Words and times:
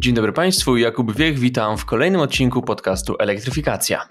Dzień 0.00 0.14
dobry 0.14 0.32
Państwu, 0.32 0.76
Jakub 0.76 1.16
Wiech, 1.16 1.38
witam 1.38 1.78
w 1.78 1.84
kolejnym 1.84 2.20
odcinku 2.20 2.62
podcastu 2.62 3.16
Elektryfikacja. 3.18 4.06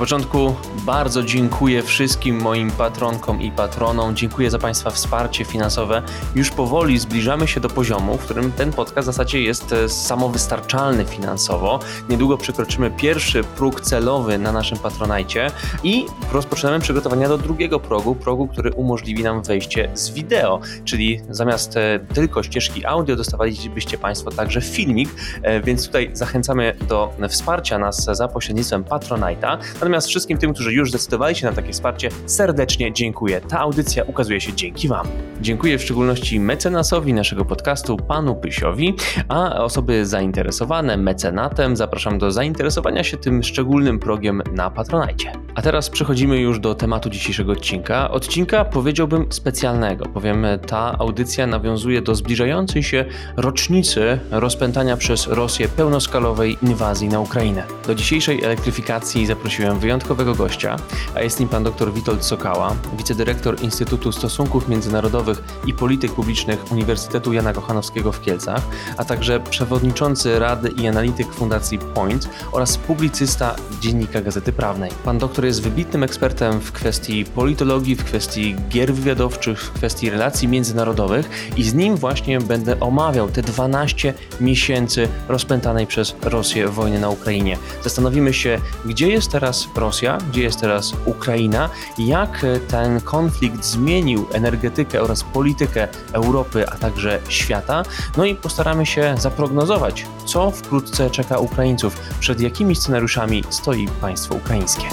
Początku 0.00 0.54
bardzo 0.86 1.22
dziękuję 1.22 1.82
wszystkim 1.82 2.40
moim 2.42 2.70
patronkom 2.70 3.42
i 3.42 3.50
patronom. 3.50 4.16
Dziękuję 4.16 4.50
za 4.50 4.58
Państwa 4.58 4.90
wsparcie 4.90 5.44
finansowe. 5.44 6.02
Już 6.34 6.50
powoli 6.50 6.98
zbliżamy 6.98 7.48
się 7.48 7.60
do 7.60 7.68
poziomu, 7.68 8.16
w 8.18 8.24
którym 8.24 8.52
ten 8.52 8.72
podcast 8.72 9.08
w 9.08 9.12
zasadzie 9.12 9.42
jest 9.42 9.72
e, 9.72 9.88
samowystarczalny 9.88 11.04
finansowo. 11.04 11.80
Niedługo 12.08 12.38
przekroczymy 12.38 12.90
pierwszy 12.90 13.44
próg 13.44 13.80
celowy 13.80 14.38
na 14.38 14.52
naszym 14.52 14.78
patronajcie 14.78 15.50
i 15.82 16.06
rozpoczynamy 16.32 16.80
przygotowania 16.80 17.28
do 17.28 17.38
drugiego 17.38 17.80
progu, 17.80 18.14
progu, 18.14 18.48
który 18.48 18.72
umożliwi 18.72 19.22
nam 19.22 19.42
wejście 19.42 19.90
z 19.94 20.10
wideo, 20.10 20.60
czyli 20.84 21.20
zamiast 21.30 21.76
e, 21.76 22.00
tylko 22.14 22.42
ścieżki 22.42 22.86
audio 22.86 23.16
dostawalibyście 23.16 23.98
Państwo 23.98 24.30
także 24.30 24.60
filmik, 24.60 25.08
e, 25.42 25.60
więc 25.60 25.86
tutaj 25.86 26.10
zachęcamy 26.12 26.76
do 26.88 27.12
wsparcia 27.28 27.78
nas 27.78 28.04
za 28.04 28.28
pośrednictwem 28.28 28.84
Patronite'a. 28.84 29.58
Natomiast 29.90 30.08
wszystkim 30.08 30.38
tym, 30.38 30.54
którzy 30.54 30.72
już 30.72 30.88
zdecydowali 30.88 31.34
się 31.36 31.46
na 31.46 31.52
takie 31.52 31.72
wsparcie, 31.72 32.08
serdecznie 32.26 32.92
dziękuję. 32.92 33.40
Ta 33.40 33.58
audycja 33.58 34.04
ukazuje 34.04 34.40
się 34.40 34.52
dzięki 34.52 34.88
Wam. 34.88 35.06
Dziękuję 35.40 35.78
w 35.78 35.82
szczególności 35.82 36.40
mecenasowi 36.40 37.14
naszego 37.14 37.44
podcastu, 37.44 37.96
panu 37.96 38.34
Pysiowi, 38.34 38.94
a 39.28 39.64
osoby 39.64 40.06
zainteresowane 40.06 40.96
mecenatem 40.96 41.76
zapraszam 41.76 42.18
do 42.18 42.30
zainteresowania 42.30 43.04
się 43.04 43.16
tym 43.16 43.42
szczególnym 43.42 43.98
progiem 43.98 44.42
na 44.52 44.70
Patronajcie. 44.70 45.32
A 45.54 45.62
teraz 45.62 45.90
przechodzimy 45.90 46.40
już 46.40 46.60
do 46.60 46.74
tematu 46.74 47.10
dzisiejszego 47.10 47.52
odcinka. 47.52 48.10
Odcinka 48.10 48.64
powiedziałbym 48.64 49.26
specjalnego, 49.30 50.04
bowiem 50.04 50.46
ta 50.66 50.98
audycja 50.98 51.46
nawiązuje 51.46 52.02
do 52.02 52.14
zbliżającej 52.14 52.82
się 52.82 53.04
rocznicy 53.36 54.18
rozpętania 54.30 54.96
przez 54.96 55.26
Rosję 55.26 55.68
pełnoskalowej 55.68 56.58
inwazji 56.62 57.08
na 57.08 57.20
Ukrainę. 57.20 57.62
Do 57.86 57.94
dzisiejszej 57.94 58.44
elektryfikacji 58.44 59.26
zaprosiłem 59.26 59.79
wyjątkowego 59.80 60.34
gościa, 60.34 60.76
a 61.14 61.20
jest 61.20 61.40
nim 61.40 61.48
pan 61.48 61.64
dr 61.64 61.92
Witold 61.92 62.24
Sokała, 62.24 62.76
wicedyrektor 62.98 63.62
Instytutu 63.62 64.12
Stosunków 64.12 64.68
Międzynarodowych 64.68 65.42
i 65.66 65.74
Polityk 65.74 66.12
Publicznych 66.12 66.72
Uniwersytetu 66.72 67.32
Jana 67.32 67.52
Kochanowskiego 67.52 68.12
w 68.12 68.20
Kielcach, 68.20 68.62
a 68.96 69.04
także 69.04 69.40
przewodniczący 69.40 70.38
Rady 70.38 70.68
i 70.68 70.86
analityk 70.86 71.32
Fundacji 71.32 71.78
Point 71.78 72.28
oraz 72.52 72.78
publicysta 72.78 73.56
Dziennika 73.80 74.20
Gazety 74.20 74.52
Prawnej. 74.52 74.90
Pan 75.04 75.18
doktor 75.18 75.44
jest 75.44 75.62
wybitnym 75.62 76.02
ekspertem 76.02 76.60
w 76.60 76.72
kwestii 76.72 77.24
politologii, 77.24 77.96
w 77.96 78.04
kwestii 78.04 78.56
gier 78.68 78.94
wywiadowczych, 78.94 79.62
w 79.62 79.72
kwestii 79.72 80.10
relacji 80.10 80.48
międzynarodowych 80.48 81.52
i 81.56 81.64
z 81.64 81.74
nim 81.74 81.96
właśnie 81.96 82.40
będę 82.40 82.80
omawiał 82.80 83.28
te 83.28 83.42
12 83.42 84.14
miesięcy 84.40 85.08
rozpętanej 85.28 85.86
przez 85.86 86.14
Rosję 86.22 86.68
wojny 86.68 87.00
na 87.00 87.08
Ukrainie. 87.08 87.56
Zastanowimy 87.82 88.34
się, 88.34 88.60
gdzie 88.84 89.08
jest 89.08 89.30
teraz 89.30 89.68
Rosja, 89.76 90.18
gdzie 90.30 90.42
jest 90.42 90.60
teraz 90.60 90.92
Ukraina, 91.04 91.70
jak 91.98 92.46
ten 92.68 93.00
konflikt 93.00 93.64
zmienił 93.64 94.26
energetykę 94.32 95.02
oraz 95.02 95.22
politykę 95.24 95.88
Europy, 96.12 96.68
a 96.68 96.76
także 96.76 97.20
świata. 97.28 97.82
No 98.16 98.24
i 98.24 98.34
postaramy 98.34 98.86
się 98.86 99.14
zaprognozować, 99.18 100.06
co 100.24 100.50
wkrótce 100.50 101.10
czeka 101.10 101.38
Ukraińców, 101.38 102.10
przed 102.20 102.40
jakimi 102.40 102.76
scenariuszami 102.76 103.44
stoi 103.50 103.88
państwo 104.00 104.34
ukraińskie. 104.34 104.86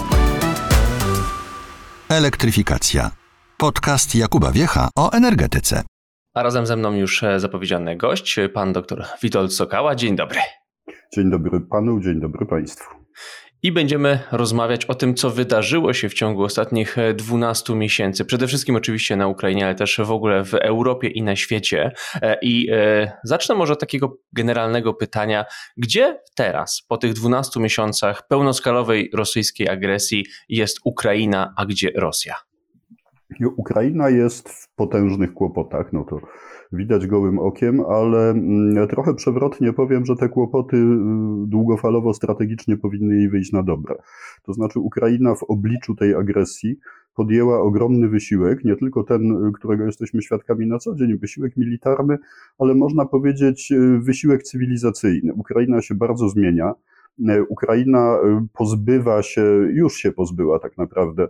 Elektryfikacja. 2.09 3.11
Podcast 3.57 4.15
Jakuba 4.15 4.51
Wiecha 4.51 4.89
o 4.95 5.11
energetyce. 5.11 5.83
A 6.33 6.43
razem 6.43 6.65
ze 6.65 6.75
mną 6.75 6.93
już 6.93 7.23
zapowiedziany 7.37 7.97
gość, 7.97 8.39
pan 8.53 8.73
dr 8.73 9.05
Witold 9.23 9.53
Sokała. 9.53 9.95
Dzień 9.95 10.15
dobry. 10.15 10.39
Dzień 11.15 11.31
dobry 11.31 11.61
panu, 11.61 11.99
dzień 11.99 12.21
dobry 12.21 12.45
państwu 12.45 12.85
i 13.63 13.71
będziemy 13.71 14.19
rozmawiać 14.31 14.85
o 14.85 14.95
tym, 14.95 15.15
co 15.15 15.29
wydarzyło 15.29 15.93
się 15.93 16.09
w 16.09 16.13
ciągu 16.13 16.43
ostatnich 16.43 16.95
12 17.15 17.75
miesięcy. 17.75 18.25
Przede 18.25 18.47
wszystkim 18.47 18.75
oczywiście 18.75 19.15
na 19.15 19.27
Ukrainie, 19.27 19.65
ale 19.65 19.75
też 19.75 20.01
w 20.03 20.11
ogóle 20.11 20.45
w 20.45 20.53
Europie 20.53 21.07
i 21.07 21.23
na 21.23 21.35
świecie. 21.35 21.91
E, 22.21 22.37
I 22.41 22.69
e, 22.71 23.11
zacznę 23.23 23.55
może 23.55 23.73
od 23.73 23.79
takiego 23.79 24.17
generalnego 24.33 24.93
pytania, 24.93 25.45
gdzie 25.77 26.19
teraz, 26.35 26.81
po 26.87 26.97
tych 26.97 27.13
12 27.13 27.59
miesiącach 27.59 28.27
pełnoskalowej 28.27 29.09
rosyjskiej 29.13 29.69
agresji, 29.69 30.25
jest 30.49 30.79
Ukraina, 30.83 31.53
a 31.57 31.65
gdzie 31.65 31.91
Rosja? 31.95 32.35
Ukraina 33.57 34.09
jest 34.09 34.49
w 34.49 34.75
potężnych 34.75 35.33
kłopotach, 35.33 35.93
no 35.93 36.03
to 36.03 36.19
widać 36.71 37.07
gołym 37.07 37.39
okiem, 37.39 37.81
ale 37.81 38.29
mm, 38.29 38.87
trochę 38.87 39.13
przewrotnie 39.13 39.73
powiem, 39.73 40.05
że 40.05 40.15
te 40.15 40.29
kłopoty 40.29 40.77
y, 40.77 40.87
długofalowo 41.47 42.13
strategicznie 42.13 42.77
powinny 42.77 43.15
jej 43.15 43.29
wyjść 43.29 43.51
na 43.51 43.63
dobre. 43.63 43.95
To 44.43 44.53
znaczy 44.53 44.79
Ukraina 44.79 45.35
w 45.35 45.43
obliczu 45.43 45.95
tej 45.95 46.15
agresji 46.15 46.79
podjęła 47.15 47.61
ogromny 47.61 48.09
wysiłek, 48.09 48.63
nie 48.63 48.75
tylko 48.75 49.03
ten, 49.03 49.51
którego 49.51 49.85
jesteśmy 49.85 50.21
świadkami 50.21 50.67
na 50.67 50.79
co 50.79 50.95
dzień, 50.95 51.17
wysiłek 51.17 51.57
militarny, 51.57 52.17
ale 52.59 52.75
można 52.75 53.05
powiedzieć 53.05 53.71
y, 53.71 53.99
wysiłek 53.99 54.43
cywilizacyjny. 54.43 55.33
Ukraina 55.33 55.81
się 55.81 55.95
bardzo 55.95 56.29
zmienia. 56.29 56.73
Ukraina 57.49 58.17
pozbywa 58.53 59.23
się, 59.23 59.41
już 59.73 59.95
się 59.95 60.11
pozbyła 60.11 60.59
tak 60.59 60.77
naprawdę, 60.77 61.27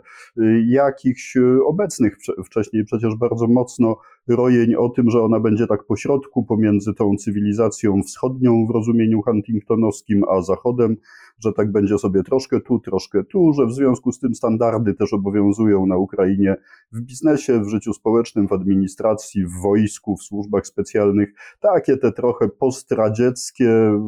jakichś 0.66 1.38
obecnych 1.66 2.18
wcześniej 2.46 2.86
przecież 2.86 3.16
bardzo 3.16 3.48
mocno 3.48 3.98
rojeń 4.28 4.76
o 4.76 4.90
tym, 4.90 5.10
że 5.10 5.22
ona 5.22 5.40
będzie 5.40 5.68
tak 5.68 5.84
pośrodku 5.84 6.44
pomiędzy 6.44 6.94
tą 6.94 7.16
cywilizacją 7.16 8.04
wschodnią 8.04 8.66
w 8.68 8.70
rozumieniu 8.70 9.22
huntingtonowskim, 9.22 10.24
a 10.30 10.42
zachodem, 10.42 10.98
że 11.40 11.54
tak 11.54 11.72
będzie 11.72 11.98
sobie 11.98 12.24
troszkę 12.24 12.62
tu, 12.62 12.80
troszkę 12.80 13.24
tu, 13.24 13.54
że 13.54 13.66
w 13.66 13.74
związku 13.74 14.12
z 14.12 14.20
tym 14.20 14.36
standardy 14.36 14.94
też 14.94 15.14
obowiązują 15.14 15.86
na 15.86 15.98
Ukrainie 15.98 16.56
w 16.92 17.02
biznesie, 17.02 17.60
w 17.60 17.70
życiu 17.70 17.94
społecznym, 17.94 18.48
w 18.48 18.54
administracji, 18.54 19.46
w 19.46 19.62
wojsku, 19.62 20.18
w 20.18 20.24
służbach 20.24 20.68
specjalnych, 20.68 21.34
takie 21.60 21.98
te 21.98 22.12
trochę 22.12 22.50
postradzieckie, 22.50 24.00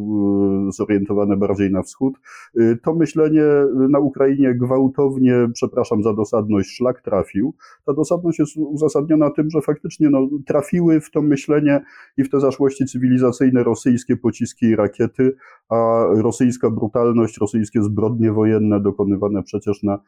zorientowane 0.69 1.37
bardziej 1.37 1.71
na 1.71 1.83
wschód. 1.83 2.19
Y, 2.59 2.77
to 2.83 2.95
myślenie 2.95 3.43
na 3.89 3.99
Ukrainie 3.99 4.55
gwałtownie, 4.55 5.47
przepraszam 5.53 6.03
za 6.03 6.13
dosadność, 6.13 6.69
szlak 6.69 7.01
trafił. 7.01 7.53
Ta 7.85 7.93
dosadność 7.93 8.39
jest 8.39 8.57
uzasadniona 8.57 9.29
tym, 9.31 9.49
że 9.49 9.61
faktycznie 9.61 10.08
no, 10.09 10.29
trafiły 10.45 11.01
w 11.01 11.11
to 11.11 11.21
myślenie 11.21 11.81
i 12.17 12.23
w 12.23 12.29
te 12.29 12.39
zaszłości 12.39 12.85
cywilizacyjne 12.85 13.63
rosyjskie 13.63 14.17
pociski 14.17 14.65
i 14.65 14.75
rakiety, 14.75 15.35
a 15.69 16.03
rosyjska 16.15 16.69
brutalność, 16.69 17.37
rosyjskie 17.37 17.83
zbrodnie 17.83 18.31
wojenne 18.31 18.79
dokonywane 18.79 19.43
przecież 19.43 19.83
na 19.83 19.95
y, 19.95 19.99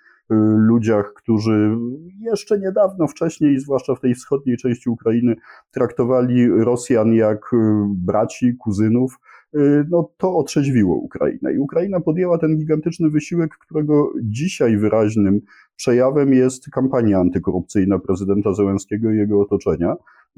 ludziach, 0.57 1.13
którzy 1.13 1.78
jeszcze 2.19 2.59
niedawno 2.59 3.07
wcześniej, 3.07 3.59
zwłaszcza 3.59 3.95
w 3.95 4.00
tej 4.00 4.16
wschodniej 4.16 4.57
części 4.57 4.90
Ukrainy, 4.90 5.35
traktowali 5.72 6.47
Rosjan 6.47 7.13
jak 7.13 7.53
y, 7.53 7.57
braci, 7.88 8.56
kuzynów, 8.57 9.19
no 9.89 10.12
to 10.17 10.38
otrzeźwiło 10.38 10.95
Ukrainę. 10.95 11.53
I 11.53 11.59
Ukraina 11.59 12.00
podjęła 12.00 12.38
ten 12.38 12.57
gigantyczny 12.57 13.09
wysiłek, 13.09 13.57
którego 13.57 14.13
dzisiaj 14.22 14.78
wyraźnym 14.78 15.41
przejawem 15.75 16.34
jest 16.34 16.69
kampania 16.69 17.19
antykorupcyjna 17.19 18.00
prezydenta 18.00 18.53
Zełenskiego 18.53 19.11
i 19.11 19.17
jego 19.17 19.41
otoczenia. 19.41 19.95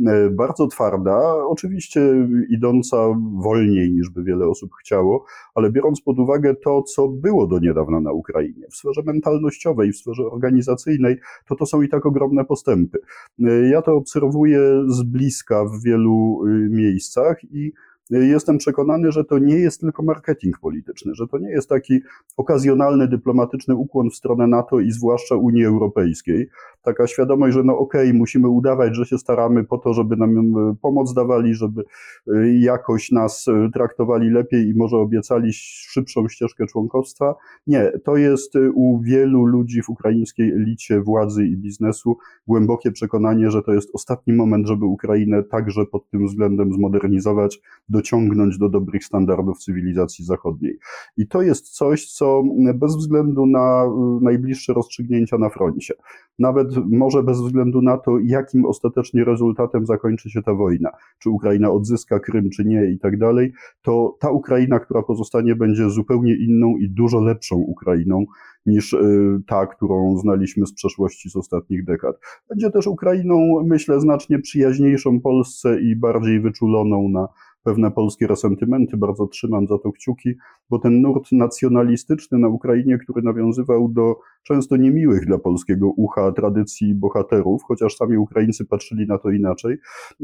E, 0.07 0.29
bardzo 0.29 0.67
twarda, 0.67 1.45
oczywiście 1.47 2.01
idąca 2.49 2.97
wolniej 3.43 3.91
niż 3.91 4.09
by 4.09 4.23
wiele 4.23 4.47
osób 4.47 4.71
chciało, 4.81 5.25
ale 5.55 5.71
biorąc 5.71 6.01
pod 6.01 6.19
uwagę 6.19 6.55
to, 6.55 6.83
co 6.83 7.07
było 7.07 7.47
do 7.47 7.59
niedawna 7.59 7.99
na 7.99 8.11
Ukrainie, 8.11 8.67
w 8.71 8.75
sferze 8.75 9.01
mentalnościowej, 9.05 9.91
w 9.91 9.97
sferze 9.97 10.23
organizacyjnej, 10.23 11.17
to 11.47 11.55
to 11.55 11.65
są 11.65 11.81
i 11.81 11.89
tak 11.89 12.05
ogromne 12.05 12.45
postępy. 12.45 12.99
E, 13.39 13.69
ja 13.69 13.81
to 13.81 13.95
obserwuję 13.95 14.59
z 14.87 15.03
bliska 15.03 15.65
w 15.65 15.83
wielu 15.83 16.45
y, 16.47 16.69
miejscach 16.69 17.43
i 17.43 17.71
jestem 18.09 18.57
przekonany, 18.57 19.11
że 19.11 19.23
to 19.23 19.39
nie 19.39 19.55
jest 19.55 19.81
tylko 19.81 20.03
marketing 20.03 20.59
polityczny, 20.59 21.15
że 21.15 21.27
to 21.27 21.37
nie 21.37 21.49
jest 21.49 21.69
taki 21.69 21.99
okazjonalny 22.37 23.07
dyplomatyczny 23.07 23.75
ukłon 23.75 24.09
w 24.09 24.15
stronę 24.15 24.47
NATO 24.47 24.79
i 24.79 24.91
zwłaszcza 24.91 25.35
Unii 25.35 25.65
Europejskiej. 25.65 26.49
Taka 26.81 27.07
świadomość, 27.07 27.53
że 27.53 27.63
no 27.63 27.77
okej, 27.77 28.07
okay, 28.09 28.19
musimy 28.19 28.47
udawać, 28.47 28.95
że 28.95 29.05
się 29.05 29.17
staramy 29.17 29.63
po 29.63 29.77
to, 29.77 29.93
żeby 29.93 30.15
nam 30.15 30.37
e, 30.37 30.75
pomoc 30.81 31.13
dawali, 31.13 31.53
żeby 31.53 31.83
e, 32.27 32.53
jakoś 32.59 33.11
nas 33.11 33.47
e, 33.47 33.69
traktowali 33.73 34.29
lepiej 34.29 34.67
i 34.67 34.75
może 34.75 34.97
obiecali 34.97 35.53
szybszą 35.53 36.29
ścieżkę 36.29 36.67
członkostwa. 36.67 37.35
Nie, 37.67 37.91
to 38.03 38.17
jest 38.17 38.53
u 38.73 39.01
wielu 39.01 39.45
ludzi 39.45 39.81
w 39.81 39.89
ukraińskiej 39.89 40.51
elicie 40.51 41.01
władzy 41.01 41.45
i 41.45 41.57
biznesu 41.57 42.17
głębokie 42.47 42.91
przekonanie, 42.91 43.51
że 43.51 43.63
to 43.63 43.73
jest 43.73 43.89
ostatni 43.93 44.33
moment, 44.33 44.67
żeby 44.67 44.85
Ukrainę 44.85 45.43
także 45.43 45.85
pod 45.85 46.09
tym 46.09 46.27
względem 46.27 46.73
zmodernizować, 46.73 47.61
dociągnąć 47.93 48.57
do 48.57 48.69
dobrych 48.69 49.05
standardów 49.05 49.59
cywilizacji 49.59 50.25
zachodniej. 50.25 50.77
I 51.17 51.27
to 51.27 51.41
jest 51.41 51.69
coś, 51.69 52.05
co 52.05 52.43
bez 52.75 52.95
względu 52.95 53.45
na 53.45 53.85
najbliższe 54.21 54.73
rozstrzygnięcia 54.73 55.37
na 55.37 55.49
froncie, 55.49 55.93
nawet 56.39 56.67
może 56.85 57.23
bez 57.23 57.41
względu 57.41 57.81
na 57.81 57.97
to, 57.97 58.19
jakim 58.23 58.65
ostatecznie 58.65 59.23
rezultatem 59.23 59.85
zakończy 59.85 60.29
się 60.29 60.41
ta 60.41 60.53
wojna, 60.53 60.89
czy 61.19 61.29
Ukraina 61.29 61.71
odzyska 61.71 62.19
Krym, 62.19 62.49
czy 62.49 62.65
nie 62.65 62.91
i 62.91 62.99
tak 62.99 63.17
dalej, 63.17 63.53
to 63.81 64.17
ta 64.19 64.31
Ukraina, 64.31 64.79
która 64.79 65.03
pozostanie, 65.03 65.55
będzie 65.55 65.89
zupełnie 65.89 66.35
inną 66.35 66.77
i 66.77 66.89
dużo 66.89 67.19
lepszą 67.19 67.55
Ukrainą 67.55 68.25
niż 68.65 68.93
y, 68.93 69.41
ta, 69.47 69.67
którą 69.67 70.17
znaliśmy 70.17 70.65
z 70.65 70.73
przeszłości 70.73 71.29
z 71.29 71.35
ostatnich 71.35 71.85
dekad. 71.85 72.15
Będzie 72.49 72.71
też 72.71 72.87
Ukrainą, 72.87 73.63
myślę, 73.65 74.01
znacznie 74.01 74.39
przyjaźniejszą 74.39 75.19
Polsce 75.21 75.81
i 75.81 75.95
bardziej 75.95 76.41
wyczuloną 76.41 77.09
na 77.09 77.27
pewne 77.63 77.91
polskie 77.91 78.27
resentymenty, 78.27 78.97
bardzo 78.97 79.27
trzymam 79.27 79.67
za 79.67 79.77
to 79.77 79.91
kciuki, 79.91 80.33
bo 80.69 80.79
ten 80.79 81.01
nurt 81.01 81.31
nacjonalistyczny 81.31 82.37
na 82.37 82.47
Ukrainie, 82.47 82.97
który 82.97 83.21
nawiązywał 83.21 83.89
do 83.89 84.15
często 84.43 84.77
niemiłych 84.77 85.25
dla 85.25 85.37
polskiego 85.37 85.89
ucha 85.97 86.31
tradycji 86.31 86.95
bohaterów, 86.95 87.63
chociaż 87.63 87.95
sami 87.95 88.17
Ukraińcy 88.17 88.65
patrzyli 88.65 89.07
na 89.07 89.17
to 89.17 89.29
inaczej, 89.29 89.77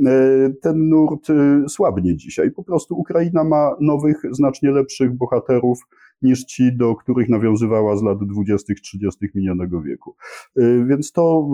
e, 0.05 0.49
ten 0.61 0.89
nurt 0.89 1.29
e, 1.29 1.69
słabnie 1.69 2.15
dzisiaj. 2.15 2.51
Po 2.51 2.63
prostu 2.63 2.95
Ukraina 2.95 3.43
ma 3.43 3.75
nowych, 3.81 4.21
znacznie 4.31 4.71
lepszych 4.71 5.17
bohaterów, 5.17 5.79
niż 6.21 6.45
ci, 6.45 6.77
do 6.77 6.95
których 6.95 7.29
nawiązywała 7.29 7.97
z 7.97 8.03
lat 8.03 8.17
20-30 8.17 9.11
minionego 9.35 9.81
wieku. 9.81 10.15
Y, 10.57 10.85
więc 10.85 11.11
to 11.11 11.49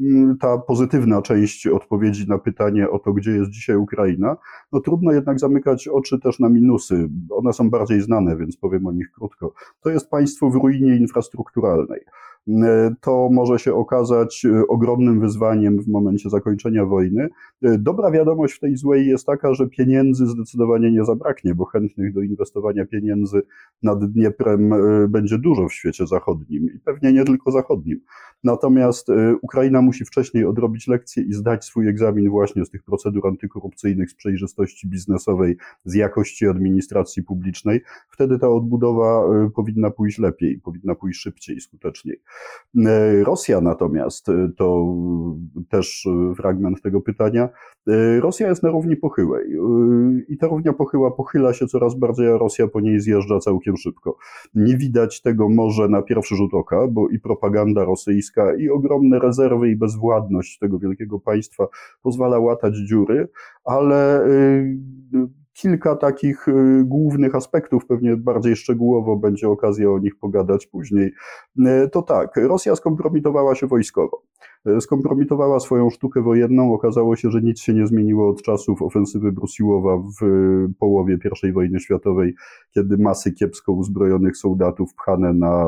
mm, 0.00 0.38
ta 0.38 0.58
pozytywna 0.58 1.22
część 1.22 1.66
odpowiedzi 1.66 2.28
na 2.28 2.38
pytanie 2.38 2.90
o 2.90 2.98
to, 2.98 3.12
gdzie 3.12 3.30
jest 3.30 3.50
dzisiaj 3.50 3.76
Ukraina. 3.76 4.36
No 4.72 4.80
trudno 4.80 5.12
jednak 5.12 5.40
zamykać 5.40 5.88
oczy 5.88 6.18
też 6.18 6.38
na 6.38 6.48
minusy. 6.48 7.08
One 7.30 7.52
są 7.52 7.70
bardziej 7.70 8.00
znane, 8.00 8.36
więc 8.36 8.56
powiem 8.56 8.86
o 8.86 8.92
nich 8.92 9.10
krótko. 9.12 9.52
To 9.80 9.90
jest 9.90 10.10
państwo 10.10 10.50
w 10.50 10.54
ruinie 10.54 10.96
infrastrukturalnej. 10.96 12.00
E, 12.48 12.94
to 13.00 13.28
może 13.32 13.58
się 13.58 13.74
okazać 13.74 14.44
e, 14.44 14.66
ogromnym 14.68 15.20
wyzwaniem 15.20 15.82
w 15.82 15.88
momencie 15.88 16.30
zakończenia 16.30 16.84
wojny. 16.86 17.28
E, 17.62 17.78
dobra 17.78 18.10
wiadomość 18.10 18.54
w 18.54 18.60
tej 18.60 18.76
złej 18.76 19.06
jest 19.06 19.26
taka, 19.26 19.54
że 19.54 19.68
pieniędzy 19.68 20.26
zdecydowanie 20.26 20.92
nie 20.92 21.04
zabraknie, 21.04 21.54
bo 21.54 21.64
chętnych 21.64 22.14
do 22.14 22.22
inwestowania 22.22 22.86
pieniędzy 22.86 23.42
nad 23.82 24.12
Dnieprem 24.12 24.70
będzie 25.08 25.38
dużo 25.38 25.68
w 25.68 25.72
świecie 25.72 26.06
zachodnim 26.06 26.64
i 26.74 26.78
pewnie 26.78 27.12
nie 27.12 27.24
tylko 27.24 27.50
zachodnim. 27.50 28.00
Natomiast 28.44 29.08
Ukraina 29.42 29.82
musi 29.82 30.04
wcześniej 30.04 30.44
odrobić 30.44 30.88
lekcję 30.88 31.22
i 31.22 31.32
zdać 31.32 31.64
swój 31.64 31.88
egzamin 31.88 32.30
właśnie 32.30 32.64
z 32.64 32.70
tych 32.70 32.82
procedur 32.82 33.26
antykorupcyjnych, 33.26 34.10
z 34.10 34.14
przejrzystości 34.14 34.88
biznesowej, 34.88 35.56
z 35.84 35.94
jakości 35.94 36.46
administracji 36.46 37.22
publicznej. 37.22 37.80
Wtedy 38.10 38.38
ta 38.38 38.48
odbudowa 38.48 39.24
powinna 39.54 39.90
pójść 39.90 40.18
lepiej, 40.18 40.60
powinna 40.64 40.94
pójść 40.94 41.20
szybciej, 41.20 41.60
skuteczniej. 41.60 42.20
E, 42.86 43.24
Rosja 43.24 43.60
natomiast, 43.60 44.28
e, 44.28 44.48
to 44.56 44.96
też 45.68 46.06
e, 46.06 46.34
fragment 46.34 46.82
tego 46.82 47.00
pytania, 47.00 47.48
Rosja 48.20 48.48
jest 48.48 48.62
na 48.62 48.70
równi 48.70 48.96
pochyłej 48.96 49.56
i 50.28 50.38
ta 50.38 50.46
równia 50.46 50.72
pochyła 50.72 51.10
pochyla 51.10 51.52
się 51.52 51.66
coraz 51.66 51.94
bardziej, 51.94 52.28
a 52.28 52.38
Rosja 52.38 52.68
po 52.68 52.80
niej 52.80 53.00
zjeżdża 53.00 53.38
całkiem 53.38 53.76
szybko. 53.76 54.16
Nie 54.54 54.76
widać 54.76 55.22
tego 55.22 55.48
może 55.48 55.88
na 55.88 56.02
pierwszy 56.02 56.36
rzut 56.36 56.54
oka, 56.54 56.86
bo 56.88 57.08
i 57.08 57.18
propaganda 57.18 57.84
rosyjska, 57.84 58.54
i 58.54 58.68
ogromne 58.68 59.18
rezerwy, 59.18 59.70
i 59.70 59.76
bezwładność 59.76 60.58
tego 60.58 60.78
wielkiego 60.78 61.20
państwa 61.20 61.68
pozwala 62.02 62.38
łatać 62.38 62.74
dziury, 62.76 63.28
ale 63.64 64.24
kilka 65.52 65.96
takich 65.96 66.48
y, 66.48 66.82
głównych 66.84 67.34
aspektów, 67.34 67.86
pewnie 67.86 68.16
bardziej 68.16 68.56
szczegółowo 68.56 69.16
będzie 69.16 69.48
okazja 69.48 69.90
o 69.90 69.98
nich 69.98 70.18
pogadać 70.18 70.66
później. 70.66 71.12
Y, 71.58 71.88
to 71.92 72.02
tak, 72.02 72.36
Rosja 72.36 72.76
skompromitowała 72.76 73.54
się 73.54 73.66
wojskowo. 73.66 74.22
Y, 74.68 74.80
skompromitowała 74.80 75.60
swoją 75.60 75.90
sztukę 75.90 76.22
wojenną. 76.22 76.74
Okazało 76.74 77.16
się, 77.16 77.30
że 77.30 77.40
nic 77.42 77.60
się 77.60 77.74
nie 77.74 77.86
zmieniło 77.86 78.30
od 78.30 78.42
czasów 78.42 78.82
ofensywy 78.82 79.32
Brusiłowa 79.32 79.96
w 80.20 80.26
połowie 80.78 81.18
I 81.42 81.52
wojny 81.52 81.80
światowej, 81.80 82.34
kiedy 82.70 82.98
masy 82.98 83.32
kiepsko 83.32 83.72
uzbrojonych 83.72 84.36
soldatów 84.36 84.94
pchane 84.94 85.32
na 85.32 85.66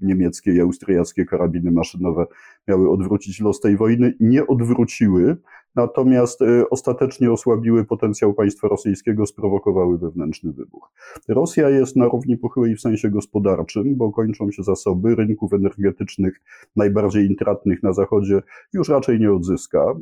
niemieckie 0.00 0.52
i 0.52 0.60
austriackie 0.60 1.24
karabiny 1.24 1.70
maszynowe 1.70 2.26
miały 2.68 2.90
odwrócić 2.90 3.40
los 3.40 3.60
tej 3.60 3.76
wojny. 3.76 4.14
Nie 4.20 4.46
odwróciły 4.46 5.36
natomiast 5.76 6.42
y, 6.42 6.68
ostatecznie 6.70 7.32
osłabiły 7.32 7.84
potencjał 7.84 8.34
państwa 8.34 8.68
rosyjskiego, 8.68 9.26
sprowokowały 9.26 9.98
wewnętrzny 9.98 10.52
wybuch. 10.52 10.90
Rosja 11.28 11.70
jest 11.70 11.96
na 11.96 12.04
równi 12.04 12.36
pochyłej 12.36 12.76
w 12.76 12.80
sensie 12.80 13.10
gospodarczym, 13.10 13.96
bo 13.96 14.12
kończą 14.12 14.50
się 14.50 14.62
zasoby 14.62 15.14
rynków 15.14 15.52
energetycznych 15.52 16.40
najbardziej 16.76 17.26
intratnych 17.26 17.82
na 17.82 17.92
Zachodzie 17.92 18.42
już 18.72 18.88
raczej 18.88 19.20
nie 19.20 19.32
odzyska. 19.32 19.94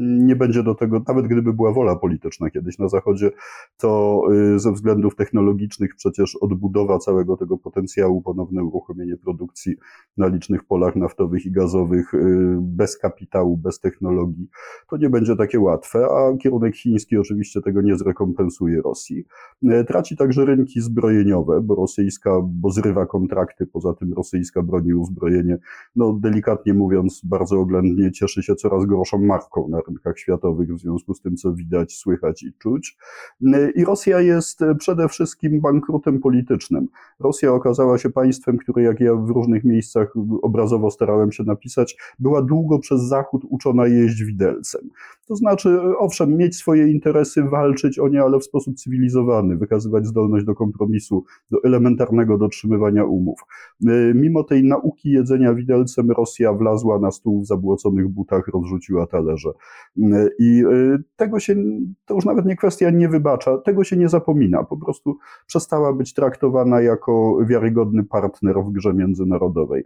Nie 0.00 0.36
będzie 0.36 0.62
do 0.62 0.74
tego, 0.74 1.02
nawet 1.08 1.26
gdyby 1.26 1.52
była 1.52 1.72
wola 1.72 1.96
polityczna 1.96 2.50
kiedyś 2.50 2.78
na 2.78 2.88
Zachodzie, 2.88 3.30
to 3.76 4.22
y, 4.54 4.58
ze 4.58 4.72
względów 4.72 5.16
technologicznych 5.16 5.96
przecież 5.96 6.36
odbudowa 6.36 6.98
całego 6.98 7.36
tego 7.36 7.58
potencjału, 7.58 8.22
ponowne 8.22 8.64
uruchomienie 8.64 9.16
produkcji 9.16 9.76
na 10.16 10.26
licznych 10.26 10.64
polach 10.64 10.96
naftowych 10.96 11.46
i 11.46 11.50
gazowych 11.50 12.14
y, 12.14 12.56
bez 12.60 12.98
kapitału, 12.98 13.56
bez 13.56 13.80
technologii, 13.80 14.48
to 14.90 14.96
nie 14.96 15.10
będzie 15.10 15.17
będzie 15.18 15.36
takie 15.36 15.60
łatwe, 15.60 16.06
a 16.06 16.36
kierunek 16.36 16.76
chiński 16.76 17.16
oczywiście 17.16 17.60
tego 17.60 17.82
nie 17.82 17.96
zrekompensuje 17.96 18.82
Rosji. 18.82 19.24
E, 19.64 19.84
traci 19.84 20.16
także 20.16 20.44
rynki 20.44 20.80
zbrojeniowe, 20.80 21.60
bo 21.60 21.74
rosyjska, 21.74 22.30
bo 22.44 22.70
zrywa 22.70 23.06
kontrakty, 23.06 23.66
poza 23.66 23.94
tym 23.94 24.12
rosyjska 24.12 24.62
broni 24.62 24.94
uzbrojenie, 24.94 25.58
no 25.96 26.12
delikatnie 26.12 26.74
mówiąc, 26.74 27.20
bardzo 27.24 27.60
oględnie 27.60 28.12
cieszy 28.12 28.42
się 28.42 28.54
coraz 28.54 28.86
gorszą 28.86 29.18
marką 29.18 29.68
na 29.68 29.80
rynkach 29.88 30.18
światowych 30.18 30.74
w 30.74 30.78
związku 30.78 31.14
z 31.14 31.20
tym, 31.20 31.36
co 31.36 31.52
widać, 31.52 31.96
słychać 31.96 32.42
i 32.42 32.52
czuć. 32.52 32.96
E, 33.54 33.70
I 33.70 33.84
Rosja 33.84 34.20
jest 34.20 34.60
przede 34.78 35.08
wszystkim 35.08 35.60
bankrutem 35.60 36.20
politycznym. 36.20 36.88
Rosja 37.20 37.52
okazała 37.52 37.98
się 37.98 38.10
państwem, 38.10 38.58
które, 38.58 38.82
jak 38.82 39.00
ja 39.00 39.14
w 39.14 39.30
różnych 39.30 39.64
miejscach 39.64 40.12
obrazowo 40.42 40.90
starałem 40.90 41.32
się 41.32 41.44
napisać, 41.44 41.96
była 42.18 42.42
długo 42.42 42.78
przez 42.78 43.00
Zachód 43.00 43.42
uczona 43.48 43.86
jeść 43.86 44.22
widelcem. 44.24 44.90
To 45.28 45.36
znaczy, 45.36 45.80
owszem, 45.98 46.36
mieć 46.36 46.56
swoje 46.56 46.90
interesy, 46.92 47.42
walczyć 47.42 47.98
o 47.98 48.08
nie, 48.08 48.22
ale 48.22 48.38
w 48.38 48.44
sposób 48.44 48.76
cywilizowany, 48.76 49.56
wykazywać 49.56 50.06
zdolność 50.06 50.46
do 50.46 50.54
kompromisu, 50.54 51.24
do 51.50 51.58
elementarnego 51.64 52.38
dotrzymywania 52.38 53.04
umów. 53.04 53.40
E, 53.86 54.14
mimo 54.14 54.44
tej 54.44 54.64
nauki 54.64 55.10
jedzenia 55.10 55.54
widelcem, 55.54 56.10
Rosja 56.10 56.52
wlazła 56.52 56.98
na 56.98 57.10
stół 57.10 57.42
w 57.42 57.46
zabłoconych 57.46 58.08
butach, 58.08 58.48
rozrzuciła 58.48 59.06
talerze. 59.06 59.50
E, 60.02 60.28
I 60.38 60.64
e, 60.64 60.98
tego 61.16 61.40
się, 61.40 61.54
to 62.06 62.14
już 62.14 62.24
nawet 62.24 62.46
nie 62.46 62.56
kwestia 62.56 62.90
nie 62.90 63.08
wybacza, 63.08 63.58
tego 63.58 63.84
się 63.84 63.96
nie 63.96 64.08
zapomina. 64.08 64.64
Po 64.64 64.76
prostu 64.76 65.18
przestała 65.46 65.92
być 65.92 66.14
traktowana 66.14 66.80
jako 66.80 67.38
wiarygodny 67.46 68.04
partner 68.04 68.56
w 68.64 68.72
grze 68.72 68.94
międzynarodowej. 68.94 69.84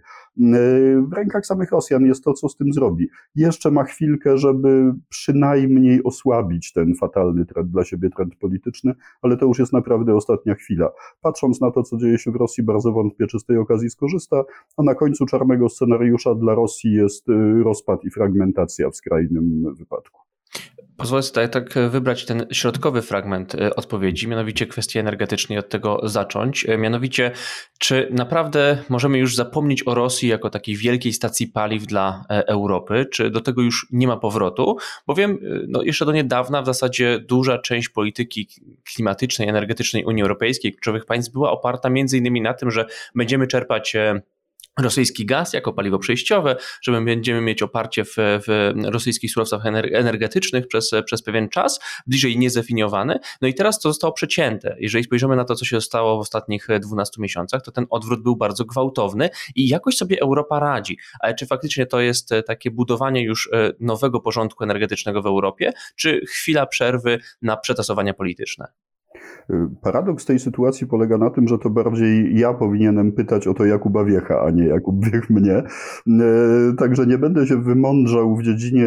W 1.11 1.13
rękach 1.13 1.47
samych 1.47 1.71
Rosjan 1.71 2.07
jest 2.07 2.25
to, 2.25 2.33
co 2.33 2.49
z 2.49 2.57
tym 2.57 2.73
zrobi. 2.73 3.09
Jeszcze 3.35 3.71
ma 3.71 3.85
chwilkę, 3.85 4.39
żeby 4.39 4.95
przynajmniej 5.13 6.05
osłabić 6.05 6.73
ten 6.73 6.95
fatalny 6.95 7.47
trend 7.47 7.71
dla 7.71 7.85
siebie, 7.85 8.11
trend 8.11 8.37
polityczny, 8.37 8.95
ale 9.23 9.37
to 9.37 9.47
już 9.47 9.59
jest 9.59 9.73
naprawdę 9.73 10.15
ostatnia 10.15 10.55
chwila. 10.55 10.91
Patrząc 11.21 11.61
na 11.61 11.71
to, 11.71 11.83
co 11.83 11.97
dzieje 11.97 12.19
się 12.19 12.31
w 12.31 12.37
Rosji, 12.37 12.65
bardzo 12.65 12.93
wątpię, 12.93 13.27
czy 13.27 13.39
z 13.39 13.45
tej 13.45 13.59
okazji 13.59 13.91
skorzysta, 13.91 14.45
a 14.77 14.83
na 14.83 14.95
końcu 14.95 15.27
czarnego 15.27 15.69
scenariusza 15.69 16.35
dla 16.35 16.55
Rosji 16.55 16.93
jest 16.93 17.29
y, 17.29 17.63
rozpad 17.63 18.05
i 18.05 18.11
fragmentacja 18.11 18.91
w 18.91 18.97
skrajnym 18.97 19.75
wypadku. 19.75 20.32
Pozwolę 20.97 21.23
sobie 21.23 21.49
tak 21.49 21.75
wybrać 21.91 22.25
ten 22.25 22.47
środkowy 22.53 23.03
fragment 23.03 23.55
e, 23.55 23.77
odpowiedzi, 23.77 24.29
mianowicie 24.29 24.67
kwestii 24.67 24.99
energetycznej, 24.99 25.59
od 25.59 25.69
tego 25.69 26.01
zacząć. 26.03 26.69
E, 26.69 26.79
mianowicie, 26.79 27.31
czy 27.79 28.09
naprawdę 28.11 28.79
możemy 28.89 29.19
już 29.19 29.37
zapomnieć 29.37 29.87
o 29.87 29.95
Rosji 29.95 30.29
jako 30.29 30.51
takiej 30.51 30.77
wielkiej 30.77 31.13
stacji 31.13 31.47
paliw 31.47 31.87
dla 31.87 32.25
e, 32.31 32.47
Europy? 32.47 33.07
Czy 33.13 33.31
do 33.31 33.41
tego 33.41 33.63
już 33.63 33.87
nie 33.91 34.07
ma 34.07 34.17
powrotu? 34.17 34.77
Bowiem 35.07 35.39
no, 35.69 35.83
jeszcze 35.83 36.05
do 36.05 36.13
niedawna 36.13 36.63
w 36.63 36.67
zasadzie 36.67 37.19
duża 37.19 37.59
część 37.59 37.89
polityki 37.89 38.49
klimatycznej, 38.95 39.49
energetycznej 39.49 40.05
Unii 40.05 40.23
Europejskiej, 40.23 40.73
kluczowych 40.73 41.07
państw 41.07 41.33
była 41.33 41.51
oparta 41.51 41.91
między 41.91 42.19
innymi 42.19 42.41
na 42.41 42.55
tym, 42.55 42.71
że 42.71 42.87
będziemy 43.15 43.47
czerpać 43.47 43.97
rosyjski 44.79 45.27
gaz 45.27 45.53
jako 45.53 45.73
paliwo 45.73 45.99
przejściowe, 45.99 46.57
że 46.83 47.01
będziemy 47.01 47.41
mieć 47.41 47.63
oparcie 47.63 48.05
w, 48.05 48.15
w 48.17 48.73
rosyjskich 48.85 49.33
surowcach 49.33 49.67
energetycznych 49.93 50.67
przez, 50.67 50.91
przez 51.05 51.23
pewien 51.23 51.49
czas, 51.49 51.81
bliżej 52.07 52.39
niezdefiniowane. 52.39 53.21
No 53.41 53.49
i 53.49 53.55
teraz 53.55 53.81
to 53.81 53.89
zostało 53.89 54.13
przecięte. 54.13 54.77
Jeżeli 54.81 55.05
spojrzymy 55.05 55.37
na 55.37 55.45
to, 55.45 55.55
co 55.55 55.65
się 55.65 55.81
stało 55.81 56.17
w 56.17 56.21
ostatnich 56.21 56.67
12 56.81 57.23
miesiącach, 57.23 57.63
to 57.63 57.73
ten 57.73 57.87
odwrót 57.91 58.23
był 58.23 58.37
bardzo 58.37 58.65
gwałtowny 58.65 59.31
i 59.55 59.69
jakoś 59.69 59.97
sobie 59.97 60.21
Europa 60.21 60.61
radzi. 60.61 60.99
Ale 61.21 61.35
czy 61.35 61.47
faktycznie 61.47 61.87
to 61.87 62.01
jest 62.01 62.31
takie 62.47 62.71
budowanie 62.71 63.25
już 63.25 63.49
e, 63.53 63.73
nowego 63.81 64.21
porządku 64.21 64.65
energetycznego 64.65 65.23
w 65.23 65.27
Europie, 65.27 65.73
czy 65.97 66.21
chwila 66.27 66.67
przerwy 66.67 67.19
na 67.43 67.57
przetasowania 67.57 68.15
polityczne? 68.15 68.82
Paradoks 69.83 70.25
tej 70.25 70.39
sytuacji 70.39 70.87
polega 70.87 71.19
na 71.19 71.31
tym, 71.31 71.49
że 71.49 71.59
to 71.59 71.71
bardziej 71.71 72.39
ja 72.39 72.55
powinienem 72.55 73.13
pytać 73.13 73.47
o 73.47 73.55
to 73.55 73.65
Jakuba 73.65 74.05
Wiecha, 74.05 74.43
a 74.43 74.51
nie 74.51 74.65
Jakub 74.65 75.05
Wiech 75.05 75.31
mnie. 75.31 75.53
E, 75.53 75.65
także 76.79 77.07
nie 77.07 77.19
będę 77.19 77.47
się 77.47 77.63
wymądrzał 77.63 78.37
w 78.37 78.43
dziedzinie, 78.43 78.87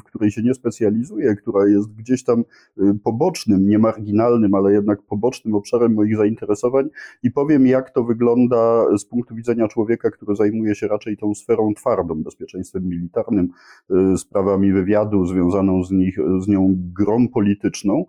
w 0.00 0.02
której 0.04 0.30
się 0.30 0.42
nie 0.42 0.54
specjalizuję, 0.54 1.36
która 1.36 1.66
jest 1.66 1.94
gdzieś 1.94 2.24
tam 2.24 2.44
e, 2.80 2.94
pobocznym, 3.04 3.68
nie 3.68 3.78
marginalnym, 3.78 4.54
ale 4.54 4.72
jednak 4.72 5.02
pobocznym 5.02 5.54
obszarem 5.54 5.94
moich 5.94 6.16
zainteresowań 6.16 6.88
i 7.22 7.30
powiem, 7.30 7.66
jak 7.66 7.90
to 7.90 8.04
wygląda 8.04 8.84
z 8.98 9.04
punktu 9.04 9.34
widzenia 9.34 9.68
człowieka, 9.68 10.10
który 10.10 10.36
zajmuje 10.36 10.74
się 10.74 10.88
raczej 10.88 11.16
tą 11.16 11.34
sferą 11.34 11.74
twardą, 11.76 12.22
bezpieczeństwem 12.22 12.88
militarnym, 12.88 13.48
e, 13.90 14.16
sprawami 14.16 14.72
wywiadu, 14.72 15.26
związaną 15.26 15.84
z, 15.84 15.90
nich, 15.90 16.18
z 16.40 16.48
nią 16.48 16.74
grą 16.98 17.28
polityczną. 17.28 18.04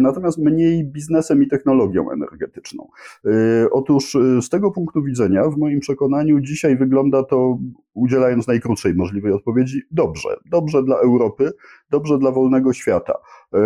Natomiast 0.00 0.38
mniej 0.56 0.84
biznesem 0.84 1.42
i 1.42 1.48
technologią 1.48 2.10
energetyczną. 2.10 2.88
Y, 3.26 3.30
otóż 3.70 4.14
y, 4.14 4.42
z 4.42 4.48
tego 4.48 4.70
punktu 4.70 5.02
widzenia, 5.02 5.44
w 5.50 5.56
moim 5.56 5.80
przekonaniu, 5.80 6.40
dzisiaj 6.40 6.76
wygląda 6.76 7.22
to, 7.22 7.58
udzielając 7.96 8.46
najkrótszej 8.46 8.94
możliwej 8.94 9.32
odpowiedzi, 9.32 9.82
dobrze. 9.90 10.28
Dobrze 10.50 10.82
dla 10.82 10.96
Europy, 10.96 11.50
dobrze 11.90 12.18
dla 12.18 12.32
wolnego 12.32 12.72
świata. 12.72 13.14
E, 13.54 13.58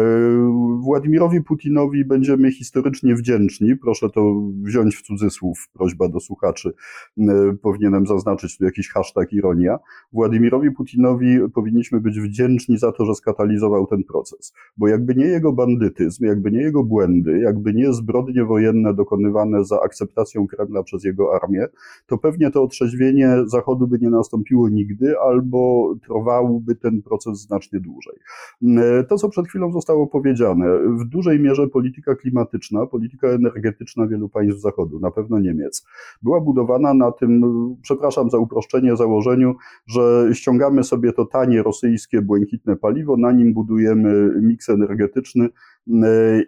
Władimirowi 0.80 1.42
Putinowi 1.42 2.04
będziemy 2.04 2.52
historycznie 2.52 3.14
wdzięczni. 3.14 3.76
Proszę 3.76 4.10
to 4.10 4.34
wziąć 4.62 4.96
w 4.96 5.02
cudzysłów, 5.02 5.68
prośba 5.72 6.08
do 6.08 6.20
słuchaczy. 6.20 6.72
E, 7.18 7.56
powinienem 7.62 8.06
zaznaczyć 8.06 8.58
tu 8.58 8.64
jakiś 8.64 8.88
hashtag 8.88 9.32
ironia. 9.32 9.78
Władimirowi 10.12 10.70
Putinowi 10.70 11.38
powinniśmy 11.54 12.00
być 12.00 12.20
wdzięczni 12.20 12.78
za 12.78 12.92
to, 12.92 13.04
że 13.04 13.14
skatalizował 13.14 13.86
ten 13.86 14.04
proces. 14.04 14.52
Bo 14.76 14.88
jakby 14.88 15.14
nie 15.14 15.26
jego 15.26 15.52
bandytyzm, 15.52 16.24
jakby 16.24 16.50
nie 16.50 16.60
jego 16.60 16.84
błędy, 16.84 17.38
jakby 17.38 17.74
nie 17.74 17.92
zbrodnie 17.92 18.44
wojenne 18.44 18.94
dokonywane 18.94 19.64
za 19.64 19.80
akceptacją 19.80 20.46
Kremla 20.46 20.82
przez 20.82 21.04
jego 21.04 21.34
armię, 21.34 21.66
to 22.06 22.18
pewnie 22.18 22.50
to 22.50 22.62
otrzeźwienie 22.62 23.36
Zachodu 23.46 23.86
by 23.86 23.98
nie 23.98 24.10
nastąpiło 24.20 24.68
nigdy, 24.68 25.14
albo 25.18 25.94
trwałby 26.02 26.74
ten 26.76 27.02
proces 27.02 27.40
znacznie 27.40 27.80
dłużej. 27.80 28.14
E, 28.62 29.04
to, 29.04 29.16
co 29.16 29.28
przed 29.28 29.46
chwilą 29.48 29.72
zostało 29.72 30.06
powiedziane, 30.06 30.66
w 30.78 31.04
dużej 31.04 31.40
mierze 31.40 31.68
polityka 31.68 32.14
klimatyczna, 32.14 32.86
polityka 32.86 33.28
energetyczna 33.28 34.06
wielu 34.06 34.28
państw 34.28 34.60
Zachodu, 34.60 35.00
na 35.00 35.10
pewno 35.10 35.38
Niemiec, 35.38 35.86
była 36.22 36.40
budowana 36.40 36.94
na 36.94 37.12
tym, 37.12 37.42
przepraszam 37.82 38.30
za 38.30 38.38
uproszczenie, 38.38 38.96
założeniu, 38.96 39.54
że 39.86 40.28
ściągamy 40.32 40.84
sobie 40.84 41.12
to 41.12 41.24
tanie 41.26 41.62
rosyjskie 41.62 42.22
błękitne 42.22 42.76
paliwo, 42.76 43.16
na 43.16 43.32
nim 43.32 43.54
budujemy 43.54 44.40
miks 44.42 44.68
energetyczny, 44.68 45.48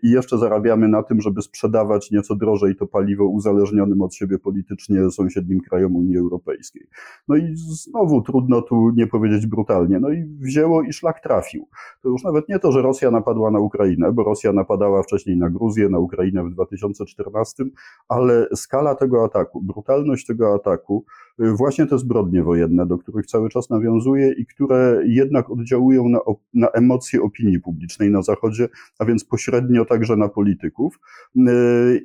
i 0.03 0.11
jeszcze 0.11 0.39
zarabiamy 0.39 0.89
na 0.89 1.03
tym, 1.03 1.21
żeby 1.21 1.43
sprzedawać 1.43 2.11
nieco 2.11 2.37
drożej 2.37 2.77
to 2.77 2.87
paliwo 2.87 3.25
uzależnionym 3.25 4.03
od 4.03 4.15
siebie 4.15 4.39
politycznie 4.39 5.11
sąsiednim 5.11 5.61
krajom 5.61 5.97
Unii 5.97 6.19
Europejskiej. 6.19 6.87
No 7.29 7.37
i 7.37 7.53
znowu 7.57 8.23
trudno 8.23 8.63
tu 8.63 8.91
nie 8.97 9.07
powiedzieć 9.07 9.47
brutalnie, 9.47 10.01
no 10.01 10.11
i 10.11 10.25
wzięło 10.25 10.83
i 10.83 10.93
szlak 10.93 11.21
trafił. 11.21 11.69
To 12.03 12.09
już 12.09 12.25
nawet 12.25 12.49
nie 12.49 12.59
to, 12.59 12.73
że 12.73 12.83
Rosja 12.83 13.11
napadła 13.11 13.51
na 13.51 13.59
Ukrainę, 13.59 14.13
bo 14.13 14.25
Rosja 14.25 14.53
napadała 14.53 15.03
wcześniej 15.03 15.37
na 15.37 15.51
Gruzję, 15.51 15.89
na 15.89 15.99
Ukrainę 15.99 16.45
w 16.45 16.51
2014, 16.51 17.65
ale 18.09 18.47
skala 18.55 18.95
tego 18.95 19.25
ataku, 19.25 19.63
brutalność 19.63 20.27
tego 20.27 20.55
ataku, 20.55 21.05
y, 21.07 21.32
właśnie 21.39 21.87
te 21.87 21.99
zbrodnie 21.99 22.43
wojenne, 22.43 22.87
do 22.87 22.99
których 22.99 23.27
cały 23.27 23.49
czas 23.49 23.71
nawiązuje 23.71 24.33
i 24.33 24.47
które 24.47 25.03
jednak 25.05 25.51
oddziałują 25.51 26.09
na, 26.09 26.19
na 26.55 26.69
emocje 26.69 27.23
opinii 27.23 27.61
publicznej 27.61 28.11
na 28.11 28.23
Zachodzie, 28.23 28.69
a 28.99 29.05
więc 29.05 29.25
pośrednio 29.25 29.85
także 29.85 30.17
na 30.17 30.29
polityków. 30.29 31.01
Y, 31.37 31.41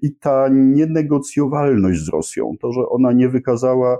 I 0.02 0.16
ta 0.16 0.48
nienegocjowalność 0.52 2.00
z 2.06 2.10
Rosją, 2.10 2.56
to, 2.62 2.74
że 2.74 2.90
ona 2.90 3.12
nie 3.12 3.30
wykazała 3.30 3.96
y, 3.96 4.00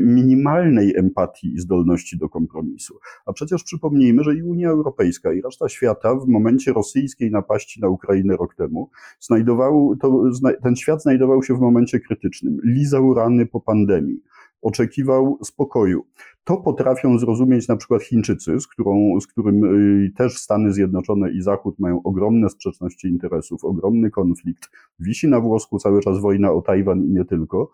minimalnej 0.00 0.96
empatii 0.96 1.54
i 1.54 1.58
zdolności 1.58 2.18
do 2.18 2.28
kompromisu. 2.28 2.98
A 3.26 3.32
przecież 3.32 3.64
przypomnijmy, 3.64 4.24
że 4.24 4.34
i 4.34 4.42
Unia 4.42 4.70
Europejska, 4.70 5.32
i 5.32 5.42
reszta 5.42 5.68
świata 5.68 6.14
w 6.14 6.28
momencie 6.28 6.72
rosyjskiej 6.72 7.30
napaści 7.30 7.80
na 7.80 7.88
Ukrainę 7.88 8.36
rok 8.36 8.54
temu, 8.54 8.90
znajdował, 9.20 9.96
to, 9.96 10.22
ten 10.62 10.76
świat 10.76 11.02
znajdował 11.02 11.42
się 11.42 11.56
w 11.56 11.60
momencie 11.60 12.00
krytycznym. 12.00 12.60
Lizał 12.64 13.14
rany 13.14 13.46
po 13.46 13.60
pandemii 13.60 14.22
oczekiwał 14.62 15.38
spokoju. 15.44 16.04
To 16.44 16.56
potrafią 16.56 17.18
zrozumieć 17.18 17.68
na 17.68 17.76
przykład 17.76 18.02
Chińczycy, 18.02 18.60
z, 18.60 18.66
którą, 18.66 19.20
z 19.20 19.26
którym 19.26 19.64
y, 19.64 20.10
też 20.16 20.38
Stany 20.38 20.72
Zjednoczone 20.72 21.30
i 21.30 21.42
Zachód 21.42 21.78
mają 21.78 22.02
ogromne 22.02 22.48
sprzeczności 22.48 23.08
interesów, 23.08 23.64
ogromny 23.64 24.10
konflikt. 24.10 24.70
Wisi 25.00 25.28
na 25.28 25.40
włosku 25.40 25.78
cały 25.78 26.00
czas 26.00 26.20
wojna 26.20 26.52
o 26.52 26.62
Tajwan 26.62 27.04
i 27.04 27.08
nie 27.08 27.24
tylko, 27.24 27.70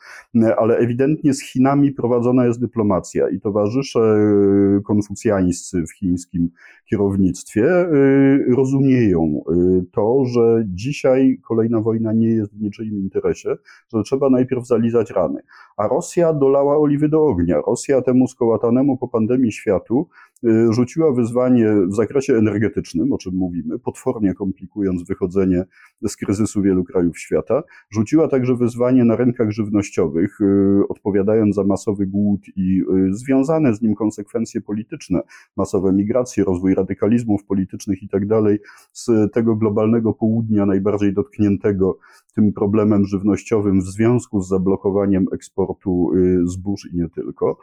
ale 0.57 0.77
ewidentnie 0.77 1.35
z 1.35 1.43
Chinami 1.43 1.93
prowadzona 1.93 2.47
jest 2.47 2.61
dyplomacja 2.61 3.29
i 3.29 3.41
towarzysze 3.41 4.01
y, 4.79 4.83
konfucjańscy 4.83 5.85
w 5.87 5.93
chińskim 5.93 6.51
kierownictwie 6.91 7.65
y, 7.65 8.55
rozumieją 8.57 9.43
to, 9.93 10.25
że 10.25 10.65
dzisiaj 10.67 11.39
kolejna 11.49 11.81
wojna 11.81 12.13
nie 12.13 12.29
jest 12.29 12.55
w 12.55 12.61
niczyim 12.61 12.99
interesie, 12.99 13.57
że 13.95 14.03
trzeba 14.03 14.31
najpierw 14.31 14.67
zalizać 14.67 15.11
rany. 15.11 15.41
A 15.77 15.89
Rosja 15.89 16.33
dolała 16.33 16.79
oliwy 16.79 17.09
do 17.09 17.27
ognia. 17.27 17.61
Rosja 17.67 18.03
temu 18.03 18.29
skołatanemu 18.61 18.97
po 18.97 19.09
pandemii 19.09 19.53
światu 19.53 20.09
rzuciła 20.71 21.13
wyzwanie 21.13 21.75
w 21.87 21.95
zakresie 21.95 22.35
energetycznym, 22.35 23.13
o 23.13 23.19
czym 23.19 23.35
mówimy, 23.35 23.79
potwornie 23.79 24.35
komplikując 24.35 25.03
wychodzenie 25.03 25.65
z 26.09 26.17
kryzysu 26.17 26.63
wielu 26.63 26.85
krajów 26.85 27.19
świata. 27.19 27.63
Rzuciła 27.91 28.29
także 28.29 28.57
wyzwanie 28.57 29.05
na 29.05 29.17
rynkach 29.17 29.51
żywnościowych, 29.51 30.41
y, 30.41 30.89
odpowiadając 30.89 31.55
za 31.55 31.65
masowy 31.65 32.07
głód 32.07 32.41
i 32.57 32.83
y, 33.09 33.15
związane 33.15 33.75
z 33.75 33.83
nim 33.83 33.95
konsekwencje 33.95 34.61
polityczne, 34.61 35.21
masowe 35.57 35.93
migracje, 35.93 36.45
rozwój 36.45 36.75
radykalizmów 36.75 37.45
politycznych 37.45 38.03
i 38.03 38.09
tak 38.09 38.27
dalej, 38.27 38.59
z 38.93 39.33
tego 39.33 39.57
globalnego 39.57 40.13
południa 40.13 40.67
najbardziej 40.67 41.15
dotkniętego 41.15 41.99
tym 42.35 42.53
problemem 42.53 43.05
żywnościowym 43.05 43.81
w 43.81 43.85
związku 43.85 44.41
z 44.41 44.49
zablokowaniem 44.49 45.27
eksportu 45.33 46.11
zbóż 46.45 46.89
i 46.93 46.97
nie 46.97 47.09
tylko. 47.09 47.59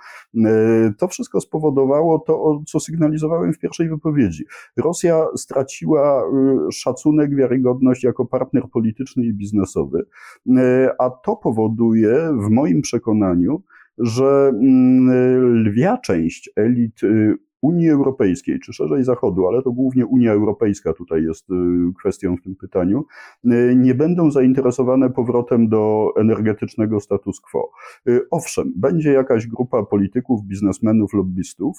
To 0.97 1.07
wszystko 1.07 1.41
spowodowało 1.41 2.19
to, 2.19 2.61
co 2.67 2.79
sygnalizowałem 2.79 3.53
w 3.53 3.59
pierwszej 3.59 3.89
wypowiedzi. 3.89 4.45
Rosja 4.77 5.25
straciła 5.35 6.23
y, 6.67 6.71
szacunek, 6.71 7.35
wiarygodność 7.35 8.03
jako 8.03 8.25
partner 8.25 8.63
polityczny 8.73 9.25
i 9.25 9.33
biznesowy, 9.33 10.05
y, 10.47 10.53
a 10.99 11.09
to 11.09 11.35
powoduje 11.35 12.29
w 12.47 12.49
moim 12.49 12.81
przekonaniu, 12.81 13.63
że 13.97 14.51
mm, 14.53 15.63
lwia 15.65 15.97
część 15.97 16.49
elit 16.55 17.03
y, 17.03 17.37
Unii 17.67 17.89
Europejskiej, 17.89 18.59
czy 18.59 18.73
szerzej 18.73 19.03
Zachodu, 19.03 19.47
ale 19.47 19.61
to 19.61 19.71
głównie 19.71 20.05
Unia 20.05 20.31
Europejska 20.31 20.93
tutaj 20.93 21.23
jest 21.23 21.49
y, 21.49 21.53
kwestią 21.99 22.37
w 22.37 22.41
tym 22.41 22.55
pytaniu, 22.55 23.05
y, 23.45 23.75
nie 23.75 23.95
będą 23.95 24.31
zainteresowane 24.31 25.09
powrotem 25.09 25.69
do 25.69 26.07
energetycznego 26.17 26.99
status 26.99 27.41
quo. 27.41 27.71
Y, 28.09 28.21
owszem, 28.31 28.73
będzie 28.75 29.11
jakaś 29.11 29.47
grupa 29.47 29.83
polityków, 29.83 30.45
biznesmenów, 30.45 31.13
lobbystów, 31.13 31.77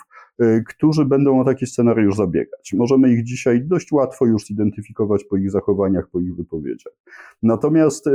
którzy 0.68 1.04
będą 1.04 1.40
o 1.40 1.44
taki 1.44 1.66
scenariusz 1.66 2.16
zabiegać. 2.16 2.74
Możemy 2.76 3.12
ich 3.12 3.24
dzisiaj 3.24 3.62
dość 3.64 3.92
łatwo 3.92 4.26
już 4.26 4.46
zidentyfikować 4.46 5.24
po 5.24 5.36
ich 5.36 5.50
zachowaniach, 5.50 6.08
po 6.10 6.20
ich 6.20 6.36
wypowiedziach. 6.36 6.92
Natomiast 7.42 8.08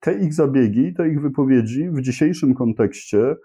te 0.00 0.14
ich 0.14 0.34
zabiegi, 0.34 0.94
te 0.94 1.08
ich 1.08 1.20
wypowiedzi 1.20 1.90
w 1.90 2.00
dzisiejszym 2.00 2.54
kontekście 2.54 3.36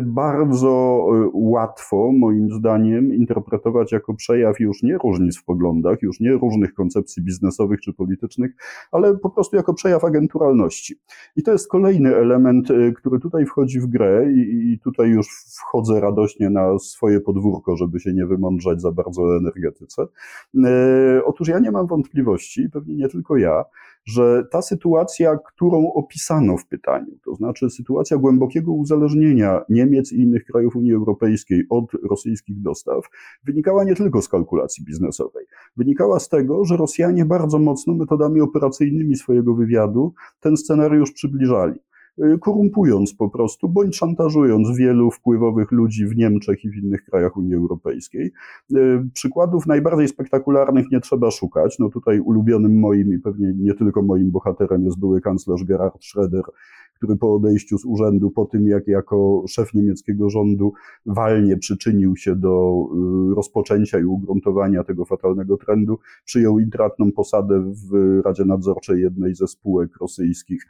bardzo 0.00 1.04
y, 1.24 1.30
łatwo, 1.32 2.12
moim 2.12 2.50
zdaniem, 2.52 3.14
interpretować 3.14 3.92
jako 3.92 4.14
przejaw 4.14 4.60
już 4.60 4.82
nie 4.82 4.98
różnic 4.98 5.38
w 5.38 5.44
poglądach, 5.44 6.02
już 6.02 6.20
nie 6.20 6.32
różnych 6.32 6.74
koncepcji 6.74 7.22
biznesowych 7.22 7.80
czy 7.80 7.92
politycznych, 7.92 8.52
ale 8.92 9.16
po 9.18 9.30
prostu 9.30 9.56
jako 9.56 9.74
przejaw 9.74 10.04
agenturalności. 10.04 10.94
I 11.36 11.42
to 11.42 11.52
jest 11.52 11.68
kolejny 11.68 12.16
element, 12.16 12.70
y, 12.70 12.92
który 12.96 13.20
tutaj 13.20 13.46
wchodzi 13.46 13.80
w 13.80 13.86
grę 13.86 14.32
i, 14.32 14.78
tutaj 14.84 15.08
już 15.08 15.28
wchodzę 15.58 16.00
radośnie 16.00 16.50
na 16.50 16.78
swoje 16.78 17.20
podwórko, 17.20 17.76
żeby 17.76 18.00
się 18.00 18.12
nie 18.12 18.26
wymądrzać 18.26 18.80
za 18.80 18.92
bardzo 18.92 19.22
o 19.22 19.36
energetyce. 19.36 20.02
Y, 20.54 21.24
otóż 21.24 21.48
ja 21.48 21.58
nie 21.58 21.70
mam 21.70 21.86
wątpliwości, 21.86 22.68
pewnie 22.72 22.96
nie 22.96 23.08
tylko 23.08 23.36
ja, 23.36 23.64
że 24.04 24.44
ta 24.50 24.62
sytuacja, 24.62 25.38
którą 25.46 25.92
opisano 25.92 26.56
w 26.56 26.66
pytaniu, 26.66 27.18
to 27.24 27.34
znaczy 27.34 27.70
sytuacja 27.70 28.16
głębokiego 28.16 28.72
uzależnienia 28.72 29.60
Niemiec 29.68 30.12
i 30.12 30.20
innych 30.20 30.44
krajów 30.44 30.76
Unii 30.76 30.94
Europejskiej 30.94 31.64
od 31.70 31.84
rosyjskich 32.10 32.62
dostaw, 32.62 33.04
wynikała 33.44 33.84
nie 33.84 33.94
tylko 33.94 34.22
z 34.22 34.28
kalkulacji 34.28 34.84
biznesowej. 34.84 35.46
Wynikała 35.76 36.20
z 36.20 36.28
tego, 36.28 36.64
że 36.64 36.76
Rosjanie 36.76 37.24
bardzo 37.24 37.58
mocno 37.58 37.94
metodami 37.94 38.40
operacyjnymi 38.40 39.16
swojego 39.16 39.54
wywiadu 39.54 40.14
ten 40.40 40.56
scenariusz 40.56 41.12
przybliżali. 41.12 41.80
Y, 42.18 42.38
korumpując 42.38 43.14
po 43.14 43.30
prostu, 43.30 43.68
bądź 43.68 43.96
szantażując 43.96 44.76
wielu 44.76 45.10
wpływowych 45.10 45.72
ludzi 45.72 46.06
w 46.06 46.16
Niemczech 46.16 46.64
i 46.64 46.70
w 46.70 46.76
innych 46.76 47.04
krajach 47.04 47.36
Unii 47.36 47.54
Europejskiej. 47.54 48.32
Y, 48.72 49.08
przykładów 49.14 49.66
najbardziej 49.66 50.08
spektakularnych 50.08 50.90
nie 50.90 51.00
trzeba 51.00 51.30
szukać. 51.30 51.78
No 51.78 51.88
tutaj 51.88 52.20
ulubionym 52.20 52.80
moim 52.80 53.14
i 53.14 53.18
pewnie 53.18 53.52
nie 53.56 53.74
tylko 53.74 54.02
moim 54.02 54.30
bohaterem 54.30 54.84
jest 54.84 54.98
były 54.98 55.20
kanclerz 55.20 55.64
Gerhard 55.64 56.02
Schröder, 56.02 56.42
który 57.02 57.16
po 57.16 57.34
odejściu 57.34 57.78
z 57.78 57.84
urzędu, 57.84 58.30
po 58.30 58.44
tym 58.44 58.66
jak 58.66 58.88
jako 58.88 59.44
szef 59.48 59.74
niemieckiego 59.74 60.30
rządu 60.30 60.72
walnie 61.06 61.56
przyczynił 61.56 62.16
się 62.16 62.36
do 62.36 62.84
y, 63.30 63.34
rozpoczęcia 63.34 63.98
i 63.98 64.04
ugruntowania 64.04 64.84
tego 64.84 65.04
fatalnego 65.04 65.56
trendu, 65.56 65.98
przyjął 66.24 66.58
intratną 66.58 67.12
posadę 67.12 67.72
w 67.90 68.20
Radzie 68.24 68.44
Nadzorczej 68.44 69.00
jednej 69.00 69.34
ze 69.34 69.46
spółek 69.46 69.96
rosyjskich 70.00 70.66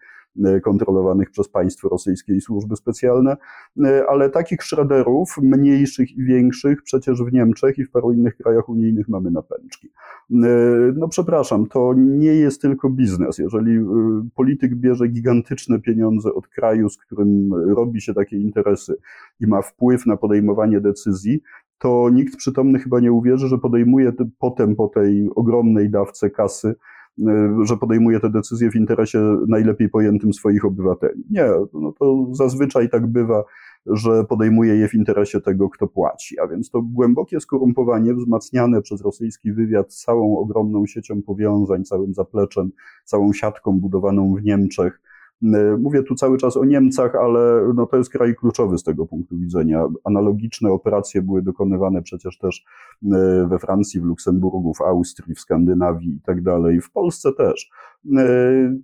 kontrolowanych 0.64 1.30
przez 1.30 1.48
państwo 1.48 1.88
rosyjskie 1.88 2.34
i 2.34 2.40
służby 2.40 2.76
specjalne, 2.76 3.36
e, 3.84 4.04
ale 4.08 4.30
takich 4.30 4.62
szraderów, 4.62 5.36
mniejszych 5.42 6.10
i 6.16 6.24
większych, 6.24 6.82
przecież 6.82 7.22
w 7.22 7.32
Niemczech 7.32 7.78
i 7.78 7.84
w 7.84 7.90
paru 7.90 8.12
innych 8.12 8.36
krajach 8.36 8.68
unijnych 8.68 9.08
mamy 9.08 9.30
na 9.30 9.42
pęczki. 9.42 9.88
E, 9.88 10.36
no 10.96 11.08
przepraszam, 11.08 11.66
to 11.66 11.94
nie 11.96 12.34
jest 12.34 12.62
tylko 12.62 12.90
biznes. 12.90 13.38
Jeżeli 13.38 13.78
polityk 14.34 14.74
bierze 14.74 15.08
gigantyczne 15.08 15.80
pieniądze 15.80 16.34
od 16.34 16.48
kraju, 16.48 16.88
z 16.88 16.98
którym 16.98 17.54
robi 17.74 18.00
się 18.00 18.14
takie 18.14 18.36
interesy 18.36 18.96
i 19.40 19.46
ma 19.46 19.62
wpływ 19.62 20.06
na 20.06 20.16
podejmowanie 20.16 20.80
decyzji, 20.80 21.42
to 21.78 22.10
nikt 22.12 22.36
przytomny 22.36 22.78
chyba 22.78 23.00
nie 23.00 23.12
uwierzy, 23.12 23.48
że 23.48 23.58
podejmuje 23.58 24.12
potem 24.38 24.76
po 24.76 24.88
tej 24.88 25.30
ogromnej 25.34 25.90
dawce 25.90 26.30
kasy 26.30 26.74
że 27.62 27.76
podejmuje 27.76 28.20
te 28.20 28.30
decyzje 28.30 28.70
w 28.70 28.76
interesie 28.76 29.36
najlepiej 29.48 29.88
pojętym 29.88 30.32
swoich 30.32 30.64
obywateli. 30.64 31.24
Nie, 31.30 31.46
no 31.72 31.92
to 31.92 32.26
zazwyczaj 32.32 32.90
tak 32.90 33.06
bywa, 33.06 33.44
że 33.86 34.24
podejmuje 34.24 34.76
je 34.76 34.88
w 34.88 34.94
interesie 34.94 35.40
tego, 35.40 35.70
kto 35.70 35.86
płaci. 35.86 36.40
A 36.40 36.46
więc 36.46 36.70
to 36.70 36.82
głębokie 36.82 37.40
skorumpowanie, 37.40 38.14
wzmacniane 38.14 38.82
przez 38.82 39.02
rosyjski 39.02 39.52
wywiad 39.52 39.94
całą 39.94 40.38
ogromną 40.38 40.86
siecią 40.86 41.22
powiązań, 41.22 41.84
całym 41.84 42.14
zapleczem, 42.14 42.70
całą 43.04 43.32
siatką 43.32 43.80
budowaną 43.80 44.34
w 44.34 44.42
Niemczech, 44.42 45.00
mówię 45.78 46.02
tu 46.02 46.14
cały 46.14 46.38
czas 46.38 46.56
o 46.56 46.64
Niemcach, 46.64 47.14
ale 47.14 47.72
no 47.74 47.86
to 47.86 47.96
jest 47.96 48.10
kraj 48.10 48.34
kluczowy 48.34 48.78
z 48.78 48.82
tego 48.82 49.06
punktu 49.06 49.38
widzenia. 49.38 49.86
Analogiczne 50.04 50.70
operacje 50.70 51.22
były 51.22 51.42
dokonywane 51.42 52.02
przecież 52.02 52.38
też 52.38 52.64
e, 53.12 53.46
we 53.48 53.58
Francji, 53.58 54.00
w 54.00 54.04
Luksemburgu, 54.04 54.74
w 54.74 54.80
Austrii, 54.80 55.34
w 55.34 55.40
Skandynawii 55.40 56.16
i 56.16 56.20
tak 56.20 56.42
dalej, 56.42 56.80
w 56.80 56.90
Polsce 56.90 57.32
też. 57.32 57.70
E, 58.16 58.76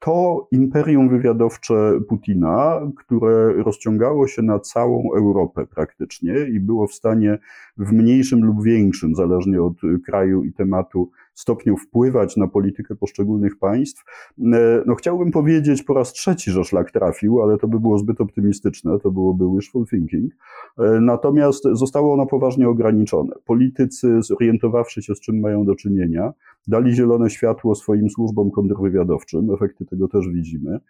to 0.00 0.48
imperium 0.52 1.08
wywiadowcze 1.08 2.00
Putina, 2.08 2.80
które 2.96 3.52
rozciągało 3.52 4.26
się 4.26 4.42
na 4.42 4.58
całą 4.58 5.08
Europę 5.16 5.66
praktycznie 5.66 6.34
i 6.54 6.60
było 6.60 6.86
w 6.86 6.94
stanie 6.94 7.38
w 7.76 7.92
mniejszym 7.92 8.44
lub 8.44 8.62
większym, 8.62 9.14
zależnie 9.14 9.62
od 9.62 9.76
kraju 10.06 10.44
i 10.44 10.52
tematu, 10.52 11.10
stopniu 11.34 11.76
wpływać 11.76 12.36
na 12.36 12.48
politykę 12.48 12.96
poszczególnych 12.96 13.58
państw. 13.58 14.04
E, 14.38 14.82
no 14.86 14.94
chciałbym 14.94 15.30
powiedzieć 15.30 15.82
po 15.82 15.94
raz 15.94 16.12
trzeci, 16.12 16.50
że 16.50 16.64
szlak 16.64 16.90
trafił, 16.90 17.42
ale 17.42 17.58
to 17.58 17.68
by 17.68 17.80
było 17.80 17.98
zbyt 17.98 18.20
optymistyczne, 18.20 18.98
to 18.98 19.10
byłoby 19.10 19.44
wishful 19.56 19.86
thinking. 19.86 20.32
E, 20.78 21.00
natomiast 21.00 21.64
zostało 21.72 22.14
ono 22.14 22.26
poważnie 22.26 22.68
ograniczone. 22.68 23.34
Politycy, 23.44 24.22
zorientowawszy 24.22 25.02
się, 25.02 25.14
z 25.14 25.20
czym 25.20 25.40
mają 25.40 25.64
do 25.64 25.74
czynienia, 25.74 26.32
dali 26.68 26.94
zielone 26.94 27.30
światło 27.30 27.74
swoim 27.74 28.10
służbom 28.10 28.50
kontrwywiadowczym. 28.50 29.50
Efekty 29.54 29.86
tego 29.86 30.08
też 30.08 30.28
widzimy 30.28 30.80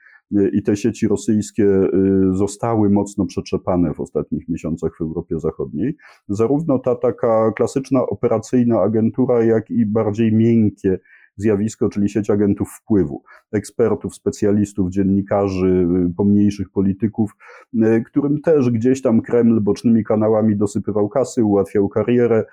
i 0.53 0.63
te 0.63 0.77
sieci 0.77 1.09
rosyjskie 1.09 1.65
y, 1.65 1.89
zostały 2.33 2.91
mocno 2.91 3.27
przetrzepane 3.27 3.95
w 3.95 4.01
ostatnich 4.01 4.49
miesiącach 4.49 4.97
w 4.99 5.01
Europie 5.01 5.41
Zachodniej. 5.41 5.97
Zarówno 6.29 6.79
ta 6.79 6.95
taka 6.95 7.53
klasyczna 7.57 8.07
operacyjna 8.07 8.81
agentura, 8.81 9.45
jak 9.45 9.71
i 9.71 9.87
bardziej 9.87 10.33
miękkie 10.33 10.99
zjawisko, 11.37 11.89
czyli 11.89 12.09
sieć 12.09 12.31
agentów 12.31 12.69
wpływu, 12.83 13.23
ekspertów, 13.53 14.15
specjalistów, 14.15 14.91
dziennikarzy, 14.91 15.87
y, 16.11 16.15
pomniejszych 16.17 16.71
polityków, 16.71 17.31
y, 17.75 18.03
którym 18.07 18.41
też 18.41 18.71
gdzieś 18.71 19.03
tam 19.03 19.23
Kreml 19.23 19.61
bocznymi 19.61 20.05
kanałami 20.05 20.57
dosypywał 20.57 21.09
kasy, 21.09 21.45
ułatwiał 21.45 21.89
karierę, 21.89 22.45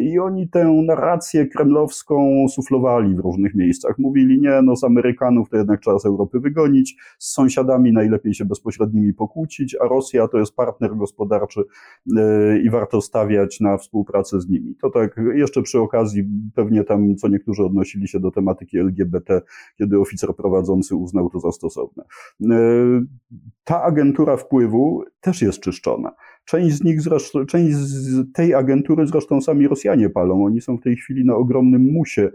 I 0.00 0.18
oni 0.18 0.48
tę 0.48 0.82
narrację 0.86 1.46
kremlowską 1.46 2.46
suflowali 2.48 3.14
w 3.14 3.18
różnych 3.18 3.54
miejscach. 3.54 3.98
Mówili, 3.98 4.40
nie, 4.40 4.62
no 4.62 4.76
z 4.76 4.84
Amerykanów 4.84 5.48
to 5.48 5.56
jednak 5.56 5.80
trzeba 5.80 5.98
z 5.98 6.06
Europy 6.06 6.40
wygonić, 6.40 6.96
z 7.18 7.32
sąsiadami 7.32 7.92
najlepiej 7.92 8.34
się 8.34 8.44
bezpośrednimi 8.44 9.14
pokłócić, 9.14 9.76
a 9.80 9.88
Rosja 9.88 10.28
to 10.28 10.38
jest 10.38 10.56
partner 10.56 10.96
gospodarczy 10.96 11.60
e, 12.16 12.58
i 12.58 12.70
warto 12.70 13.00
stawiać 13.00 13.60
na 13.60 13.78
współpracę 13.78 14.40
z 14.40 14.48
nimi. 14.48 14.74
To 14.74 14.90
tak 14.90 15.20
jeszcze 15.34 15.62
przy 15.62 15.78
okazji, 15.78 16.24
pewnie 16.54 16.84
tam 16.84 17.16
co 17.16 17.28
niektórzy 17.28 17.64
odnosili 17.64 18.08
się 18.08 18.20
do 18.20 18.30
tematyki 18.30 18.78
LGBT, 18.78 19.42
kiedy 19.78 20.00
oficer 20.00 20.36
prowadzący 20.36 20.96
uznał 20.96 21.30
to 21.30 21.40
za 21.40 21.52
stosowne. 21.52 22.04
E, 22.50 22.56
ta 23.64 23.82
agentura 23.82 24.36
wpływu 24.36 25.04
też 25.20 25.42
jest 25.42 25.60
czyszczona. 25.60 26.12
Część 26.44 26.76
z 26.76 26.84
nich 26.84 27.02
zresztą, 27.02 27.46
część 27.46 27.76
z 27.76 28.32
tej 28.32 28.54
agentury 28.54 29.06
zresztą 29.06 29.40
sami 29.40 29.68
Rosjanie 29.68 30.10
palą. 30.10 30.44
Oni 30.44 30.60
są 30.60 30.76
w 30.76 30.82
tej 30.82 30.96
chwili 30.96 31.24
na 31.24 31.34
ogromnym 31.34 31.92
musie 31.92 32.30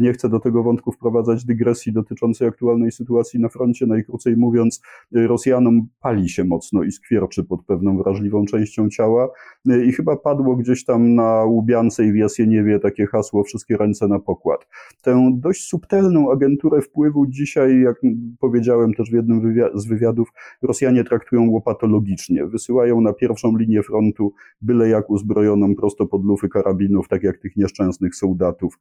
nie 0.00 0.12
chcę 0.12 0.28
do 0.28 0.40
tego 0.40 0.62
wątku 0.62 0.92
wprowadzać 0.92 1.44
dygresji 1.44 1.92
dotyczącej 1.92 2.48
aktualnej 2.48 2.92
sytuacji 2.92 3.40
na 3.40 3.48
froncie. 3.48 3.86
Najkrócej 3.86 4.36
mówiąc, 4.36 4.82
e, 5.16 5.26
Rosjanom 5.26 5.88
pali 6.00 6.28
się 6.28 6.44
mocno 6.44 6.82
i 6.82 6.92
skwierczy 6.92 7.44
pod 7.44 7.64
pewną 7.64 7.98
wrażliwą 7.98 8.44
częścią 8.44 8.88
ciała. 8.88 9.28
E, 9.68 9.84
I 9.84 9.92
chyba 9.92 10.16
padło 10.16 10.56
gdzieś 10.56 10.84
tam 10.84 11.14
na 11.14 11.44
Łubiance 11.44 12.04
i 12.04 12.12
w 12.12 12.16
Jasieniewie 12.16 12.78
takie 12.78 13.06
hasło 13.06 13.44
wszystkie 13.44 13.76
ręce 13.76 14.08
na 14.08 14.18
pokład. 14.18 14.66
Tę 15.02 15.30
dość 15.34 15.68
subtelną 15.68 16.32
agenturę 16.32 16.82
wpływu 16.82 17.26
dzisiaj, 17.26 17.80
jak 17.80 17.96
powiedziałem 18.40 18.94
też 18.94 19.10
w 19.10 19.14
jednym 19.14 19.54
z 19.74 19.86
wywiadów, 19.86 20.28
Rosjanie 20.62 21.04
traktują 21.04 21.50
łopatologicznie. 21.50 22.46
Wysyłają 22.46 23.00
na 23.00 23.12
pierwszą 23.12 23.56
linię 23.56 23.82
frontu 23.82 24.32
byle 24.60 24.88
jak 24.88 25.10
uzbrojoną 25.10 25.74
prosto 25.74 26.06
pod 26.06 26.24
lufy 26.24 26.48
karabinów, 26.48 27.08
tak 27.08 27.22
jak 27.22 27.38
tych 27.38 27.56
nieszczęsnych 27.56 28.14
soldatów 28.14 28.78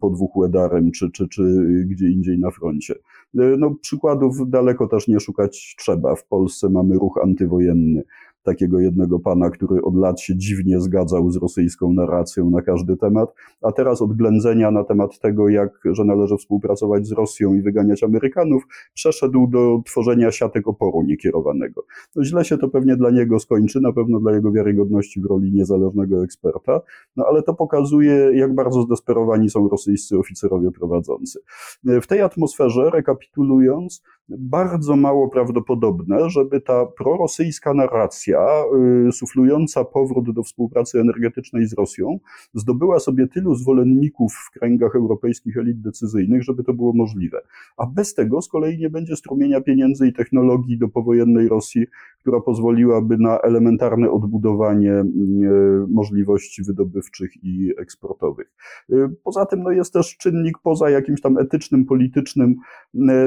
pod 0.00 0.16
Wuchłedarem 0.16 0.92
czy, 0.92 1.10
czy, 1.10 1.28
czy 1.28 1.42
gdzie 1.88 2.10
indziej 2.10 2.38
na 2.38 2.50
froncie. 2.50 2.94
No, 3.34 3.74
przykładów 3.80 4.50
daleko 4.50 4.88
też 4.88 5.08
nie 5.08 5.20
szukać 5.20 5.74
trzeba. 5.78 6.14
W 6.14 6.26
Polsce 6.26 6.68
mamy 6.68 6.94
ruch 6.94 7.18
antywojenny 7.22 8.02
takiego 8.42 8.80
jednego 8.80 9.18
pana, 9.20 9.50
który 9.50 9.82
od 9.82 9.96
lat 9.96 10.20
się 10.20 10.36
dziwnie 10.36 10.80
zgadzał 10.80 11.30
z 11.30 11.36
rosyjską 11.36 11.92
narracją 11.92 12.50
na 12.50 12.62
każdy 12.62 12.96
temat, 12.96 13.34
a 13.62 13.72
teraz 13.72 14.02
od 14.02 14.12
ględzenia 14.12 14.70
na 14.70 14.84
temat 14.84 15.18
tego, 15.18 15.48
jak, 15.48 15.80
że 15.84 16.04
należy 16.04 16.36
współpracować 16.36 17.06
z 17.06 17.12
Rosją 17.12 17.54
i 17.54 17.62
wyganiać 17.62 18.02
Amerykanów, 18.02 18.62
przeszedł 18.94 19.46
do 19.46 19.82
tworzenia 19.86 20.30
siatek 20.30 20.68
oporu 20.68 21.02
niekierowanego. 21.02 21.84
No 22.16 22.24
źle 22.24 22.44
się 22.44 22.58
to 22.58 22.68
pewnie 22.68 22.96
dla 22.96 23.10
niego 23.10 23.38
skończy, 23.38 23.80
na 23.80 23.92
pewno 23.92 24.20
dla 24.20 24.32
jego 24.32 24.52
wiarygodności 24.52 25.20
w 25.20 25.24
roli 25.24 25.52
niezależnego 25.52 26.24
eksperta, 26.24 26.80
no 27.16 27.24
ale 27.28 27.42
to 27.42 27.54
pokazuje, 27.54 28.14
jak 28.34 28.54
bardzo 28.54 28.82
zdesperowani 28.82 29.50
są 29.50 29.68
rosyjscy 29.68 30.18
oficerowie 30.18 30.70
prowadzący. 30.70 31.40
W 31.84 32.06
tej 32.06 32.20
atmosferze, 32.20 32.90
rekapitulując, 32.90 34.02
bardzo 34.28 34.96
mało 34.96 35.28
prawdopodobne, 35.28 36.30
żeby 36.30 36.60
ta 36.60 36.86
prorosyjska 36.86 37.74
narracja, 37.74 38.31
y, 39.08 39.12
suflująca 39.12 39.84
powrót 39.84 40.34
do 40.34 40.42
współpracy 40.42 41.00
energetycznej 41.00 41.66
z 41.66 41.72
Rosją, 41.72 42.18
zdobyła 42.54 43.00
sobie 43.00 43.26
tylu 43.26 43.54
zwolenników 43.54 44.32
w 44.32 44.50
kręgach 44.50 44.96
europejskich 44.96 45.56
elit 45.56 45.80
decyzyjnych, 45.80 46.42
żeby 46.42 46.64
to 46.64 46.74
było 46.74 46.92
możliwe. 46.92 47.40
A 47.76 47.86
bez 47.86 48.14
tego 48.14 48.42
z 48.42 48.48
kolei 48.48 48.78
nie 48.78 48.90
będzie 48.90 49.16
strumienia 49.16 49.60
pieniędzy 49.60 50.08
i 50.08 50.12
technologii 50.12 50.78
do 50.78 50.88
powojennej 50.88 51.48
Rosji, 51.48 51.86
która 52.20 52.40
pozwoliłaby 52.40 53.18
na 53.18 53.38
elementarne 53.38 54.10
odbudowanie 54.10 54.92
y, 54.92 55.04
możliwości 55.88 56.62
wydobywczych 56.62 57.44
i 57.44 57.72
eksportowych. 57.78 58.52
Y, 58.92 59.08
poza 59.24 59.46
tym 59.46 59.62
no, 59.62 59.70
jest 59.70 59.92
też 59.92 60.16
czynnik 60.16 60.58
poza 60.58 60.90
jakimś 60.90 61.20
tam 61.20 61.38
etycznym, 61.38 61.84
politycznym, 61.84 62.56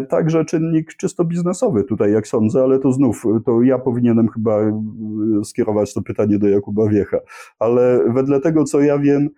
także 0.09 0.45
czynnik 0.45 0.93
czysto 0.93 1.25
biznesowy 1.25 1.83
tutaj, 1.83 2.11
jak 2.11 2.27
sądzę, 2.27 2.63
ale 2.63 2.79
to 2.79 2.91
znów, 2.91 3.23
to 3.45 3.61
ja 3.61 3.79
powinienem 3.79 4.29
chyba 4.29 4.59
skierować 5.43 5.93
to 5.93 6.01
pytanie 6.01 6.39
do 6.39 6.49
Jakuba 6.49 6.89
Wiecha. 6.89 7.17
Ale 7.59 7.99
wedle 8.13 8.41
tego, 8.41 8.63
co 8.63 8.81
ja 8.81 8.99
wiem, 8.99 9.29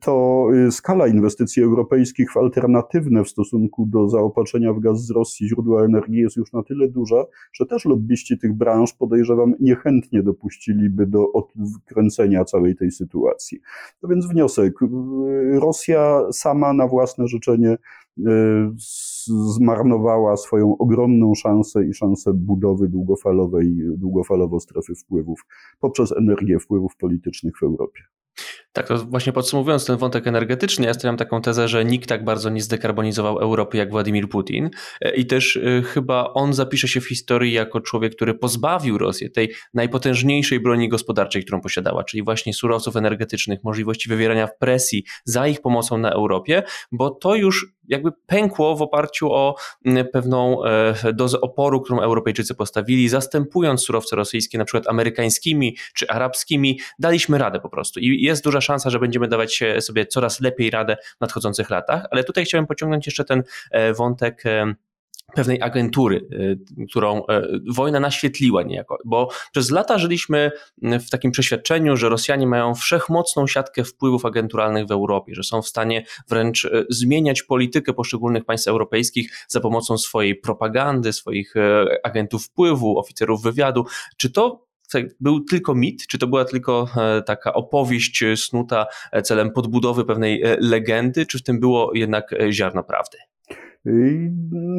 to 0.00 0.46
skala 0.70 1.06
inwestycji 1.06 1.62
europejskich 1.62 2.32
w 2.32 2.36
alternatywne 2.36 3.24
w 3.24 3.28
stosunku 3.28 3.86
do 3.86 4.08
zaopatrzenia 4.08 4.72
w 4.72 4.80
gaz 4.80 5.06
z 5.06 5.10
Rosji 5.10 5.48
źródła 5.48 5.84
energii 5.84 6.20
jest 6.20 6.36
już 6.36 6.52
na 6.52 6.62
tyle 6.62 6.88
duża, 6.88 7.24
że 7.52 7.66
też 7.66 7.84
lobbyści 7.84 8.38
tych 8.38 8.52
branż 8.52 8.92
podejrzewam 8.92 9.54
niechętnie 9.60 10.22
dopuściliby 10.22 11.06
do 11.06 11.32
odkręcenia 11.32 12.44
całej 12.44 12.76
tej 12.76 12.90
sytuacji. 12.90 13.60
No 14.02 14.08
więc 14.08 14.26
wniosek, 14.26 14.74
Rosja 15.52 16.22
sama 16.32 16.72
na 16.72 16.88
własne 16.88 17.28
życzenie 17.28 17.78
zmarnowała 19.56 20.36
swoją 20.36 20.78
ogromną 20.78 21.34
szansę 21.34 21.86
i 21.86 21.94
szansę 21.94 22.32
budowy 22.34 22.88
długofalowej, 22.88 23.76
długofalowo 23.96 24.60
strefy 24.60 24.94
wpływów 24.94 25.46
poprzez 25.80 26.12
energię 26.12 26.58
wpływów 26.58 26.96
politycznych 26.96 27.58
w 27.58 27.62
Europie. 27.62 28.02
Tak, 28.72 28.88
to 28.88 28.98
właśnie 28.98 29.32
podsumowując 29.32 29.86
ten 29.86 29.96
wątek 29.96 30.26
energetyczny, 30.26 30.86
ja 30.86 30.94
stawiam 30.94 31.16
taką 31.16 31.42
tezę, 31.42 31.68
że 31.68 31.84
nikt 31.84 32.08
tak 32.08 32.24
bardzo 32.24 32.50
nie 32.50 32.62
zdekarbonizował 32.62 33.38
Europy 33.38 33.76
jak 33.76 33.90
Władimir 33.90 34.28
Putin. 34.28 34.70
E, 35.00 35.14
i 35.14 35.26
też 35.26 35.56
e, 35.56 35.82
chyba 35.82 36.32
on 36.34 36.52
zapisze 36.52 36.88
się 36.88 37.00
w 37.00 37.08
historii 37.08 37.52
jako 37.52 37.80
człowiek, 37.80 38.16
który 38.16 38.34
pozbawił 38.34 38.98
Rosję 38.98 39.30
tej 39.30 39.54
najpotężniejszej 39.74 40.60
broni 40.60 40.88
gospodarczej, 40.88 41.44
którą 41.44 41.60
posiadała, 41.60 42.04
czyli 42.04 42.22
właśnie 42.22 42.54
surowców 42.54 42.96
energetycznych, 42.96 43.64
możliwości 43.64 44.08
wywierania 44.08 44.48
presji 44.58 45.04
za 45.24 45.46
ich 45.46 45.60
pomocą 45.60 45.98
na 45.98 46.10
Europie, 46.10 46.62
bo 46.92 47.10
to 47.10 47.34
już 47.34 47.66
jakby 47.88 48.12
pękło 48.26 48.76
w 48.76 48.82
oparciu 48.82 49.32
o 49.32 49.54
pewną 50.12 50.64
e, 50.64 51.12
dozę 51.12 51.40
oporu, 51.40 51.80
którą 51.80 52.00
Europejczycy 52.00 52.54
postawili, 52.54 53.08
zastępując 53.08 53.84
surowce 53.84 54.16
rosyjskie 54.16 54.58
na 54.58 54.64
przykład 54.64 54.88
amerykańskimi 54.88 55.76
czy 55.94 56.08
arabskimi, 56.08 56.80
daliśmy 56.98 57.38
radę 57.38 57.60
po 57.60 57.68
prostu 57.68 58.00
i 58.00 58.22
jest 58.22 58.44
duża 58.44 58.60
szansa, 58.62 58.90
że 58.90 58.98
będziemy 58.98 59.28
dawać 59.28 59.60
sobie 59.80 60.06
coraz 60.06 60.40
lepiej 60.40 60.70
radę 60.70 60.96
w 61.18 61.20
nadchodzących 61.20 61.70
latach, 61.70 62.06
ale 62.10 62.24
tutaj 62.24 62.44
chciałem 62.44 62.66
pociągnąć 62.66 63.06
jeszcze 63.06 63.24
ten 63.24 63.42
e, 63.70 63.94
wątek 63.94 64.46
e, 64.46 64.74
pewnej 65.34 65.62
agentury, 65.62 66.28
e, 66.80 66.86
którą 66.86 67.22
wojna 67.74 68.00
naświetliła 68.00 68.62
niejako, 68.62 68.98
bo 69.04 69.28
przez 69.52 69.70
lata 69.70 69.98
żyliśmy 69.98 70.50
w 70.82 71.10
takim 71.10 71.30
przeświadczeniu, 71.30 71.96
że 71.96 72.08
Rosjanie 72.08 72.46
mają 72.46 72.74
wszechmocną 72.74 73.46
siatkę 73.46 73.84
wpływów 73.84 74.24
agenturalnych 74.24 74.86
w 74.86 74.90
Europie, 74.90 75.34
że 75.34 75.42
są 75.42 75.62
w 75.62 75.68
stanie 75.68 76.04
wręcz 76.28 76.70
zmieniać 76.90 77.42
politykę 77.42 77.92
poszczególnych 77.92 78.44
państw 78.44 78.68
europejskich 78.68 79.46
za 79.48 79.60
pomocą 79.60 79.98
swojej 79.98 80.36
propagandy, 80.36 81.12
swoich 81.12 81.54
agentów 82.02 82.44
wpływu, 82.44 82.98
oficerów 82.98 83.42
wywiadu. 83.42 83.84
Czy 84.16 84.30
to 84.30 84.71
był 85.20 85.40
tylko 85.40 85.74
mit, 85.74 86.06
czy 86.06 86.18
to 86.18 86.26
była 86.26 86.44
tylko 86.44 86.86
e, 86.96 87.22
taka 87.22 87.52
opowieść 87.52 88.24
snuta 88.36 88.86
e, 89.12 89.22
celem 89.22 89.50
podbudowy 89.50 90.04
pewnej 90.04 90.42
e, 90.42 90.56
legendy, 90.60 91.26
czy 91.26 91.38
w 91.38 91.42
tym 91.42 91.60
było 91.60 91.90
jednak 91.94 92.34
ziarno 92.50 92.84
prawdy? 92.84 93.18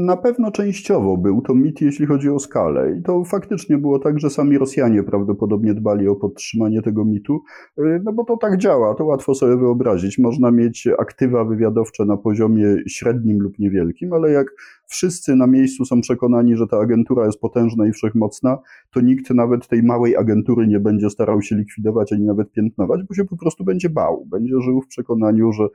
Na 0.06 0.18
pewno 0.18 0.52
częściowo 0.52 1.18
był 1.18 1.42
to 1.42 1.56
mit, 1.56 1.82
jeśli 1.82 2.06
chodzi 2.06 2.30
o 2.30 2.40
skalę. 2.40 2.98
I 3.00 3.04
to 3.04 3.24
faktycznie 3.24 3.78
było 3.78 4.00
tak, 4.00 4.20
że 4.20 4.30
sami 4.30 4.58
Rosjanie 4.58 5.04
prawdopodobnie 5.04 5.74
dbali 5.74 6.08
o 6.08 6.16
podtrzymanie 6.16 6.82
tego 6.82 7.06
mitu, 7.06 7.42
no 7.78 8.14
bo 8.14 8.24
to 8.24 8.38
tak 8.38 8.58
działa, 8.58 8.96
to 8.96 9.06
łatwo 9.06 9.36
sobie 9.36 9.58
wyobrazić. 9.58 10.20
Można 10.20 10.52
mieć 10.52 10.88
aktywa 11.00 11.46
wywiadowcze 11.46 12.06
na 12.06 12.18
poziomie 12.18 12.76
średnim 12.88 13.40
lub 13.40 13.60
niewielkim, 13.60 14.14
ale 14.14 14.32
jak 14.32 14.48
wszyscy 14.88 15.36
na 15.36 15.48
miejscu 15.48 15.86
są 15.86 16.02
przekonani, 16.02 16.56
że 16.56 16.68
ta 16.68 16.78
agentura 16.78 17.26
jest 17.26 17.40
potężna 17.40 17.88
i 17.88 17.92
wszechmocna, 17.92 18.58
to 18.92 19.02
nikt 19.02 19.30
nawet 19.30 19.68
tej 19.68 19.84
małej 19.84 20.18
agentury 20.18 20.68
nie 20.68 20.80
będzie 20.80 21.10
starał 21.10 21.42
się 21.42 21.56
likwidować 21.56 22.14
ani 22.14 22.24
nawet 22.24 22.52
piętnować, 22.52 23.04
bo 23.04 23.14
się 23.14 23.26
po 23.26 23.38
prostu 23.38 23.64
będzie 23.64 23.90
bał. 23.90 24.26
Będzie 24.26 24.62
żył 24.62 24.82
w 24.82 24.88
przekonaniu, 24.88 25.52
że 25.52 25.68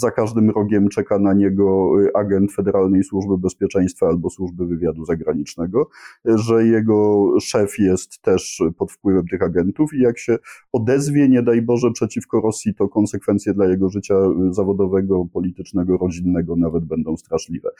za 0.00 0.10
każdym 0.10 0.50
rogiem 0.50 0.88
czeka 0.88 1.18
na 1.18 1.34
niego 1.34 1.92
agent 2.14 2.52
Federalnej 2.52 3.04
Służby 3.04 3.38
Bezpieczeństwa 3.38 4.06
albo 4.06 4.30
Służby 4.30 4.66
Wywiadu 4.66 5.04
Zagranicznego, 5.04 5.88
że 6.24 6.66
jego 6.66 7.28
szef 7.40 7.78
jest 7.78 8.22
też 8.22 8.62
pod 8.78 8.92
wpływem 8.92 9.26
tych 9.28 9.42
agentów 9.42 9.94
i 9.94 10.00
jak 10.00 10.18
się 10.18 10.36
odezwie, 10.72 11.28
nie 11.28 11.42
daj 11.42 11.62
Boże, 11.62 11.90
przeciwko 11.90 12.40
Rosji, 12.40 12.74
to 12.74 12.88
konsekwencje 12.88 13.54
dla 13.54 13.66
jego 13.66 13.88
życia 13.88 14.14
zawodowego, 14.50 15.26
politycznego, 15.32 15.96
rodzinnego 15.96 16.56
nawet 16.56 16.84
będą 16.84 17.16
straszliwe 17.16 17.70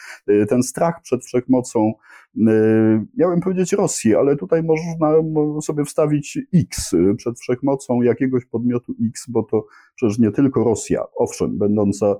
ten 0.48 0.62
strach 0.62 1.02
przed 1.02 1.24
wszechmocą, 1.24 1.92
y, 2.36 2.40
miałem 3.16 3.40
powiedzieć 3.40 3.72
Rosji, 3.72 4.14
ale 4.14 4.36
tutaj 4.36 4.62
można 4.62 5.12
sobie 5.62 5.84
wstawić 5.84 6.38
X 6.54 6.90
przed 7.16 7.40
wszechmocą 7.40 8.02
jakiegoś 8.02 8.44
podmiotu 8.44 8.94
X, 9.08 9.26
bo 9.28 9.42
to 9.42 9.66
przecież 9.94 10.18
nie 10.18 10.30
tylko 10.30 10.64
Rosja, 10.64 11.04
owszem, 11.16 11.58
będąca 11.58 12.16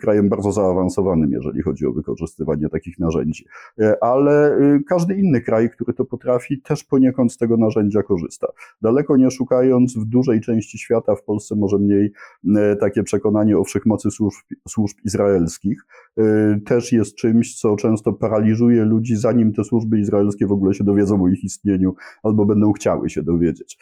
krajem 0.00 0.28
bardzo 0.28 0.52
zaawansowanym, 0.52 1.32
jeżeli 1.32 1.62
chodzi 1.62 1.86
o 1.86 1.92
wykorzystywanie 1.92 2.68
takich 2.68 2.98
narzędzi. 2.98 3.44
E, 3.80 4.04
ale 4.04 4.58
y, 4.58 4.82
każdy 4.88 5.14
inny 5.14 5.40
kraj, 5.40 5.70
który 5.70 5.92
to 5.92 6.04
potrafi, 6.04 6.60
też 6.60 6.84
poniekąd 6.84 7.32
z 7.32 7.36
tego 7.36 7.56
narzędzia 7.56 8.02
korzysta. 8.02 8.46
Daleko 8.82 9.16
nie 9.16 9.30
szukając, 9.30 9.98
w 9.98 10.04
dużej 10.04 10.40
części 10.40 10.78
świata, 10.78 11.14
w 11.14 11.22
Polsce 11.22 11.56
może 11.56 11.78
mniej, 11.78 12.12
e, 12.56 12.76
takie 12.76 13.02
przekonanie 13.02 13.58
o 13.58 13.64
wszechmocy 13.64 14.10
służb, 14.10 14.40
służb 14.68 14.96
izraelskich 15.04 15.86
e, 16.18 16.22
też 16.66 16.92
jest 16.92 17.14
czymś, 17.14 17.60
co 17.60 17.76
często 17.76 18.12
paraliżuje 18.12 18.84
ludzi, 18.84 19.16
zanim 19.16 19.52
te 19.52 19.64
służby 19.64 19.98
izraelskie 19.98 20.46
w 20.46 20.52
ogóle 20.52 20.74
się 20.74 20.84
dowiedzą 20.84 21.22
o 21.22 21.28
ich 21.28 21.44
istnieniu 21.44 21.94
albo 22.22 22.46
będą 22.46 22.72
chciały 22.72 23.10
się 23.10 23.22
dowiedzieć. 23.22 23.78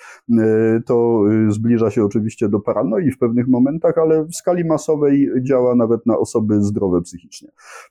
To 0.86 1.24
y, 1.48 1.52
zbliża 1.52 1.90
się 1.90 2.04
oczywiście 2.04 2.48
do 2.48 2.60
paranoi 2.60 3.10
w 3.10 3.18
pewnych 3.18 3.48
momentach, 3.48 3.98
ale 3.98 4.24
w 4.24 4.34
skali 4.34 4.64
masowej 4.64 5.30
działa 5.42 5.74
nawet 5.74 5.91
nawet 5.92 6.06
na 6.06 6.18
osoby 6.18 6.62
zdrowe 6.62 7.02
psychicznie. 7.02 7.48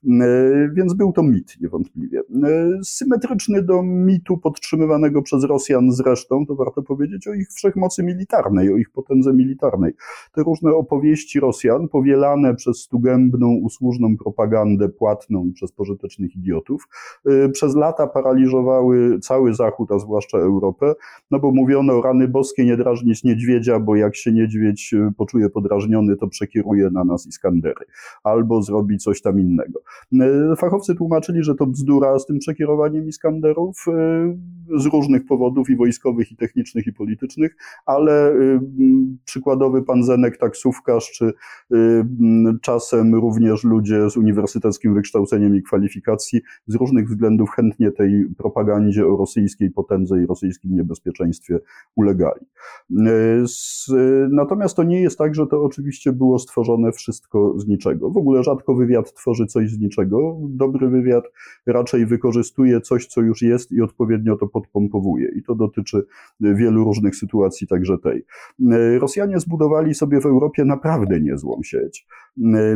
E, 0.09 0.69
więc 0.73 0.93
był 0.93 1.11
to 1.13 1.23
mit, 1.23 1.61
niewątpliwie. 1.61 2.19
E, 2.19 2.23
symetryczny 2.83 3.63
do 3.63 3.83
mitu 3.83 4.37
podtrzymywanego 4.37 5.21
przez 5.21 5.43
Rosjan 5.43 5.91
zresztą, 5.91 6.45
to 6.45 6.55
warto 6.55 6.81
powiedzieć 6.81 7.27
o 7.27 7.33
ich 7.33 7.49
wszechmocy 7.49 8.03
militarnej, 8.03 8.73
o 8.73 8.77
ich 8.77 8.89
potędze 8.89 9.33
militarnej. 9.33 9.93
Te 10.33 10.43
różne 10.43 10.71
opowieści 10.71 11.39
Rosjan, 11.39 11.87
powielane 11.87 12.55
przez 12.55 12.77
stugębną, 12.77 13.53
usłużną 13.63 14.17
propagandę 14.17 14.89
płatną 14.89 15.45
i 15.45 15.51
przez 15.51 15.71
pożytecznych 15.71 16.35
idiotów, 16.35 16.87
e, 17.25 17.49
przez 17.49 17.75
lata 17.75 18.07
paraliżowały 18.07 19.19
cały 19.19 19.53
Zachód, 19.53 19.91
a 19.91 19.99
zwłaszcza 19.99 20.37
Europę, 20.37 20.93
no 21.31 21.39
bo 21.39 21.51
mówiono, 21.51 22.01
rany 22.01 22.27
boskie 22.27 22.65
nie 22.65 22.77
drażnić 22.77 23.23
niedźwiedzia, 23.23 23.79
bo 23.79 23.95
jak 23.95 24.15
się 24.15 24.31
niedźwiedź 24.31 24.95
poczuje 25.17 25.49
podrażniony, 25.49 26.17
to 26.17 26.27
przekieruje 26.27 26.89
na 26.89 27.03
nas 27.03 27.27
Iskandery 27.27 27.85
albo 28.23 28.61
zrobi 28.61 28.97
coś 28.97 29.21
tam 29.21 29.39
innego. 29.39 29.81
E, 30.21 30.55
fachowcy 30.55 30.95
tłumaczyli, 30.95 31.43
że 31.43 31.55
to 31.55 31.67
bzdura 31.67 32.19
z 32.19 32.25
tym 32.25 32.39
przekierowaniem 32.39 33.07
Iskanderów 33.07 33.85
e, 33.87 33.91
z 34.79 34.85
różnych 34.85 35.25
powodów 35.25 35.69
i 35.69 35.75
wojskowych, 35.75 36.31
i 36.31 36.35
technicznych, 36.35 36.87
i 36.87 36.93
politycznych, 36.93 37.55
ale 37.85 38.31
e, 38.31 38.59
przykładowy 39.25 39.83
pan 39.83 40.03
Zenek, 40.03 40.37
taksówkarz, 40.37 41.11
czy 41.11 41.33
czasem 42.61 43.15
również 43.15 43.63
ludzie 43.63 44.09
z 44.09 44.17
uniwersyteckim 44.17 44.93
wykształceniem 44.93 45.55
i 45.55 45.63
kwalifikacji 45.63 46.41
z 46.67 46.75
różnych 46.75 47.07
względów 47.07 47.49
chętnie 47.49 47.91
tej 47.91 48.25
propagandzie 48.37 49.07
o 49.07 49.17
rosyjskiej 49.17 49.71
potędze 49.71 50.23
i 50.23 50.25
rosyjskim 50.25 50.75
niebezpieczeństwie 50.75 51.59
ulegali. 51.95 52.45
Natomiast 54.29 54.75
to 54.75 54.83
nie 54.83 55.01
jest 55.01 55.17
tak, 55.17 55.35
że 55.35 55.47
to 55.47 55.63
oczywiście 55.63 56.13
było 56.13 56.39
stworzone 56.39 56.91
wszystko 56.91 57.59
z 57.59 57.67
niczego 57.67 57.80
niczego. 57.81 58.09
W 58.09 58.17
ogóle 58.17 58.43
rzadko 58.43 58.75
wywiad 58.75 59.13
tworzy 59.13 59.45
coś 59.45 59.69
z 59.69 59.79
niczego. 59.79 60.37
Dobry 60.49 60.89
wywiad 60.89 61.23
raczej 61.65 62.05
wykorzystuje 62.05 62.81
coś, 62.81 63.07
co 63.07 63.21
już 63.21 63.41
jest 63.41 63.71
i 63.71 63.81
odpowiednio 63.81 64.37
to 64.37 64.47
podpompowuje. 64.47 65.31
I 65.35 65.43
to 65.43 65.55
dotyczy 65.55 66.05
wielu 66.39 66.83
różnych 66.83 67.15
sytuacji, 67.15 67.67
także 67.67 67.97
tej. 67.97 68.25
Rosjanie 68.99 69.39
zbudowali 69.39 69.95
sobie 69.95 70.21
w 70.21 70.25
Europie 70.25 70.65
naprawdę 70.65 71.21
niezłą 71.21 71.63
sieć. 71.63 72.07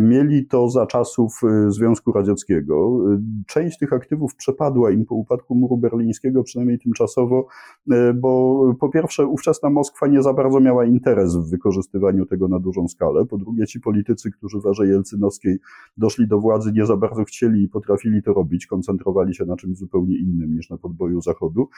Mieli 0.01 0.45
to 0.45 0.69
za 0.69 0.85
czasów 0.85 1.41
y, 1.67 1.71
Związku 1.71 2.11
Radzieckiego. 2.11 2.99
Część 3.47 3.77
tych 3.77 3.93
aktywów 3.93 4.35
przepadła 4.35 4.91
im 4.91 5.05
po 5.05 5.15
upadku 5.15 5.55
muru 5.55 5.77
berlińskiego, 5.77 6.43
przynajmniej 6.43 6.79
tymczasowo, 6.79 7.47
y, 7.91 8.13
bo 8.13 8.61
po 8.79 8.89
pierwsze 8.89 9.25
ówczesna 9.25 9.69
Moskwa 9.69 10.07
nie 10.07 10.21
za 10.21 10.33
bardzo 10.33 10.59
miała 10.59 10.85
interes 10.85 11.35
w 11.35 11.49
wykorzystywaniu 11.49 12.25
tego 12.25 12.47
na 12.47 12.59
dużą 12.59 12.87
skalę. 12.87 13.25
Po 13.25 13.37
drugie 13.37 13.67
ci 13.67 13.79
politycy, 13.79 14.31
którzy 14.31 14.59
wyżej 14.59 14.89
jelcynowskiej 14.95 15.59
doszli 15.97 16.27
do 16.27 16.39
władzy, 16.39 16.71
nie 16.71 16.85
za 16.85 16.97
bardzo 16.97 17.23
chcieli 17.23 17.63
i 17.63 17.69
potrafili 17.69 18.23
to 18.23 18.33
robić, 18.33 18.67
koncentrowali 18.67 19.35
się 19.35 19.45
na 19.45 19.55
czymś 19.55 19.77
zupełnie 19.77 20.17
innym 20.17 20.55
niż 20.55 20.69
na 20.69 20.77
podboju 20.77 21.21
Zachodu. 21.21 21.69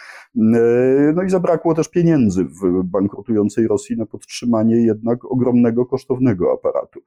No 1.16 1.24
i 1.24 1.30
zabrakło 1.30 1.74
też 1.74 1.90
pieniędzy 1.90 2.44
w 2.46 2.84
bankrutującej 2.84 3.68
Rosji 3.68 3.98
na 3.98 4.06
podtrzymanie 4.06 4.76
jednak 4.86 5.26
ogromnego, 5.26 5.86
kosztownego 5.86 6.54
aparatu. 6.54 7.00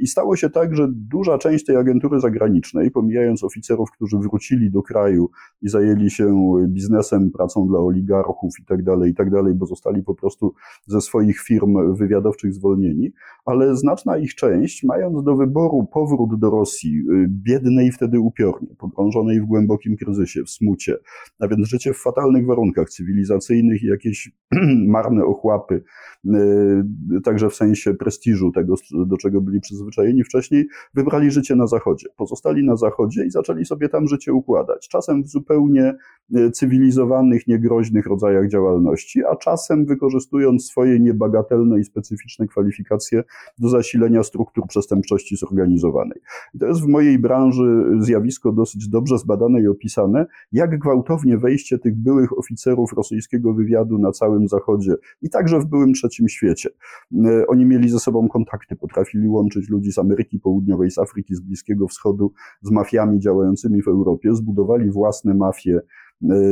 I 0.00 0.06
stało 0.06 0.36
się 0.36 0.50
tak, 0.50 0.76
że 0.76 0.88
duża 0.90 1.38
część 1.38 1.64
tej 1.64 1.76
agentury 1.76 2.20
zagranicznej, 2.20 2.90
pomijając 2.90 3.44
oficerów, 3.44 3.90
którzy 3.90 4.18
wrócili 4.18 4.70
do 4.70 4.82
kraju 4.82 5.30
i 5.62 5.68
zajęli 5.68 6.10
się 6.10 6.54
biznesem, 6.68 7.30
pracą 7.30 7.66
dla 7.66 7.78
oligarchów 7.78 8.54
i 8.60 8.64
tak 8.64 8.82
dalej, 8.82 9.10
i 9.10 9.14
tak 9.14 9.30
dalej, 9.30 9.54
bo 9.54 9.66
zostali 9.66 10.02
po 10.02 10.14
prostu 10.14 10.54
ze 10.86 11.00
swoich 11.00 11.40
firm 11.40 11.94
wywiadowczych 11.94 12.54
zwolnieni, 12.54 13.12
ale 13.44 13.76
znaczna 13.76 14.16
ich 14.16 14.34
część, 14.34 14.84
mając 14.84 15.21
do 15.22 15.36
wyboru 15.36 15.86
powrót 15.92 16.40
do 16.40 16.50
Rosji, 16.50 16.98
y, 16.98 17.26
biednej 17.28 17.92
wtedy 17.92 18.20
upiornie, 18.20 18.68
pogrążonej 18.78 19.40
w 19.40 19.44
głębokim 19.44 19.96
kryzysie, 19.96 20.44
w 20.44 20.50
smucie, 20.50 20.96
a 21.40 21.48
więc 21.48 21.68
życie 21.68 21.92
w 21.94 21.98
fatalnych 21.98 22.46
warunkach 22.46 22.90
cywilizacyjnych 22.90 23.82
i 23.82 23.86
jakieś 23.86 24.30
marne 24.86 25.24
ochłapy, 25.24 25.82
y, 26.24 26.30
także 27.24 27.50
w 27.50 27.54
sensie 27.54 27.94
prestiżu 27.94 28.52
tego, 28.52 28.74
do 29.06 29.16
czego 29.16 29.40
byli 29.40 29.60
przyzwyczajeni 29.60 30.24
wcześniej, 30.24 30.66
wybrali 30.94 31.30
życie 31.30 31.56
na 31.56 31.66
Zachodzie. 31.66 32.08
Pozostali 32.16 32.64
na 32.64 32.76
Zachodzie 32.76 33.24
i 33.24 33.30
zaczęli 33.30 33.64
sobie 33.64 33.88
tam 33.88 34.08
życie 34.08 34.32
układać. 34.32 34.88
Czasem 34.88 35.22
w 35.22 35.28
zupełnie 35.28 35.94
y, 36.36 36.50
cywilizowanych, 36.50 37.46
niegroźnych 37.46 38.06
rodzajach 38.06 38.48
działalności, 38.48 39.24
a 39.24 39.36
czasem 39.36 39.86
wykorzystując 39.86 40.66
swoje 40.66 41.00
niebagatelne 41.00 41.80
i 41.80 41.84
specyficzne 41.84 42.46
kwalifikacje 42.46 43.22
do 43.58 43.68
zasilenia 43.68 44.22
struktur 44.22 44.66
przestępczości 44.66 45.11
zorganizowanej. 45.36 46.20
I 46.54 46.58
to 46.58 46.66
jest 46.66 46.80
w 46.80 46.86
mojej 46.86 47.18
branży 47.18 47.84
zjawisko 47.98 48.52
dosyć 48.52 48.88
dobrze 48.88 49.18
zbadane 49.18 49.62
i 49.62 49.68
opisane, 49.68 50.26
jak 50.52 50.78
gwałtownie 50.78 51.38
wejście 51.38 51.78
tych 51.78 51.96
byłych 51.96 52.38
oficerów 52.38 52.92
rosyjskiego 52.92 53.54
wywiadu 53.54 53.98
na 53.98 54.12
całym 54.12 54.48
Zachodzie 54.48 54.94
i 55.22 55.30
także 55.30 55.60
w 55.60 55.66
byłym 55.66 55.92
trzecim 55.92 56.28
świecie. 56.28 56.70
E, 57.24 57.46
oni 57.46 57.66
mieli 57.66 57.88
ze 57.88 57.98
sobą 57.98 58.28
kontakty, 58.28 58.76
potrafili 58.76 59.28
łączyć 59.28 59.68
ludzi 59.68 59.92
z 59.92 59.98
Ameryki 59.98 60.40
Południowej, 60.40 60.90
z 60.90 60.98
Afryki, 60.98 61.34
z 61.34 61.40
Bliskiego 61.40 61.88
Wschodu, 61.88 62.32
z 62.62 62.70
mafiami 62.70 63.20
działającymi 63.20 63.82
w 63.82 63.88
Europie, 63.88 64.34
zbudowali 64.34 64.90
własne 64.90 65.34
mafie 65.34 65.80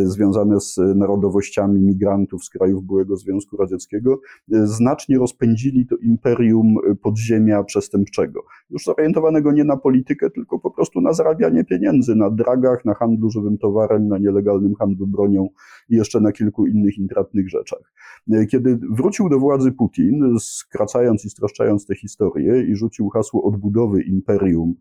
związane 0.05 0.61
z 0.61 0.77
narodowościami 0.77 1.81
migrantów 1.81 2.45
z 2.45 2.51
krajów 2.51 2.85
byłego 2.85 3.17
Związku 3.17 3.57
Radzieckiego, 3.57 4.21
e, 4.53 4.67
znacznie 4.67 5.19
rozpędzili 5.19 5.87
to 5.87 5.97
imperium 5.97 6.75
podziemia 7.03 7.65
przestępczego. 7.65 8.43
Już 8.71 8.85
zorientowanego 8.85 9.53
nie 9.53 9.65
na 9.65 9.77
politykę, 9.77 10.31
tylko 10.31 10.59
po 10.59 10.71
prostu 10.71 11.01
na 11.01 11.13
zarabianie 11.13 11.65
pieniędzy, 11.65 12.15
na 12.15 12.31
dragach, 12.31 12.85
na 12.85 12.95
handlu 12.95 13.31
żywym 13.31 13.59
towarem, 13.59 14.09
na 14.09 14.19
nielegalnym 14.19 14.75
handlu 14.75 15.07
bronią 15.07 15.49
i 15.89 15.97
jeszcze 15.97 16.21
na 16.21 16.33
kilku 16.33 16.67
innych 16.67 16.99
intratnych 16.99 17.51
rzeczach. 17.51 17.93
E, 18.33 18.47
kiedy 18.47 18.79
wrócił 18.91 19.29
do 19.29 19.39
władzy 19.39 19.73
Putin, 19.73 20.37
skracając 20.41 21.25
i 21.25 21.31
streszczając 21.31 21.87
tę 21.87 21.95
historię 21.95 22.63
i 22.63 22.77
rzucił 22.77 23.09
hasło 23.09 23.45
odbudowy 23.45 24.03
imperium 24.03 24.75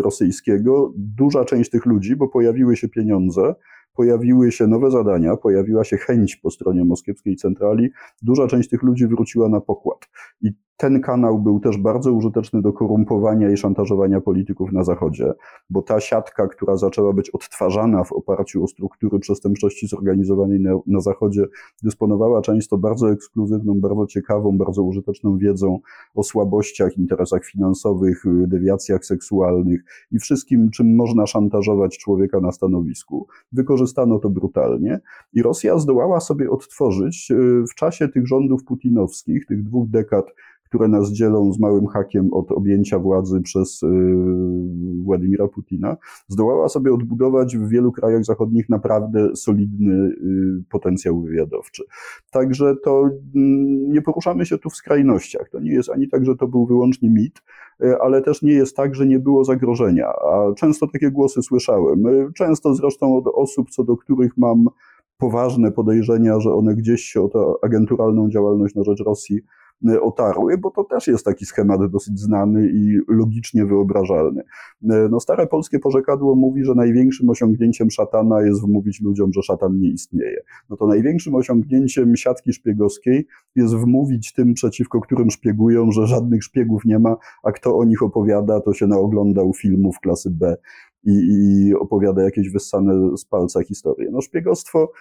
rosyjskiego, 0.00 0.92
duża 0.96 1.44
część 1.44 1.70
tych 1.70 1.86
ludzi, 1.86 2.16
bo 2.16 2.28
pojawiły 2.28 2.76
się 2.76 2.88
pieniądze, 2.88 3.54
pojawiły 3.94 4.52
się 4.52 4.66
nowe 4.66 4.90
zadania, 4.90 5.36
pojawiła 5.36 5.84
się 5.84 5.96
chęć 5.96 6.36
po 6.36 6.50
stronie 6.50 6.84
moskiewskiej 6.84 7.36
centrali, 7.36 7.90
duża 8.22 8.46
część 8.46 8.68
tych 8.68 8.82
ludzi 8.82 9.06
wróciła 9.06 9.48
na 9.48 9.60
pokład. 9.60 9.98
I 10.42 10.52
ten 10.76 11.00
kanał 11.00 11.38
był 11.38 11.60
też 11.60 11.78
bardzo 11.78 12.12
użyteczny 12.12 12.62
do 12.62 12.72
korumpowania 12.72 13.50
i 13.50 13.56
szantażowania 13.56 14.20
polityków 14.20 14.72
na 14.72 14.84
Zachodzie, 14.84 15.32
bo 15.70 15.82
ta 15.82 16.00
siatka, 16.00 16.48
która 16.48 16.76
zaczęła 16.76 17.12
być 17.12 17.30
odtwarzana 17.30 18.04
w 18.04 18.12
oparciu 18.12 18.64
o 18.64 18.66
struktury 18.66 19.18
przestępczości 19.18 19.86
zorganizowanej 19.86 20.60
na, 20.60 20.70
na 20.86 21.00
Zachodzie, 21.00 21.44
dysponowała 21.82 22.42
często 22.42 22.78
bardzo 22.78 23.12
ekskluzywną, 23.12 23.80
bardzo 23.80 24.06
ciekawą, 24.06 24.58
bardzo 24.58 24.82
użyteczną 24.82 25.38
wiedzą 25.38 25.78
o 26.14 26.22
słabościach, 26.22 26.96
interesach 26.96 27.44
finansowych, 27.44 28.24
dewiacjach 28.46 29.04
seksualnych 29.04 29.84
i 30.12 30.18
wszystkim, 30.18 30.70
czym 30.70 30.94
można 30.94 31.26
szantażować 31.26 31.98
człowieka 31.98 32.40
na 32.40 32.52
stanowisku. 32.52 33.26
Wykorzystano 33.52 34.18
to 34.18 34.30
brutalnie 34.30 35.00
i 35.32 35.42
Rosja 35.42 35.78
zdołała 35.78 36.20
sobie 36.20 36.50
odtworzyć 36.50 37.30
y, 37.30 37.64
w 37.70 37.74
czasie 37.74 38.08
tych 38.08 38.26
rządów 38.26 38.64
putinowskich, 38.64 39.46
tych 39.46 39.62
dwóch 39.62 39.88
dekad 39.88 40.34
które 40.74 40.88
nas 40.88 41.12
dzielą 41.12 41.52
z 41.52 41.60
małym 41.60 41.86
hakiem 41.86 42.32
od 42.32 42.52
objęcia 42.52 42.98
władzy 42.98 43.40
przez 43.40 43.82
y, 43.82 43.86
Władimira 45.04 45.48
Putina, 45.48 45.96
zdołała 46.28 46.68
sobie 46.68 46.92
odbudować 46.92 47.56
w 47.56 47.68
wielu 47.68 47.92
krajach 47.92 48.24
zachodnich 48.24 48.68
naprawdę 48.68 49.36
solidny 49.36 49.94
y, 49.94 50.64
potencjał 50.70 51.20
wywiadowczy. 51.20 51.84
Także 52.30 52.74
to 52.84 53.02
mm, 53.02 53.92
nie 53.92 54.02
poruszamy 54.02 54.46
się 54.46 54.58
tu 54.58 54.70
w 54.70 54.76
skrajnościach. 54.76 55.48
To 55.50 55.60
nie 55.60 55.72
jest 55.72 55.90
ani 55.90 56.08
tak, 56.08 56.24
że 56.24 56.36
to 56.36 56.48
był 56.48 56.66
wyłącznie 56.66 57.10
mit, 57.10 57.42
y, 57.84 57.98
ale 58.00 58.22
też 58.22 58.42
nie 58.42 58.52
jest 58.52 58.76
tak, 58.76 58.94
że 58.94 59.06
nie 59.06 59.18
było 59.18 59.44
zagrożenia. 59.44 60.08
A 60.08 60.54
często 60.56 60.86
takie 60.86 61.10
głosy 61.10 61.42
słyszałem. 61.42 62.02
Często 62.36 62.74
zresztą 62.74 63.16
od 63.16 63.26
osób, 63.26 63.70
co 63.70 63.84
do 63.84 63.96
których 63.96 64.36
mam 64.36 64.68
poważne 65.18 65.72
podejrzenia, 65.72 66.40
że 66.40 66.54
one 66.54 66.74
gdzieś 66.74 67.02
się 67.02 67.20
o 67.22 67.28
tę 67.28 67.38
agenturalną 67.62 68.30
działalność 68.30 68.74
na 68.74 68.84
rzecz 68.84 69.00
Rosji 69.00 69.40
otarły, 70.00 70.58
bo 70.58 70.70
to 70.70 70.84
też 70.84 71.06
jest 71.06 71.24
taki 71.24 71.46
schemat 71.46 71.90
dosyć 71.90 72.20
znany 72.20 72.68
i 72.68 72.98
logicznie 73.08 73.66
wyobrażalny. 73.66 74.42
E, 74.90 75.08
no, 75.10 75.20
stare 75.20 75.46
polskie 75.46 75.78
porzekadło 75.78 76.36
mówi, 76.36 76.64
że 76.64 76.74
największym 76.74 77.30
osiągnięciem 77.30 77.90
szatana 77.90 78.42
jest 78.42 78.62
wmówić 78.62 79.00
ludziom, 79.00 79.32
że 79.32 79.42
szatan 79.42 79.80
nie 79.80 79.88
istnieje. 79.88 80.42
No 80.70 80.76
to 80.76 80.86
największym 80.86 81.34
osiągnięciem 81.34 82.16
siatki 82.16 82.52
szpiegowskiej 82.52 83.26
jest 83.56 83.76
wmówić 83.76 84.32
tym, 84.32 84.54
przeciwko 84.54 85.00
którym 85.00 85.30
szpiegują, 85.30 85.92
że 85.92 86.06
żadnych 86.06 86.44
szpiegów 86.44 86.84
nie 86.84 86.98
ma, 86.98 87.16
a 87.42 87.52
kto 87.52 87.78
o 87.78 87.84
nich 87.84 88.02
opowiada, 88.02 88.60
to 88.60 88.72
się 88.72 88.86
naoglądał 88.86 89.52
filmów 89.52 90.00
klasy 90.00 90.30
B 90.30 90.56
i, 91.04 91.12
i 91.12 91.74
opowiada 91.74 92.22
jakieś 92.22 92.50
wyssane 92.50 93.16
z 93.16 93.24
palca 93.24 93.62
historie. 93.62 94.10
No 94.10 94.20
szpiegostwo 94.20 94.92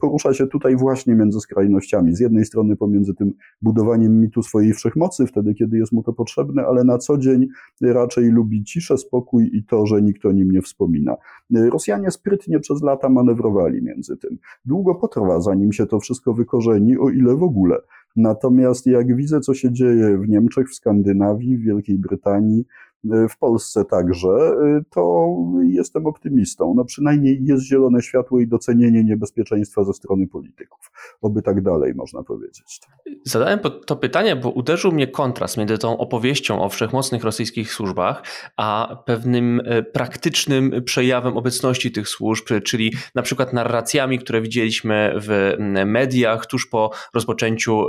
porusza 0.00 0.34
się 0.34 0.46
tutaj 0.46 0.76
właśnie 0.76 1.14
między 1.14 1.40
skrajnościami. 1.40 2.16
Z 2.16 2.20
jednej 2.20 2.44
strony 2.44 2.76
pomiędzy 2.76 3.14
tym 3.14 3.32
budowaniem 3.62 4.20
mitu 4.20 4.42
swojej 4.42 4.72
wszechmocy, 4.72 5.26
wtedy 5.26 5.54
kiedy 5.54 5.78
jest 5.78 5.92
mu 5.92 6.02
to 6.02 6.12
potrzebne, 6.12 6.66
ale 6.66 6.84
na 6.84 6.98
co 6.98 7.18
dzień 7.18 7.48
raczej 7.80 8.30
lubi 8.30 8.64
ciszę, 8.64 8.98
spokój 8.98 9.50
i 9.52 9.64
to, 9.64 9.86
że 9.86 10.02
nikt 10.02 10.26
o 10.26 10.32
nim 10.32 10.50
nie 10.50 10.62
wspomina. 10.62 11.16
Rosjanie 11.50 12.10
sprytnie 12.10 12.60
przez 12.60 12.82
lata 12.82 13.08
manewrowali 13.08 13.82
między 13.82 14.16
tym. 14.16 14.38
Długo 14.64 14.94
potrwa, 14.94 15.40
zanim 15.40 15.72
się 15.72 15.86
to 15.86 16.00
wszystko 16.00 16.34
wykorzeni, 16.34 16.98
o 16.98 17.10
ile 17.10 17.36
w 17.36 17.42
ogóle. 17.42 17.78
Natomiast 18.16 18.86
jak 18.86 19.16
widzę, 19.16 19.40
co 19.40 19.54
się 19.54 19.72
dzieje 19.72 20.18
w 20.18 20.28
Niemczech, 20.28 20.70
w 20.70 20.74
Skandynawii, 20.74 21.56
w 21.56 21.62
Wielkiej 21.62 21.98
Brytanii, 21.98 22.64
w 23.04 23.38
Polsce 23.38 23.84
także, 23.84 24.28
y, 24.28 24.84
to 24.90 25.28
jestem 25.62 26.06
optymistą. 26.06 26.74
No 26.76 26.84
przynajmniej 26.84 27.40
jest 27.44 27.64
zielone 27.64 28.02
światło 28.02 28.40
i 28.40 28.46
docenienie 28.46 29.04
niebezpieczeństwa 29.04 29.84
ze 29.84 29.92
strony 29.92 30.26
polityków. 30.26 30.92
Oby 31.22 31.42
tak 31.42 31.62
dalej, 31.62 31.94
można 31.94 32.22
powiedzieć. 32.22 32.80
Zadałem 33.24 33.58
to 33.86 33.96
pytanie, 33.96 34.36
bo 34.36 34.50
uderzył 34.50 34.92
mnie 34.92 35.06
kontrast 35.06 35.56
między 35.56 35.78
tą 35.78 35.98
opowieścią 35.98 36.62
o 36.62 36.68
wszechmocnych 36.68 37.24
rosyjskich 37.24 37.72
służbach, 37.72 38.22
a 38.56 38.96
pewnym 39.06 39.60
y, 39.60 39.82
praktycznym 39.82 40.82
przejawem 40.84 41.36
obecności 41.36 41.92
tych 41.92 42.08
służb, 42.08 42.44
czyli 42.64 42.92
na 43.14 43.22
przykład 43.22 43.52
narracjami, 43.52 44.18
które 44.18 44.40
widzieliśmy 44.40 45.14
w 45.16 45.54
mediach 45.86 46.46
tuż 46.46 46.66
po 46.66 46.90
rozpoczęciu 47.14 47.84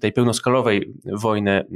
tej 0.00 0.12
pełnoskalowej 0.12 0.94
wojny 1.12 1.66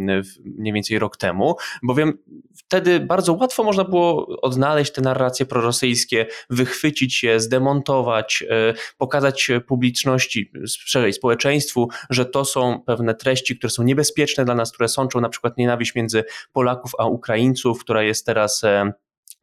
mniej 0.44 0.72
więcej 0.72 0.98
rok 0.98 1.16
temu, 1.16 1.56
bowiem 1.82 2.18
wtedy 2.66 3.00
bardzo 3.00 3.32
łatwo 3.32 3.64
można 3.64 3.84
było 3.84 4.40
odnaleźć 4.42 4.92
te 4.92 5.02
narracje 5.02 5.46
prorosyjskie, 5.46 6.26
wychwycić 6.50 7.22
je, 7.22 7.40
zdemontować, 7.40 8.44
e, 8.50 8.74
pokazać 8.96 9.50
publiczności, 9.66 10.50
szerzej 10.66 11.12
społeczeństwu, 11.12 11.88
że 12.10 12.26
to 12.26 12.44
są 12.44 12.80
pewne 12.86 13.14
treści, 13.14 13.58
które 13.58 13.70
są 13.70 13.82
niebezpieczne 13.82 14.44
dla 14.44 14.54
nas, 14.54 14.72
które 14.72 14.88
sączą 14.88 15.20
na 15.20 15.28
przykład 15.28 15.58
nienawiść 15.58 15.94
między 15.94 16.24
Polaków 16.52 16.92
a 16.98 17.06
Ukraińców, 17.06 17.80
która 17.80 18.02
jest 18.02 18.26
teraz 18.26 18.64
e, 18.64 18.92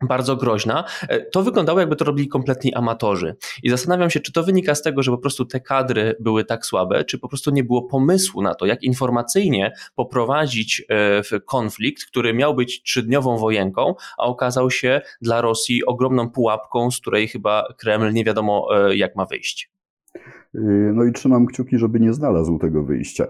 bardzo 0.01 0.35
groźna, 0.35 0.83
e, 1.09 1.19
to 1.19 1.43
wyglądało 1.43 1.79
jakby 1.79 1.95
to 1.95 2.05
robili 2.05 2.27
kompletni 2.27 2.73
amatorzy. 2.73 3.35
I 3.63 3.69
zastanawiam 3.69 4.09
się, 4.09 4.19
czy 4.19 4.31
to 4.31 4.43
wynika 4.43 4.75
z 4.75 4.81
tego, 4.81 5.03
że 5.03 5.11
po 5.11 5.17
prostu 5.17 5.45
te 5.45 5.59
kadry 5.59 6.15
były 6.19 6.45
tak 6.45 6.65
słabe, 6.65 7.05
czy 7.05 7.19
po 7.19 7.27
prostu 7.27 7.51
nie 7.51 7.63
było 7.63 7.81
pomysłu 7.81 8.41
na 8.41 8.55
to, 8.55 8.65
jak 8.65 8.83
informacyjnie 8.83 9.73
poprowadzić 9.95 10.83
e, 10.89 11.39
konflikt, 11.39 12.05
który 12.05 12.33
miał 12.33 12.55
być 12.55 12.83
trzydniową 12.83 13.37
wojenką, 13.37 13.95
a 14.17 14.23
okazał 14.23 14.71
się 14.71 15.01
dla 15.21 15.41
Rosji 15.41 15.85
ogromną 15.85 16.29
pułapką, 16.29 16.91
z 16.91 16.99
której 16.99 17.27
chyba 17.27 17.73
Kreml 17.77 18.13
nie 18.13 18.23
wiadomo 18.23 18.67
e, 18.89 18.95
jak 18.95 19.15
ma 19.15 19.25
wyjść. 19.25 19.72
No 20.93 21.03
i 21.03 21.11
trzymam 21.11 21.45
kciuki, 21.45 21.77
żeby 21.77 21.99
nie 21.99 22.13
znalazł 22.13 22.57
tego 22.59 22.83
wyjścia. 22.83 23.27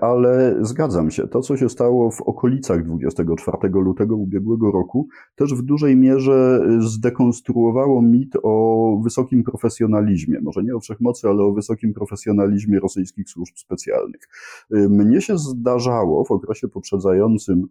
Ale 0.00 0.56
zgadzam 0.60 1.10
się, 1.10 1.28
to 1.28 1.40
co 1.40 1.56
się 1.56 1.68
stało 1.68 2.10
w 2.10 2.22
okolicach 2.22 2.84
24 2.84 3.68
lutego 3.68 4.16
ubiegłego 4.16 4.70
roku, 4.70 5.08
też 5.34 5.54
w 5.54 5.62
dużej 5.62 5.96
mierze 5.96 6.60
zdekonstruowało 6.78 8.02
mit 8.02 8.36
o 8.42 9.00
wysokim 9.04 9.44
profesjonalizmie. 9.44 10.40
Może 10.40 10.62
nie 10.62 10.76
o 10.76 10.80
wszechmocy, 10.80 11.28
ale 11.28 11.42
o 11.42 11.52
wysokim 11.52 11.94
profesjonalizmie 11.94 12.80
rosyjskich 12.80 13.30
służb 13.30 13.54
specjalnych. 13.56 14.28
Mnie 14.70 15.20
się 15.20 15.38
zdarzało 15.38 16.24
w 16.24 16.30
okresie 16.30 16.68
poprzedzającym 16.68 17.68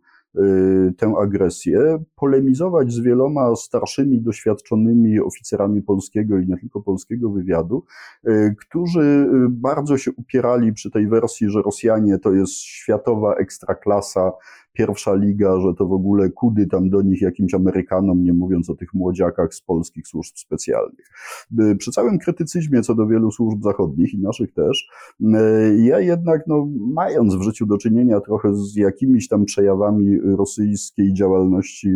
tę 0.98 1.14
agresję, 1.22 2.04
polemizować 2.16 2.94
z 2.94 3.00
wieloma 3.00 3.56
starszymi, 3.56 4.22
doświadczonymi 4.22 5.20
oficerami 5.20 5.82
polskiego 5.82 6.40
i 6.40 6.48
nie 6.48 6.58
tylko 6.58 6.82
polskiego 6.82 7.30
wywiadu, 7.30 7.84
y, 8.28 8.56
którzy 8.60 9.02
y, 9.02 9.50
bardzo 9.50 9.98
się 9.98 10.12
upierali 10.12 10.74
przy 10.74 10.92
tej 10.92 11.08
wersji, 11.08 11.50
że 11.50 11.62
Rosjanie 11.62 12.18
to 12.18 12.34
jest 12.34 12.54
światowa 12.54 13.36
ekstraklasa, 13.36 14.32
pierwsza 14.74 15.14
liga, 15.14 15.60
że 15.60 15.74
to 15.78 15.86
w 15.88 15.94
ogóle 15.94 16.30
kudy 16.30 16.68
tam 16.68 16.90
do 16.90 17.02
nich 17.02 17.22
jakimś 17.22 17.54
Amerykanom, 17.54 18.24
nie 18.24 18.34
mówiąc 18.34 18.70
o 18.70 18.76
tych 18.76 18.94
młodziakach 18.94 19.54
z 19.54 19.62
polskich 19.62 20.08
służb 20.08 20.34
specjalnych. 20.36 21.10
Przy 21.78 21.92
całym 21.92 22.20
krytycyzmie 22.20 22.82
co 22.82 22.96
do 22.96 23.08
wielu 23.08 23.32
służb 23.32 23.64
zachodnich 23.64 24.14
i 24.14 24.20
naszych 24.20 24.54
też, 24.54 24.90
ja 25.78 26.00
jednak, 26.00 26.48
no, 26.48 26.68
mając 26.94 27.36
w 27.36 27.42
życiu 27.42 27.66
do 27.66 27.78
czynienia 27.78 28.20
trochę 28.20 28.56
z 28.56 28.76
jakimiś 28.76 29.28
tam 29.28 29.46
przejawami 29.46 30.20
rosyjskiej 30.20 31.14
działalności 31.14 31.90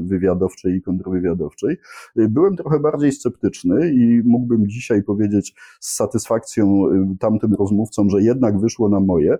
wywiadowczej 0.00 0.74
i 0.74 0.82
kontrwywiadowczej, 0.82 1.76
byłem 2.16 2.56
trochę 2.56 2.80
bardziej 2.80 3.12
sceptyczny 3.12 3.92
i 3.92 4.22
mógłbym 4.24 4.68
dzisiaj 4.68 5.02
powiedzieć 5.02 5.54
z 5.80 5.96
satysfakcją 5.96 6.84
tamtym 7.20 7.54
rozmówcom, 7.54 8.10
że 8.10 8.22
jednak 8.22 8.60
wyszło 8.60 8.88
na 8.88 9.00
moje, 9.00 9.38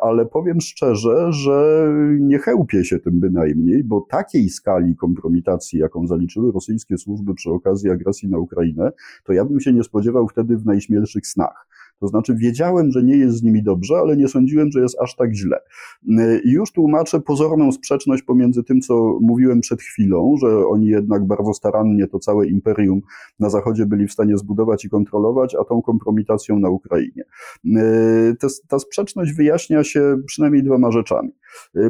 ale 0.00 0.26
powiem 0.26 0.60
szczerze, 0.60 1.32
że 1.32 1.77
nie 2.20 2.38
chełpię 2.38 2.84
się 2.84 2.98
tym 2.98 3.20
bynajmniej, 3.20 3.84
bo 3.84 4.00
takiej 4.00 4.48
skali 4.48 4.96
kompromitacji, 4.96 5.78
jaką 5.78 6.06
zaliczyły 6.06 6.52
rosyjskie 6.52 6.98
służby 6.98 7.34
przy 7.34 7.50
okazji 7.50 7.90
agresji 7.90 8.28
na 8.28 8.38
Ukrainę, 8.38 8.92
to 9.24 9.32
ja 9.32 9.44
bym 9.44 9.60
się 9.60 9.72
nie 9.72 9.84
spodziewał 9.84 10.28
wtedy 10.28 10.56
w 10.56 10.66
najśmielszych 10.66 11.26
snach. 11.26 11.66
To 12.00 12.08
znaczy, 12.08 12.34
wiedziałem, 12.34 12.90
że 12.90 13.02
nie 13.02 13.16
jest 13.16 13.36
z 13.36 13.42
nimi 13.42 13.62
dobrze, 13.62 13.96
ale 13.96 14.16
nie 14.16 14.28
sądziłem, 14.28 14.70
że 14.72 14.80
jest 14.80 15.00
aż 15.00 15.16
tak 15.16 15.34
źle. 15.34 15.58
I 16.44 16.50
już 16.50 16.72
tłumaczę 16.72 17.20
pozorną 17.20 17.72
sprzeczność 17.72 18.22
pomiędzy 18.22 18.64
tym, 18.64 18.80
co 18.80 19.18
mówiłem 19.20 19.60
przed 19.60 19.80
chwilą, 19.80 20.34
że 20.40 20.66
oni 20.66 20.86
jednak 20.86 21.26
bardzo 21.26 21.54
starannie 21.54 22.06
to 22.06 22.18
całe 22.18 22.46
imperium 22.46 23.00
na 23.40 23.50
Zachodzie 23.50 23.86
byli 23.86 24.06
w 24.06 24.12
stanie 24.12 24.36
zbudować 24.36 24.84
i 24.84 24.88
kontrolować, 24.88 25.54
a 25.60 25.64
tą 25.64 25.82
kompromitacją 25.82 26.58
na 26.58 26.70
Ukrainie. 26.70 27.24
Ta 28.68 28.78
sprzeczność 28.78 29.32
wyjaśnia 29.32 29.84
się 29.84 30.16
przynajmniej 30.26 30.62
dwoma 30.62 30.90
rzeczami. 30.90 31.30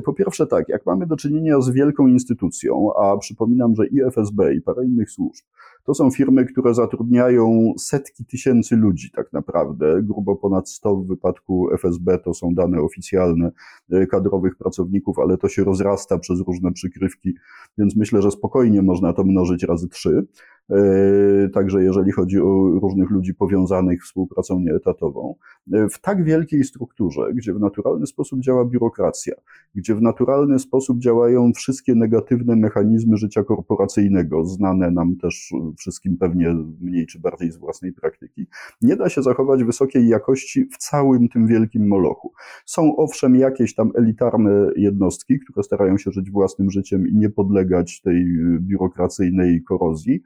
Po 0.05 0.13
pierwsze, 0.13 0.47
tak, 0.47 0.69
jak 0.69 0.87
mamy 0.87 1.07
do 1.07 1.17
czynienia 1.17 1.61
z 1.61 1.71
wielką 1.71 2.07
instytucją, 2.07 2.91
a 3.03 3.19
przypominam, 3.19 3.75
że 3.75 3.87
i 3.87 4.01
FSB, 4.03 4.55
i 4.55 4.61
parę 4.61 4.85
innych 4.85 5.11
służb, 5.11 5.45
to 5.89 5.95
są 5.95 6.11
firmy, 6.11 6.45
które 6.45 6.75
zatrudniają 6.75 7.73
setki 7.79 8.25
tysięcy 8.25 8.77
ludzi 8.77 9.11
tak 9.11 9.33
naprawdę, 9.33 10.03
grubo 10.03 10.37
ponad 10.37 10.71
100 10.71 10.97
w 10.97 11.07
wypadku 11.07 11.69
FSB, 11.73 12.19
to 12.19 12.35
są 12.35 12.55
dane 12.55 12.81
oficjalne 12.81 13.51
e, 13.91 14.07
kadrowych 14.07 14.57
pracowników, 14.57 15.19
ale 15.19 15.39
to 15.39 15.49
się 15.49 15.65
rozrasta 15.65 16.19
przez 16.19 16.41
różne 16.41 16.73
przykrywki, 16.73 17.35
więc 17.79 17.97
myślę, 17.97 18.23
że 18.23 18.31
spokojnie 18.31 18.83
można 18.83 19.13
to 19.13 19.25
mnożyć 19.25 19.63
razy 19.63 19.89
trzy. 19.89 20.27
E, 20.71 21.49
także 21.49 21.83
jeżeli 21.83 22.13
chodzi 22.13 22.41
o 22.41 22.79
różnych 22.83 23.11
ludzi 23.11 23.35
powiązanych 23.35 24.05
współpracą 24.05 24.61
nieetatową, 24.61 25.35
e, 25.73 25.89
w 25.89 26.01
tak 26.01 26.25
wielkiej 26.25 26.65
strukturze, 26.65 27.21
gdzie 27.35 27.55
w 27.55 27.61
naturalny 27.61 28.07
sposób 28.07 28.41
działa 28.41 28.65
biurokracja, 28.65 29.35
gdzie 29.75 29.95
w 29.95 30.03
naturalny 30.03 30.59
sposób 30.59 30.99
działają 30.99 31.53
wszystkie 31.53 31.95
negatywne 31.95 32.57
mechanizmy 32.57 33.17
życia 33.17 33.45
korporacyjnego, 33.45 34.45
znane 34.45 34.91
nam 34.91 35.17
też 35.17 35.53
wszystkim 35.79 36.17
pewnie 36.17 36.55
mniej 36.81 37.07
czy 37.07 37.21
bardziej 37.21 37.53
z 37.53 37.57
własnej 37.57 37.93
praktyki, 37.93 38.47
nie 38.83 38.97
da 38.97 39.09
się 39.09 39.23
zachować 39.23 39.65
wysokiej 39.65 40.09
jakości 40.09 40.65
w 40.65 40.77
całym 40.77 41.29
tym 41.29 41.47
wielkim 41.47 41.89
molochu. 41.89 42.33
Są 42.67 42.97
owszem 42.97 43.37
jakieś 43.37 43.75
tam 43.75 43.93
elitarne 43.95 44.71
jednostki, 44.77 45.39
które 45.39 45.63
starają 45.63 45.99
się 45.99 46.11
żyć 46.11 46.31
własnym 46.31 46.71
życiem 46.71 47.09
i 47.09 47.15
nie 47.15 47.31
podlegać 47.31 48.01
tej 48.01 48.27
biurokracyjnej 48.61 49.63
korozji, 49.63 50.23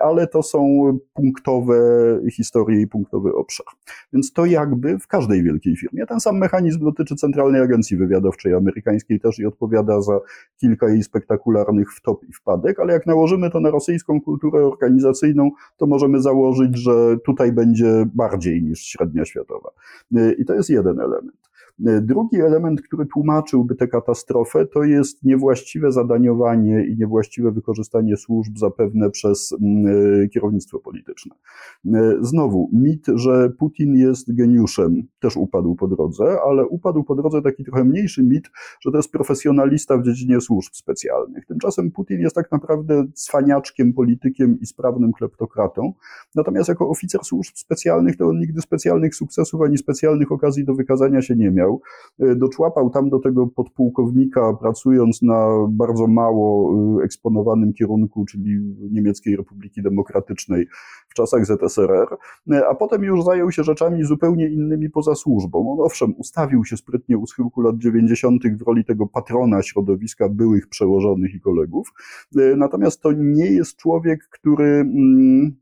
ale 0.00 0.26
to 0.26 0.42
są 0.42 0.92
punktowe 1.14 1.74
historie 2.32 2.80
i 2.80 2.86
punktowy 2.86 3.34
obszar. 3.34 3.66
Więc 4.12 4.32
to 4.32 4.46
jakby 4.46 4.98
w 4.98 5.06
każdej 5.06 5.42
wielkiej 5.42 5.76
firmie. 5.76 6.06
Ten 6.06 6.20
sam 6.20 6.38
mechanizm 6.38 6.84
dotyczy 6.84 7.16
Centralnej 7.16 7.62
Agencji 7.62 7.96
Wywiadowczej 7.96 8.54
Amerykańskiej 8.54 9.20
też 9.20 9.38
i 9.38 9.46
odpowiada 9.46 10.00
za 10.00 10.20
kilka 10.60 10.88
jej 10.88 11.02
spektakularnych 11.02 11.94
wtop 11.94 12.24
i 12.28 12.32
wpadek, 12.32 12.80
ale 12.80 12.92
jak 12.92 13.06
nałożymy 13.06 13.50
to 13.50 13.60
na 13.60 13.70
rosyjską 13.70 14.20
kulturę 14.20 14.66
organizacyjną, 14.66 15.50
to 15.76 15.86
możemy 15.86 16.22
założyć, 16.22 16.78
że 16.78 17.16
tutaj 17.24 17.52
będzie 17.52 18.06
bardziej 18.14 18.62
niż 18.62 18.80
średnia 18.80 19.24
światowa. 19.24 19.70
I 20.38 20.44
to 20.44 20.54
jest 20.54 20.70
jeden 20.70 21.00
element. 21.00 21.53
Drugi 21.78 22.40
element, 22.40 22.82
który 22.82 23.06
tłumaczyłby 23.06 23.74
tę 23.74 23.88
katastrofę, 23.88 24.66
to 24.66 24.84
jest 24.84 25.24
niewłaściwe 25.24 25.92
zadaniowanie 25.92 26.86
i 26.86 26.96
niewłaściwe 26.96 27.52
wykorzystanie 27.52 28.16
służb 28.16 28.58
zapewne 28.58 29.10
przez 29.10 29.54
mm, 29.62 30.28
kierownictwo 30.28 30.78
polityczne. 30.78 31.34
Znowu, 32.20 32.70
mit, 32.72 33.06
że 33.14 33.50
Putin 33.58 33.94
jest 33.94 34.34
geniuszem, 34.34 35.02
też 35.20 35.36
upadł 35.36 35.74
po 35.74 35.88
drodze, 35.88 36.38
ale 36.48 36.66
upadł 36.66 37.04
po 37.04 37.14
drodze 37.14 37.42
taki 37.42 37.64
trochę 37.64 37.84
mniejszy 37.84 38.22
mit, 38.22 38.50
że 38.80 38.90
to 38.90 38.96
jest 38.96 39.12
profesjonalista 39.12 39.98
w 39.98 40.02
dziedzinie 40.02 40.40
służb 40.40 40.72
specjalnych. 40.72 41.46
Tymczasem 41.46 41.90
Putin 41.90 42.20
jest 42.20 42.34
tak 42.34 42.52
naprawdę 42.52 43.04
cwaniaczkiem, 43.14 43.92
politykiem 43.92 44.60
i 44.60 44.66
sprawnym 44.66 45.12
kleptokratą. 45.12 45.92
Natomiast 46.34 46.68
jako 46.68 46.88
oficer 46.88 47.24
służb 47.24 47.52
specjalnych 47.54 48.16
to 48.16 48.28
on 48.28 48.38
nigdy 48.38 48.60
specjalnych 48.60 49.14
sukcesów 49.14 49.62
ani 49.62 49.78
specjalnych 49.78 50.32
okazji 50.32 50.64
do 50.64 50.74
wykazania 50.74 51.22
się 51.22 51.36
nie 51.36 51.50
miał. 51.50 51.63
E, 52.18 52.34
doczłapał 52.36 52.90
tam 52.90 53.10
do 53.10 53.18
tego 53.18 53.46
podpułkownika, 53.46 54.52
pracując 54.60 55.22
na 55.22 55.48
bardzo 55.68 56.06
mało 56.06 56.74
e, 57.00 57.04
eksponowanym 57.04 57.72
kierunku, 57.72 58.24
czyli 58.24 58.74
Niemieckiej 58.90 59.36
Republiki 59.36 59.82
Demokratycznej 59.82 60.66
w 61.08 61.14
czasach 61.14 61.46
ZSRR, 61.46 62.16
e, 62.52 62.68
a 62.68 62.74
potem 62.74 63.02
już 63.02 63.24
zajął 63.24 63.52
się 63.52 63.64
rzeczami 63.64 64.04
zupełnie 64.04 64.48
innymi 64.48 64.90
poza 64.90 65.14
służbą. 65.14 65.72
On 65.72 65.86
owszem, 65.86 66.14
ustawił 66.16 66.64
się 66.64 66.76
sprytnie 66.76 67.18
u 67.18 67.26
schyłku 67.26 67.60
lat 67.60 67.78
90. 67.78 68.42
w 68.58 68.62
roli 68.62 68.84
tego 68.84 69.06
patrona 69.06 69.62
środowiska 69.62 70.28
byłych 70.28 70.68
przełożonych 70.68 71.34
i 71.34 71.40
kolegów, 71.40 71.92
natomiast 72.56 73.00
to 73.00 73.12
nie 73.12 73.46
jest 73.46 73.76
człowiek, 73.76 74.28
który 74.28 74.64
mm, 74.64 75.56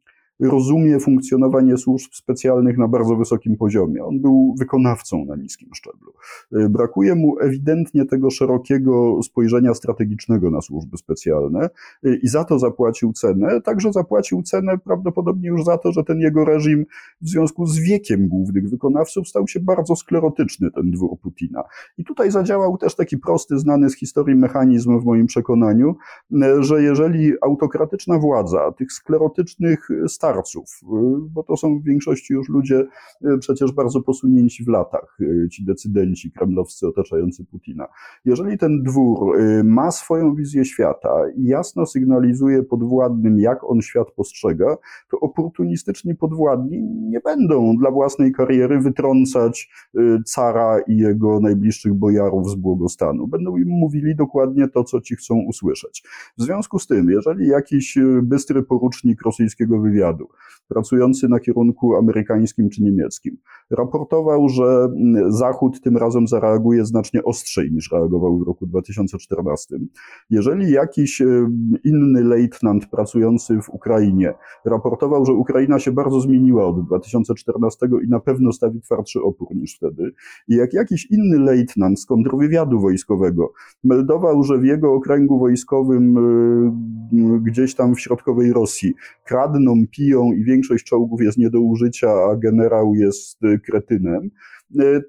rozumie 0.49 1.01
funkcjonowanie 1.01 1.77
służb 1.77 2.11
specjalnych 2.13 2.79
na 2.79 2.89
bardzo 2.89 3.17
wysokim 3.17 3.57
poziomie. 3.57 4.05
On 4.05 4.21
był 4.21 4.55
wykonawcą 4.59 5.25
na 5.25 5.37
niskim 5.37 5.69
szczeblu. 5.75 6.13
Y, 6.57 6.69
brakuje 6.69 7.15
mu 7.15 7.41
ewidentnie 7.41 8.05
tego 8.05 8.31
szerokiego 8.31 9.23
spojrzenia 9.23 9.75
strategicznego 9.75 10.51
na 10.51 10.61
służby 10.61 10.97
specjalne 10.97 11.71
y, 12.07 12.21
i 12.23 12.29
za 12.29 12.45
to 12.45 12.59
zapłacił 12.59 13.13
cenę. 13.13 13.61
Także 13.61 13.93
zapłacił 13.93 14.43
cenę 14.43 14.79
prawdopodobnie 14.79 15.49
już 15.49 15.65
za 15.65 15.79
to, 15.79 15.93
że 15.93 16.05
ten 16.05 16.19
jego 16.19 16.45
reżim 16.45 16.87
w 17.21 17.29
związku 17.29 17.67
z 17.67 17.79
wiekiem 17.79 18.29
głównych 18.29 18.71
wykonawców 18.71 19.29
stał 19.29 19.49
się 19.49 19.61
bardzo 19.61 19.97
sklerotyczny, 19.97 20.71
ten 20.71 20.91
dwór 20.91 21.19
Putina. 21.19 21.63
I 21.99 22.05
tutaj 22.05 22.31
zadziałał 22.31 22.79
też 22.79 22.95
taki 22.95 23.19
prosty, 23.19 23.59
znany 23.59 23.91
z 23.91 23.97
historii 23.97 24.37
mechanizm 24.37 25.01
w 25.01 25.05
moim 25.05 25.27
przekonaniu, 25.27 25.97
y, 26.33 26.63
że 26.63 26.83
jeżeli 26.83 27.33
autokratyczna 27.43 28.19
władza 28.19 28.73
tych 28.73 28.93
sklerotycznych 28.93 29.89
starszych 30.07 30.32
starców, 30.33 30.81
y, 30.83 30.87
bo 31.31 31.43
to 31.43 31.57
są 31.57 31.79
w 31.79 31.85
większości 31.85 32.35
już 32.35 32.49
ludzie 32.49 32.85
y, 33.25 33.39
przecież 33.39 33.73
bardzo 33.73 34.03
posunięci 34.03 34.65
w 34.65 34.69
latach, 34.69 35.17
y, 35.21 35.49
ci 35.49 35.65
decydenci 35.65 36.33
kremlowscy 36.33 36.87
otaczający 36.89 37.45
Putina. 37.45 37.87
Jeżeli 38.25 38.59
ten 38.59 38.83
dwór 38.83 39.39
ma 39.65 39.91
swoją 39.91 40.35
wizję 40.35 40.65
świata 40.65 41.11
i 41.37 41.45
jasno 41.45 41.87
sygnalizuje 41.87 42.63
podwładnym, 42.63 43.39
jak 43.39 43.65
on 43.65 43.83
świat 43.83 44.11
postrzega, 44.11 44.77
to 45.11 45.21
oportunistyczni 45.21 46.15
podwładni 46.15 46.83
nie 46.83 47.21
będą 47.21 47.77
dla 47.77 47.91
własnej 47.91 48.33
kariery 48.33 48.81
wytrącać 48.81 49.71
cara 50.27 50.81
i 50.81 50.97
jego 50.97 51.41
najbliższych 51.41 51.95
bojarów 51.95 52.51
z 52.51 52.55
błogostanu. 52.55 53.27
Będą 53.27 53.57
im 53.57 53.69
mówili 53.69 54.17
dokładnie 54.17 54.69
to, 54.69 54.85
co 54.85 55.01
ci 55.01 55.17
chcą 55.17 55.39
usłyszeć. 55.49 56.03
W 56.39 56.43
związku 56.43 56.79
z 56.79 56.87
tym, 56.87 57.11
jeżeli 57.11 57.49
jakiś 57.49 57.99
bystry 58.23 58.63
porucznik 58.63 59.23
rosyjskiego 59.23 59.81
wywiadu 59.81 60.22
wywiadu, 60.23 60.43
pracujący 60.69 61.29
na 61.29 61.41
kierunku 61.41 61.97
amerykańskim 61.97 62.71
czy 62.71 62.83
niemieckim, 62.83 63.37
raportował, 63.71 64.49
że 64.49 64.89
Zachód 65.29 65.81
tym 65.81 65.97
razem 65.97 66.29
zareaguje 66.29 66.85
znacznie 66.85 67.25
ostrzej 67.25 67.73
niż 67.73 67.93
reagował 67.93 68.39
w 68.39 68.43
roku 68.47 68.67
2014. 68.67 69.79
Jeżeli 70.31 70.71
jakiś 70.71 71.23
inny 71.85 72.25
lejtnant 72.25 72.87
pracujący 72.87 73.61
w 73.63 73.71
Ukrainie 73.71 74.35
raportował, 74.65 75.25
że 75.27 75.33
Ukraina 75.33 75.79
się 75.79 75.93
bardzo 75.93 76.21
zmieniła 76.21 76.67
od 76.67 76.87
2014 76.87 77.87
i 78.05 78.09
na 78.09 78.21
pewno 78.21 78.53
stawi 78.53 78.81
twardszy 78.81 79.23
opór 79.23 79.49
niż 79.55 79.77
wtedy, 79.77 80.13
i 80.49 80.55
jak 80.55 80.73
jakiś 80.73 81.07
inny 81.11 81.39
lejtnant 81.39 82.01
z 82.01 82.07
kontrwywiadu 82.07 82.81
wojskowego 82.81 83.53
meldował, 83.85 84.43
że 84.43 84.59
w 84.59 84.65
jego 84.65 84.95
okręgu 84.95 85.39
wojskowym 85.39 86.19
y, 86.19 87.41
gdzieś 87.41 87.75
tam 87.75 87.95
w 87.95 88.01
środkowej 88.01 88.53
Rosji 88.53 88.95
kradną, 89.25 89.75
piją 89.91 90.02
i 90.09 90.45
większość 90.45 90.85
czołgów 90.85 91.21
jest 91.21 91.39
nie 91.39 91.51
do 91.51 91.61
użycia, 91.61 92.09
a 92.09 92.37
generał 92.37 92.95
jest 92.95 93.45
y, 93.45 93.59
kretynem, 93.59 94.31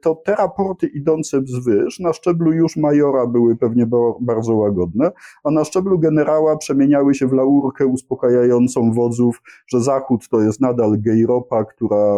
to 0.02 0.15
te 0.15 0.36
raporty 0.36 0.88
idące 0.88 1.41
wzwyż 1.41 1.99
na 1.99 2.13
szczeblu 2.13 2.52
już 2.54 2.78
majora 2.78 3.28
były 3.28 3.56
pewnie 3.56 3.88
bardzo 4.21 4.56
łagodne, 4.56 5.12
a 5.43 5.52
na 5.52 5.63
szczeblu 5.63 5.99
generała 5.99 6.58
przemieniały 6.58 7.15
się 7.15 7.28
w 7.28 7.34
laurkę 7.34 7.86
uspokajającą 7.86 8.91
wodzów, 8.91 9.41
że 9.67 9.82
Zachód 9.82 10.29
to 10.29 10.42
jest 10.42 10.62
nadal 10.62 11.00
gejropa, 11.00 11.65
która 11.65 12.15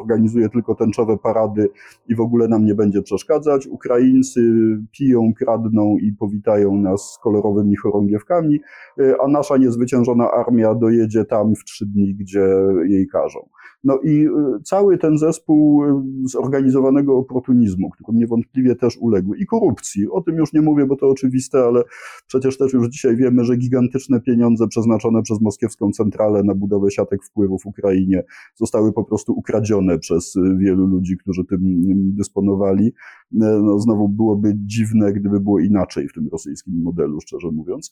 organizuje 0.00 0.48
tylko 0.48 0.74
tęczowe 0.74 1.18
parady 1.18 1.68
i 2.08 2.14
w 2.14 2.20
ogóle 2.20 2.48
nam 2.48 2.64
nie 2.64 2.74
będzie 2.74 3.02
przeszkadzać. 3.02 3.66
Ukraińcy 3.66 4.40
piją, 4.92 5.32
kradną 5.38 5.96
i 6.00 6.12
powitają 6.12 6.74
nas 6.76 7.18
kolorowymi 7.22 7.76
chorągiewkami, 7.76 8.60
a 9.24 9.28
nasza 9.28 9.56
niezwyciężona 9.56 10.30
armia 10.30 10.74
dojedzie 10.74 11.24
tam 11.24 11.54
w 11.54 11.64
trzy 11.64 11.86
dni, 11.86 12.14
gdzie 12.14 12.48
jej 12.84 13.06
każą. 13.06 13.48
No 13.84 13.98
i 14.04 14.26
y, 14.26 14.62
cały 14.64 14.98
ten 14.98 15.18
zespół 15.18 15.84
y, 15.84 15.88
zorganizowanego 16.24 17.18
oportunizmu, 17.18 17.90
który 17.90 18.18
niewątpliwie 18.18 18.74
też 18.74 18.96
uległ 19.00 19.34
i 19.34 19.46
korupcji, 19.46 20.10
o 20.10 20.20
tym 20.20 20.36
już 20.36 20.52
nie 20.52 20.62
mówię, 20.62 20.86
bo 20.86 20.96
to 20.96 21.08
oczywiste, 21.08 21.58
ale 21.58 21.82
przecież 22.26 22.58
też 22.58 22.72
już 22.72 22.88
dzisiaj 22.88 23.16
wiemy, 23.16 23.44
że 23.44 23.56
gigantyczne 23.56 24.20
pieniądze 24.20 24.68
przeznaczone 24.68 25.22
przez 25.22 25.40
moskiewską 25.40 25.90
centralę 25.90 26.42
na 26.42 26.54
budowę 26.54 26.90
siatek 26.90 27.24
wpływów 27.24 27.62
w 27.62 27.66
Ukrainie 27.66 28.24
zostały 28.54 28.92
po 28.92 29.04
prostu 29.04 29.32
ukradzione 29.32 29.98
przez 29.98 30.36
y, 30.36 30.56
wielu 30.58 30.86
ludzi, 30.86 31.16
którzy 31.16 31.44
tym 31.44 31.60
dysponowali. 32.14 32.92
No, 33.32 33.78
znowu 33.78 34.08
byłoby 34.08 34.52
dziwne, 34.56 35.12
gdyby 35.12 35.40
było 35.40 35.60
inaczej 35.60 36.08
w 36.08 36.12
tym 36.12 36.28
rosyjskim 36.32 36.82
modelu, 36.82 37.20
szczerze 37.20 37.50
mówiąc. 37.50 37.90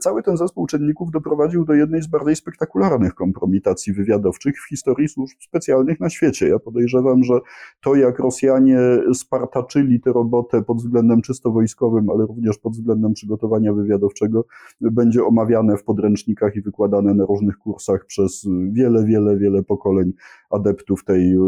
Cały 0.00 0.22
ten 0.22 0.36
zespół 0.36 0.66
czynników 0.66 1.10
doprowadził 1.10 1.64
do 1.64 1.74
jednej 1.74 2.02
z 2.02 2.06
bardziej 2.06 2.36
spektakularnych 2.36 3.14
kompromitacji 3.14 3.92
wywiadowczych 3.92 4.54
w 4.64 4.68
historii 4.68 5.08
służb 5.08 5.36
specjalnych 5.40 6.00
na 6.00 6.10
świecie. 6.10 6.48
Ja 6.48 6.58
podejrzewam, 6.58 7.24
że 7.24 7.40
to 7.80 7.94
jak 7.94 8.18
Rosjanie 8.18 8.78
spartaczyli 9.14 10.00
tę 10.00 10.12
robotę 10.12 10.62
pod 10.62 10.76
względem 10.76 11.22
czysto 11.22 11.50
wojskowym, 11.50 12.10
ale 12.10 12.26
również 12.26 12.58
pod 12.58 12.72
względem 12.72 13.12
przygotowania 13.12 13.72
wywiadowczego, 13.72 14.44
będzie 14.80 15.24
omawiane 15.24 15.76
w 15.76 15.84
podręcznikach 15.84 16.56
i 16.56 16.62
wykładane 16.62 17.14
na 17.14 17.24
różnych 17.24 17.58
kursach 17.58 18.06
przez 18.06 18.48
wiele, 18.72 19.04
wiele, 19.04 19.36
wiele 19.36 19.62
pokoleń 19.62 20.12
adeptów 20.50 21.04
tej 21.04 21.34
e, 21.34 21.38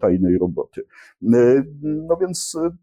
tajnej 0.00 0.38
roboty. 0.38 0.82
E, 1.32 1.64
no 1.82 2.16
więc 2.16 2.29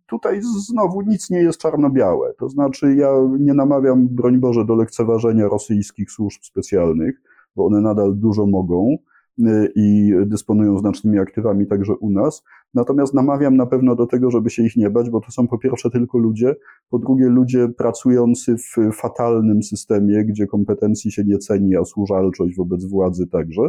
tutaj 0.08 0.42
znowu 0.42 1.02
nic 1.02 1.30
nie 1.30 1.40
jest 1.40 1.60
czarno-białe. 1.60 2.34
To 2.40 2.50
znaczy, 2.50 2.96
ja 2.96 3.12
nie 3.40 3.54
namawiam, 3.54 4.08
broń 4.08 4.38
Boże, 4.38 4.66
do 4.66 4.76
lekceważenia 4.76 5.48
rosyjskich 5.48 6.12
służb 6.12 6.42
specjalnych, 6.44 7.22
bo 7.56 7.66
one 7.66 7.82
nadal 7.82 8.16
dużo 8.16 8.46
mogą. 8.46 8.98
Y, 9.40 9.72
i 9.76 10.14
dysponują 10.26 10.78
znacznymi 10.78 11.20
aktywami 11.20 11.68
także 11.68 11.96
u 11.96 12.10
nas. 12.10 12.44
Natomiast 12.74 13.14
namawiam 13.14 13.58
na 13.58 13.66
pewno 13.66 13.96
do 13.96 14.08
tego, 14.08 14.32
żeby 14.32 14.50
się 14.50 14.64
ich 14.64 14.76
nie 14.76 14.90
bać, 14.90 15.10
bo 15.10 15.22
to 15.22 15.32
są 15.32 15.48
po 15.48 15.58
pierwsze 15.58 15.90
tylko 15.90 16.18
ludzie, 16.18 16.56
po 16.90 17.00
drugie 17.00 17.30
ludzie 17.30 17.68
pracujący 17.78 18.56
w 18.58 18.92
fatalnym 18.94 19.64
systemie, 19.64 20.26
gdzie 20.26 20.48
kompetencji 20.48 21.12
się 21.12 21.24
nie 21.24 21.38
ceni, 21.38 21.76
a 21.76 21.86
służalczość 21.86 22.56
wobec 22.56 22.86
władzy 22.86 23.28
także. 23.28 23.62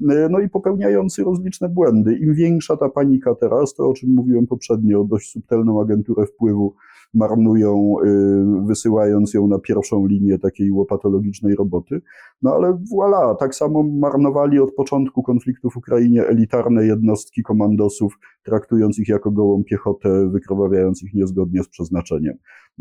Y, 0.00 0.28
no 0.30 0.40
i 0.40 0.48
popełniający 0.48 1.24
rozliczne 1.24 1.68
błędy. 1.68 2.16
Im 2.16 2.34
większa 2.34 2.76
ta 2.76 2.88
panika 2.88 3.34
teraz, 3.34 3.74
to 3.74 3.88
o 3.88 3.94
czym 3.94 4.14
mówiłem 4.14 4.46
poprzednio, 4.46 5.04
dość 5.04 5.32
subtelną 5.32 5.80
agenturę 5.80 6.26
wpływu 6.26 6.74
marnują, 7.14 7.94
y, 8.04 8.66
wysyłając 8.66 9.34
ją 9.34 9.46
na 9.46 9.58
pierwszą 9.58 10.06
linię 10.06 10.38
takiej 10.38 10.70
łopatologicznej 10.70 11.54
roboty. 11.54 12.00
No 12.42 12.54
ale 12.54 12.78
voilà, 12.94 13.36
tak 13.36 13.54
samo 13.54 13.82
marnowali 13.82 14.58
od 14.58 14.74
początku 14.74 15.22
konfliktu 15.22 15.70
w 15.70 15.76
Ukrainie 15.76 16.26
elitarne 16.26 16.86
jednostki 16.86 17.42
komandosów, 17.42 18.18
traktując 18.42 18.98
ich 18.98 19.08
jako 19.08 19.30
gołą 19.30 19.64
piechotę, 19.64 20.30
wykrwawiając 20.30 21.02
ich 21.02 21.14
niezgodnie 21.14 21.62
z 21.62 21.68
przeznaczeniem. 21.68 22.34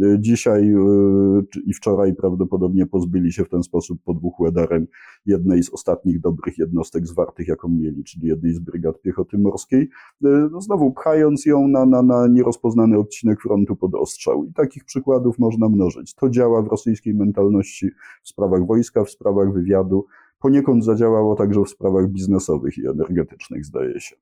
Y, 0.03 0.17
dzisiaj 0.19 0.73
y, 0.73 0.77
i 1.65 1.73
wczoraj 1.73 2.15
prawdopodobnie 2.15 2.85
pozbyli 2.85 3.31
się 3.31 3.43
w 3.45 3.49
ten 3.49 3.63
sposób 3.63 3.99
pod 4.03 4.21
Wuchłedarem 4.21 4.87
jednej 5.25 5.63
z 5.63 5.73
ostatnich 5.73 6.19
dobrych 6.19 6.57
jednostek 6.57 7.07
zwartych, 7.07 7.47
jaką 7.47 7.69
mieli, 7.69 8.03
czyli 8.03 8.27
jednej 8.27 8.53
z 8.53 8.59
brygad 8.59 9.01
piechoty 9.01 9.37
morskiej, 9.37 9.89
no 10.21 10.61
znowu 10.61 10.91
pchając 10.91 11.45
ją 11.45 11.67
na, 11.67 11.85
na, 11.85 12.01
na 12.01 12.27
nierozpoznany 12.27 12.97
odcinek 12.97 13.41
frontu 13.41 13.75
pod 13.75 13.95
I 14.27 14.53
takich 14.53 14.85
przykładów 14.85 15.39
można 15.39 15.69
mnożyć. 15.69 16.13
To 16.13 16.29
działa 16.29 16.61
w 16.61 16.67
rosyjskiej 16.67 17.13
mentalności 17.13 17.89
w 18.23 18.29
sprawach 18.29 18.65
wojska, 18.65 19.03
w 19.03 19.09
sprawach 19.09 19.53
wywiadu. 19.53 20.05
Poniekąd 20.39 20.85
zadziałało 20.85 21.35
także 21.35 21.63
w 21.63 21.69
sprawach 21.69 22.07
biznesowych 22.07 22.77
i 22.77 22.87
energetycznych, 22.87 23.65
zdaje 23.65 23.99
się. 23.99 24.15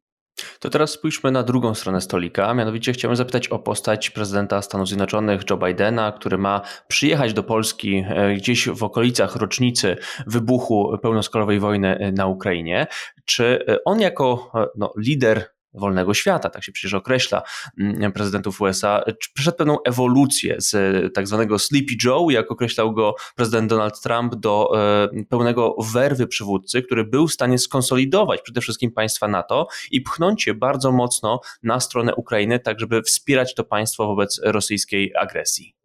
To 0.59 0.69
teraz 0.69 0.91
spójrzmy 0.91 1.31
na 1.31 1.43
drugą 1.43 1.73
stronę 1.73 2.01
stolika, 2.01 2.53
mianowicie 2.53 2.93
chciałem 2.93 3.15
zapytać 3.15 3.47
o 3.47 3.59
postać 3.59 4.09
prezydenta 4.09 4.61
Stanów 4.61 4.87
Zjednoczonych 4.87 5.41
Joe 5.49 5.57
Bidena, 5.57 6.11
który 6.11 6.37
ma 6.37 6.61
przyjechać 6.87 7.33
do 7.33 7.43
Polski 7.43 8.03
e, 8.07 8.33
gdzieś 8.35 8.69
w 8.69 8.83
okolicach 8.83 9.35
rocznicy 9.35 9.97
wybuchu 10.27 10.97
pełnoskalowej 11.01 11.59
wojny 11.59 12.13
na 12.17 12.27
Ukrainie. 12.27 12.87
Czy 13.25 13.65
on 13.85 13.99
jako 14.01 14.51
e, 14.55 14.67
no, 14.75 14.93
lider 14.97 15.56
wolnego 15.79 16.13
świata, 16.13 16.49
tak 16.49 16.63
się 16.63 16.71
przecież 16.71 16.93
określa 16.93 17.41
mm, 17.79 18.11
prezydentów 18.11 18.61
USA, 18.61 19.03
przeszedł 19.33 19.57
pewną 19.57 19.77
ewolucję 19.83 20.55
z 20.59 20.73
tak 21.13 21.27
zwanego 21.27 21.59
Sleepy 21.59 21.93
Joe, 22.03 22.29
jak 22.29 22.51
określał 22.51 22.93
go 22.93 23.15
prezydent 23.35 23.69
Donald 23.69 24.01
Trump, 24.01 24.35
do 24.35 24.71
e, 25.13 25.23
pełnego 25.29 25.75
werwy 25.93 26.27
przywódcy, 26.27 26.81
który 26.81 27.03
był 27.03 27.27
w 27.27 27.33
stanie 27.33 27.59
skonsolidować 27.59 28.41
przede 28.41 28.61
wszystkim 28.61 28.91
państwa 28.91 29.27
NATO 29.27 29.67
i 29.91 30.01
pchnąć 30.01 30.47
je 30.47 30.53
bardzo 30.53 30.91
mocno 30.91 31.39
na 31.63 31.79
stronę 31.79 32.15
Ukrainy, 32.15 32.59
tak 32.59 32.79
żeby 32.79 33.01
wspierać 33.01 33.55
to 33.55 33.63
państwo 33.63 34.07
wobec 34.07 34.41
rosyjskiej 34.43 35.13
agresji. 35.15 35.75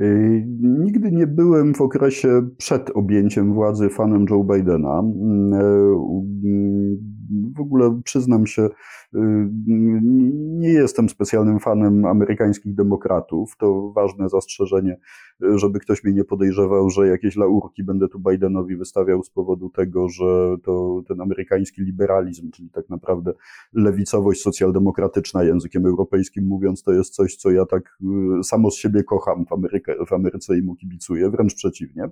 Y, 0.00 0.44
nigdy 0.60 1.12
nie 1.12 1.26
byłem 1.26 1.74
w 1.74 1.80
okresie 1.80 2.48
przed 2.56 2.90
objęciem 2.94 3.54
władzy 3.54 3.88
fanem 3.88 4.26
Joe 4.30 4.44
Bidena. 4.44 4.98
Mm, 4.98 5.52
e, 5.52 5.60
mm, 6.44 6.98
w 7.56 7.60
ogóle 7.60 8.00
przyznam 8.04 8.46
się, 8.46 8.68
nie 9.12 10.68
jestem 10.68 11.08
specjalnym 11.08 11.58
fanem 11.58 12.04
amerykańskich 12.04 12.74
demokratów. 12.74 13.56
To 13.58 13.92
ważne 13.92 14.28
zastrzeżenie, 14.28 14.98
żeby 15.40 15.80
ktoś 15.80 16.04
mnie 16.04 16.12
nie 16.12 16.24
podejrzewał, 16.24 16.90
że 16.90 17.08
jakieś 17.08 17.36
laurki 17.36 17.84
będę 17.84 18.08
tu 18.08 18.18
Bidenowi 18.18 18.76
wystawiał 18.76 19.22
z 19.22 19.30
powodu 19.30 19.70
tego, 19.70 20.08
że 20.08 20.56
to 20.62 21.02
ten 21.08 21.20
amerykański 21.20 21.82
liberalizm, 21.82 22.50
czyli 22.50 22.70
tak 22.70 22.88
naprawdę 22.88 23.32
lewicowość 23.72 24.42
socjaldemokratyczna, 24.42 25.44
językiem 25.44 25.86
europejskim 25.86 26.46
mówiąc, 26.46 26.82
to 26.82 26.92
jest 26.92 27.14
coś, 27.14 27.36
co 27.36 27.50
ja 27.50 27.66
tak 27.66 27.98
y, 28.40 28.44
samo 28.44 28.70
z 28.70 28.76
siebie 28.76 29.04
kocham 29.04 29.46
w, 29.46 29.52
Ameryce, 29.52 29.94
w 30.06 30.12
Ameryce 30.12 30.58
i 30.58 30.62
mu 30.62 30.74
kibicuję, 30.74 31.30
wręcz 31.30 31.54
przeciwnie. 31.54 32.04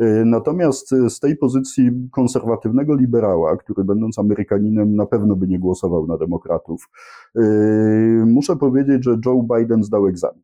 Y, 0.00 0.24
natomiast 0.24 0.90
z 1.08 1.20
tej 1.20 1.36
pozycji 1.36 1.90
konserwatywnego 2.12 2.94
liberała, 2.94 3.56
który 3.56 3.84
będąc 3.84 4.18
Amerykaninem 4.18 4.96
na 4.96 5.06
pewno 5.06 5.36
by 5.36 5.48
nie 5.48 5.58
głosował 5.58 6.06
na 6.06 6.16
demokratów, 6.16 6.37
demokratów. 6.38 6.88
Yy, 7.34 8.26
muszę 8.26 8.56
powiedzieć, 8.56 9.04
że 9.04 9.16
Joe 9.26 9.46
Biden 9.56 9.84
zdał 9.84 10.06
egzamin. 10.06 10.42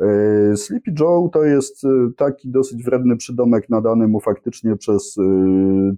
E, 0.00 0.56
Sleepy 0.56 0.92
Joe 1.00 1.28
to 1.32 1.44
jest 1.44 1.84
e, 1.84 1.88
taki 2.16 2.50
dosyć 2.50 2.84
wredny 2.84 3.16
przydomek 3.16 3.68
nadany 3.70 4.08
mu 4.08 4.20
faktycznie 4.20 4.76
przez 4.76 5.16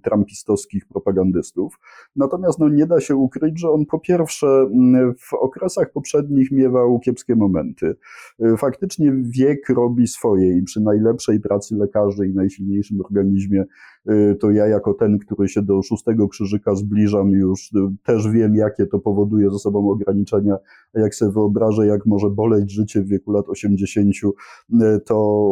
trumpistowskich 0.03 0.85
propagandystów. 0.87 1.79
Natomiast 2.15 2.59
no, 2.59 2.69
nie 2.69 2.85
da 2.85 3.01
się 3.01 3.15
ukryć, 3.15 3.59
że 3.59 3.69
on 3.69 3.85
po 3.85 3.99
pierwsze 3.99 4.69
w 5.19 5.33
okresach 5.33 5.91
poprzednich 5.91 6.51
miewał 6.51 6.99
kiepskie 6.99 7.35
momenty. 7.35 7.95
Faktycznie 8.57 9.13
wiek 9.21 9.69
robi 9.69 10.07
swoje 10.07 10.57
i 10.57 10.63
przy 10.63 10.81
najlepszej 10.81 11.39
pracy 11.39 11.75
lekarzy 11.75 12.27
i 12.27 12.33
najsilniejszym 12.33 13.01
organizmie 13.01 13.65
to 14.39 14.51
ja 14.51 14.67
jako 14.67 14.93
ten, 14.93 15.19
który 15.19 15.47
się 15.47 15.61
do 15.61 15.81
szóstego 15.81 16.27
krzyżyka 16.27 16.75
zbliżam 16.75 17.29
już, 17.29 17.71
też 18.03 18.29
wiem, 18.29 18.55
jakie 18.55 18.85
to 18.85 18.99
powoduje 18.99 19.51
ze 19.51 19.59
sobą 19.59 19.89
ograniczenia, 19.89 20.57
a 20.93 20.99
jak 20.99 21.15
sobie 21.15 21.31
wyobrażę, 21.31 21.87
jak 21.87 22.05
może 22.05 22.29
boleć 22.29 22.71
życie 22.71 23.01
w 23.01 23.07
wieku 23.07 23.31
lat 23.31 23.49
80, 23.49 24.13
to 25.05 25.47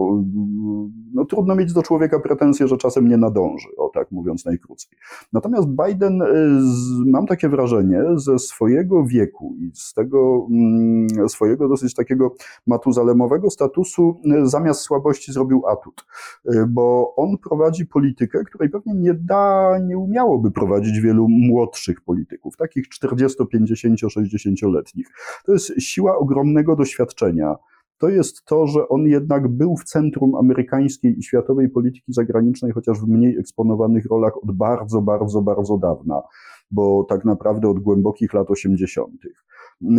no, 1.14 1.26
trudno 1.26 1.56
mieć 1.56 1.74
do 1.74 1.84
człowieka 1.84 2.20
pretensje, 2.20 2.68
że 2.68 2.78
czasem 2.78 3.08
nie 3.08 3.18
nadąży, 3.18 3.68
o 3.78 3.90
tak 3.94 4.12
mówiąc 4.12 4.46
najkrócej. 4.46 4.92
Natomiast 5.34 5.68
Biden, 5.68 6.24
mam 7.06 7.28
takie 7.28 7.50
wrażenie, 7.50 8.04
ze 8.16 8.40
swojego 8.40 9.06
wieku 9.06 9.56
i 9.60 9.72
z 9.74 9.94
tego 9.94 10.48
mm, 10.52 11.30
swojego 11.30 11.68
dosyć 11.68 11.94
takiego 11.94 12.36
matuzalemowego 12.68 13.50
statusu 13.50 14.22
zamiast 14.44 14.82
słabości 14.82 15.34
zrobił 15.34 15.68
atut, 15.68 16.06
bo 16.68 17.14
on 17.16 17.38
prowadzi 17.38 17.86
politykę, 17.86 18.41
której 18.44 18.70
pewnie 18.70 18.94
nie 18.94 19.14
da, 19.14 19.80
nie 19.80 19.98
umiałoby 19.98 20.52
prowadzić 20.52 21.00
wielu 21.00 21.28
młodszych 21.30 22.02
polityków, 22.02 22.58
takich 22.58 22.90
40, 22.90 23.46
50, 23.52 24.00
60-letnich. 24.00 25.08
To 25.46 25.54
jest 25.54 25.82
siła 25.82 26.18
ogromnego 26.18 26.76
doświadczenia, 26.76 27.56
to 28.02 28.10
jest 28.10 28.46
to, 28.46 28.68
że 28.68 28.88
on 28.88 29.08
jednak 29.08 29.48
był 29.48 29.78
w 29.78 29.84
centrum 29.84 30.36
amerykańskiej 30.36 31.20
i 31.20 31.24
światowej 31.24 31.70
polityki 31.70 32.14
zagranicznej, 32.14 32.72
chociaż 32.72 33.00
w 33.00 33.08
mniej 33.08 33.38
eksponowanych 33.38 34.06
rolach 34.06 34.44
od 34.44 34.52
bardzo, 34.52 35.02
bardzo, 35.02 35.42
bardzo 35.42 35.78
dawna, 35.78 36.22
bo 36.72 37.06
tak 37.10 37.26
naprawdę 37.26 37.70
od 37.70 37.80
głębokich 37.80 38.34
lat 38.34 38.52
80. 38.52 39.12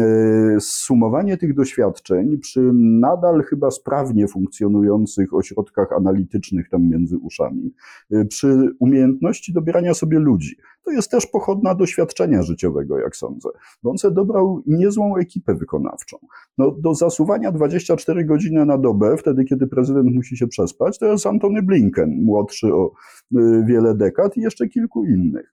E, 0.00 0.60
sumowanie 0.60 1.36
tych 1.36 1.54
doświadczeń 1.54 2.38
przy 2.38 2.70
nadal 2.74 3.42
chyba 3.42 3.70
sprawnie 3.70 4.28
funkcjonujących 4.28 5.34
ośrodkach 5.34 5.92
analitycznych 5.92 6.68
tam 6.68 6.88
między 6.88 7.18
uszami, 7.18 7.74
e, 8.12 8.24
przy 8.24 8.70
umiejętności 8.78 9.52
dobierania 9.52 9.94
sobie 9.94 10.18
ludzi, 10.18 10.56
to 10.84 10.90
jest 10.90 11.10
też 11.10 11.26
pochodna 11.26 11.74
doświadczenia 11.74 12.42
życiowego, 12.42 12.98
jak 12.98 13.16
sądzę. 13.16 13.48
Bo 13.82 13.90
on 13.90 13.98
sobie 13.98 14.14
dobrał 14.14 14.62
niezłą 14.66 15.16
ekipę 15.16 15.54
wykonawczą. 15.54 16.18
No, 16.58 16.70
do 16.70 16.94
zasuwania 16.94 17.52
24 17.52 18.24
godziny 18.24 18.66
na 18.66 18.78
dobę, 18.78 19.16
wtedy 19.16 19.44
kiedy 19.44 19.66
prezydent 19.66 20.14
musi 20.14 20.36
się 20.36 20.46
przespać, 20.46 20.98
to 20.98 21.06
jest 21.06 21.26
Antony 21.26 21.62
Blinken, 21.62 22.22
młodszy 22.22 22.74
o 22.74 22.92
e, 23.36 23.64
wiele 23.68 23.94
dekad 23.94 24.36
i 24.36 24.40
jeszcze 24.40 24.68
kilku 24.68 25.04
innych. 25.04 25.52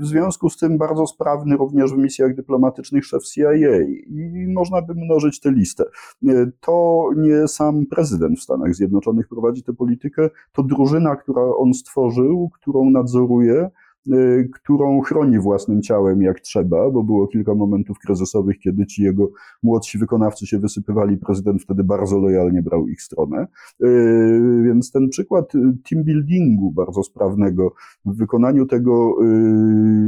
W 0.00 0.06
związku 0.06 0.50
z 0.50 0.56
tym 0.56 0.78
bardzo 0.78 1.06
sprawny 1.06 1.56
również 1.56 1.92
w 1.92 1.98
misjach 1.98 2.34
dyplomatycznych 2.34 3.04
szef 3.04 3.24
CIA 3.24 3.52
i 3.52 4.46
można 4.54 4.82
by 4.82 4.94
mnożyć 4.94 5.40
tę 5.40 5.50
listę. 5.52 5.84
To 6.60 7.08
nie 7.16 7.48
sam 7.48 7.86
prezydent 7.86 8.38
w 8.38 8.42
Stanach 8.42 8.74
Zjednoczonych 8.74 9.28
prowadzi 9.28 9.62
tę 9.62 9.72
politykę, 9.72 10.30
to 10.52 10.62
drużyna, 10.62 11.16
która 11.16 11.42
on 11.42 11.74
stworzył, 11.74 12.50
którą 12.54 12.90
nadzoruje, 12.90 13.70
którą 14.54 15.00
chroni 15.00 15.38
własnym 15.38 15.82
ciałem 15.82 16.22
jak 16.22 16.40
trzeba, 16.40 16.90
bo 16.90 17.02
było 17.02 17.26
kilka 17.26 17.54
momentów 17.54 17.98
kryzysowych, 17.98 18.58
kiedy 18.58 18.86
ci 18.86 19.02
jego 19.02 19.30
młodsi 19.62 19.98
wykonawcy 19.98 20.46
się 20.46 20.58
wysypywali, 20.58 21.16
prezydent 21.16 21.62
wtedy 21.62 21.84
bardzo 21.84 22.18
lojalnie 22.18 22.62
brał 22.62 22.88
ich 22.88 23.02
stronę. 23.02 23.46
Y, 23.84 24.62
więc 24.64 24.92
ten 24.92 25.08
przykład 25.08 25.52
team 25.90 26.04
buildingu 26.04 26.72
bardzo 26.72 27.02
sprawnego 27.02 27.74
w 28.04 28.16
wykonaniu 28.16 28.66
tego 28.66 29.16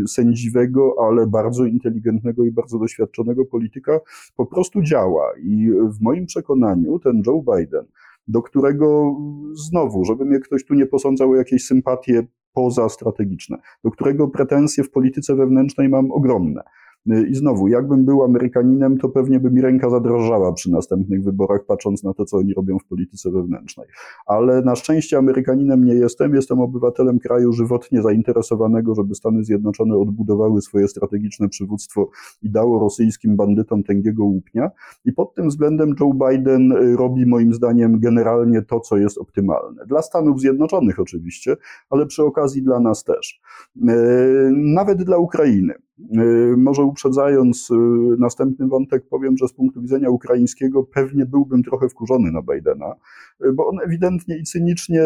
y, 0.04 0.08
sędziwego, 0.08 0.94
ale 1.08 1.26
bardzo 1.26 1.64
inteligentnego 1.64 2.44
i 2.44 2.52
bardzo 2.52 2.78
doświadczonego 2.78 3.44
polityka 3.44 4.00
po 4.36 4.46
prostu 4.46 4.82
działa. 4.82 5.24
I 5.42 5.70
w 5.98 6.00
moim 6.00 6.26
przekonaniu 6.26 6.98
ten 6.98 7.22
Joe 7.26 7.42
Biden, 7.56 7.84
do 8.28 8.42
którego 8.42 9.16
znowu, 9.68 10.04
żeby 10.04 10.24
mnie 10.24 10.40
ktoś 10.40 10.64
tu 10.64 10.74
nie 10.74 10.86
posądzał 10.86 11.30
o 11.30 11.36
jakieś 11.36 11.64
sympatie 11.64 12.26
pozastrategiczne, 12.52 13.58
do 13.84 13.90
którego 13.90 14.28
pretensje 14.28 14.84
w 14.84 14.90
polityce 14.90 15.34
wewnętrznej 15.34 15.88
mam 15.88 16.12
ogromne. 16.12 16.62
Y, 17.10 17.26
I 17.28 17.34
znowu, 17.34 17.68
jakbym 17.68 18.04
był 18.04 18.22
Amerykaninem, 18.22 18.98
to 18.98 19.08
pewnie 19.08 19.40
by 19.40 19.50
mi 19.50 19.60
ręka 19.60 19.90
zadrażała 19.90 20.52
przy 20.52 20.70
następnych 20.70 21.24
wyborach, 21.24 21.64
patrząc 21.66 22.04
na 22.04 22.14
to, 22.14 22.24
co 22.24 22.36
oni 22.36 22.54
robią 22.54 22.78
w 22.78 22.84
polityce 22.84 23.30
wewnętrznej. 23.30 23.86
Ale 24.26 24.62
na 24.62 24.76
szczęście 24.76 25.18
Amerykaninem 25.18 25.84
nie 25.84 25.94
jestem. 25.94 26.34
Jestem 26.34 26.60
obywatelem 26.60 27.18
kraju 27.18 27.52
żywotnie 27.52 28.02
zainteresowanego, 28.02 28.94
żeby 28.94 29.14
Stany 29.14 29.44
Zjednoczone 29.44 29.96
odbudowały 29.96 30.62
swoje 30.62 30.88
strategiczne 30.88 31.48
przywództwo 31.48 32.10
i 32.42 32.50
dało 32.50 32.80
rosyjskim 32.80 33.36
bandytom 33.36 33.82
tęgiego 33.82 34.24
łupnia. 34.24 34.70
I 35.04 35.12
pod 35.12 35.34
tym 35.34 35.48
względem 35.48 35.94
Joe 36.00 36.28
Biden 36.28 36.72
y, 36.72 36.96
robi 36.96 37.26
moim 37.26 37.54
zdaniem 37.54 38.00
generalnie 38.00 38.62
to, 38.62 38.80
co 38.80 38.96
jest 38.96 39.18
optymalne. 39.18 39.86
Dla 39.86 40.02
Stanów 40.02 40.40
Zjednoczonych 40.40 41.00
oczywiście, 41.00 41.56
ale 41.90 42.06
przy 42.06 42.22
okazji 42.22 42.62
dla 42.62 42.80
nas 42.80 43.04
też. 43.04 43.40
Y, 43.76 43.82
nawet 44.52 45.02
dla 45.02 45.18
Ukrainy. 45.18 45.74
Y, 46.10 46.56
może 46.56 46.82
uprzedzając 46.82 47.70
y, 47.70 47.74
następny 48.18 48.68
wątek, 48.68 49.08
powiem, 49.08 49.36
że 49.36 49.48
z 49.48 49.52
punktu 49.52 49.82
widzenia 49.82 50.10
ukraińskiego 50.10 50.82
pewnie 50.82 51.26
byłbym 51.26 51.62
trochę 51.62 51.88
wkurzony 51.88 52.32
na 52.32 52.42
Bidena, 52.42 52.94
y, 53.44 53.52
bo 53.52 53.68
on 53.68 53.78
ewidentnie 53.84 54.38
i 54.38 54.42
cynicznie 54.42 55.02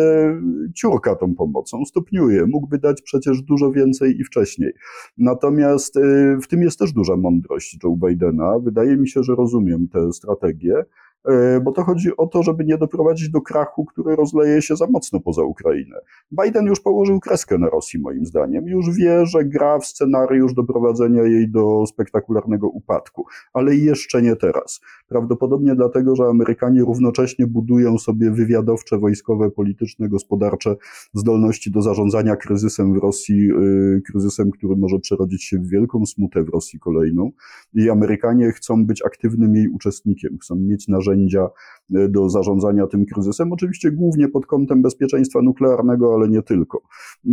ciurka 0.75 1.15
tą 1.15 1.35
pomocą, 1.35 1.85
stopniuje. 1.85 2.47
Mógłby 2.47 2.79
dać 2.79 3.03
przecież 3.03 3.43
dużo 3.43 3.73
więcej 3.73 4.21
i 4.21 4.25
wcześniej. 4.25 4.73
Natomiast 5.19 5.99
w 6.43 6.47
tym 6.47 6.63
jest 6.63 6.79
też 6.79 6.93
duża 6.93 7.17
mądrość 7.17 7.79
Joe 7.85 7.97
Bidena. 7.97 8.59
Wydaje 8.59 8.97
mi 8.97 9.09
się, 9.09 9.23
że 9.23 9.35
rozumiem 9.35 9.89
tę 9.89 10.13
strategię. 10.13 10.85
E, 11.29 11.61
bo 11.61 11.73
to 11.73 11.85
chodzi 11.85 12.17
o 12.17 12.27
to, 12.27 12.43
żeby 12.43 12.65
nie 12.65 12.79
doprowadzić 12.79 13.31
do 13.31 13.41
krachu, 13.41 13.85
który 13.85 14.17
rozleje 14.17 14.63
się 14.63 14.77
za 14.77 14.87
mocno 14.87 15.21
poza 15.21 15.43
Ukrainę. 15.43 15.97
Biden 16.43 16.67
już 16.67 16.81
położył 16.81 17.21
kreskę 17.21 17.59
na 17.59 17.69
Rosji, 17.69 18.01
moim 18.01 18.27
zdaniem. 18.27 18.67
Już 18.67 18.97
wie, 18.97 19.27
że 19.27 19.45
gra 19.45 19.79
w 19.79 19.87
scenariusz 19.87 20.55
doprowadzenia 20.55 21.23
jej 21.23 21.51
do 21.51 21.87
spektakularnego 21.87 22.69
upadku, 22.69 23.25
ale 23.53 23.77
jeszcze 23.77 24.23
nie 24.23 24.37
teraz. 24.37 24.81
Prawdopodobnie 25.09 25.75
dlatego, 25.75 26.17
że 26.17 26.25
Amerykanie 26.25 26.81
równocześnie 26.81 27.47
budują 27.47 27.99
sobie 27.99 28.31
wywiadowcze, 28.31 28.99
wojskowe, 28.99 29.51
polityczne, 29.51 30.09
gospodarcze 30.09 30.77
zdolności 31.15 31.71
do 31.71 31.83
zarządzania 31.83 32.37
kryzysem 32.37 32.95
w 32.95 32.97
Rosji, 32.97 33.51
y, 33.51 34.03
kryzysem, 34.11 34.51
który 34.51 34.77
może 34.77 34.99
przerodzić 34.99 35.45
się 35.45 35.59
w 35.59 35.69
wielką 35.69 36.07
smutę 36.07 36.45
w 36.45 36.49
Rosji 36.49 36.79
kolejną. 36.79 37.31
I 37.75 37.91
Amerykanie 37.91 38.53
chcą 38.53 38.87
być 38.87 39.03
aktywnym 39.05 39.57
jej 39.57 39.69
uczestnikiem, 39.69 40.39
chcą 40.39 40.57
mieć 40.57 40.89
narzędzia, 40.89 41.16
narzędzia 41.17 41.49
e, 41.95 42.09
do 42.09 42.31
zarządzania 42.31 42.87
tym 42.87 43.07
kryzysem, 43.07 43.53
oczywiście 43.53 43.91
głównie 43.91 44.29
pod 44.29 44.47
kątem 44.47 44.83
bezpieczeństwa 44.83 45.43
nuklearnego, 45.43 46.15
ale 46.15 46.29
nie 46.29 46.43
tylko. 46.43 46.83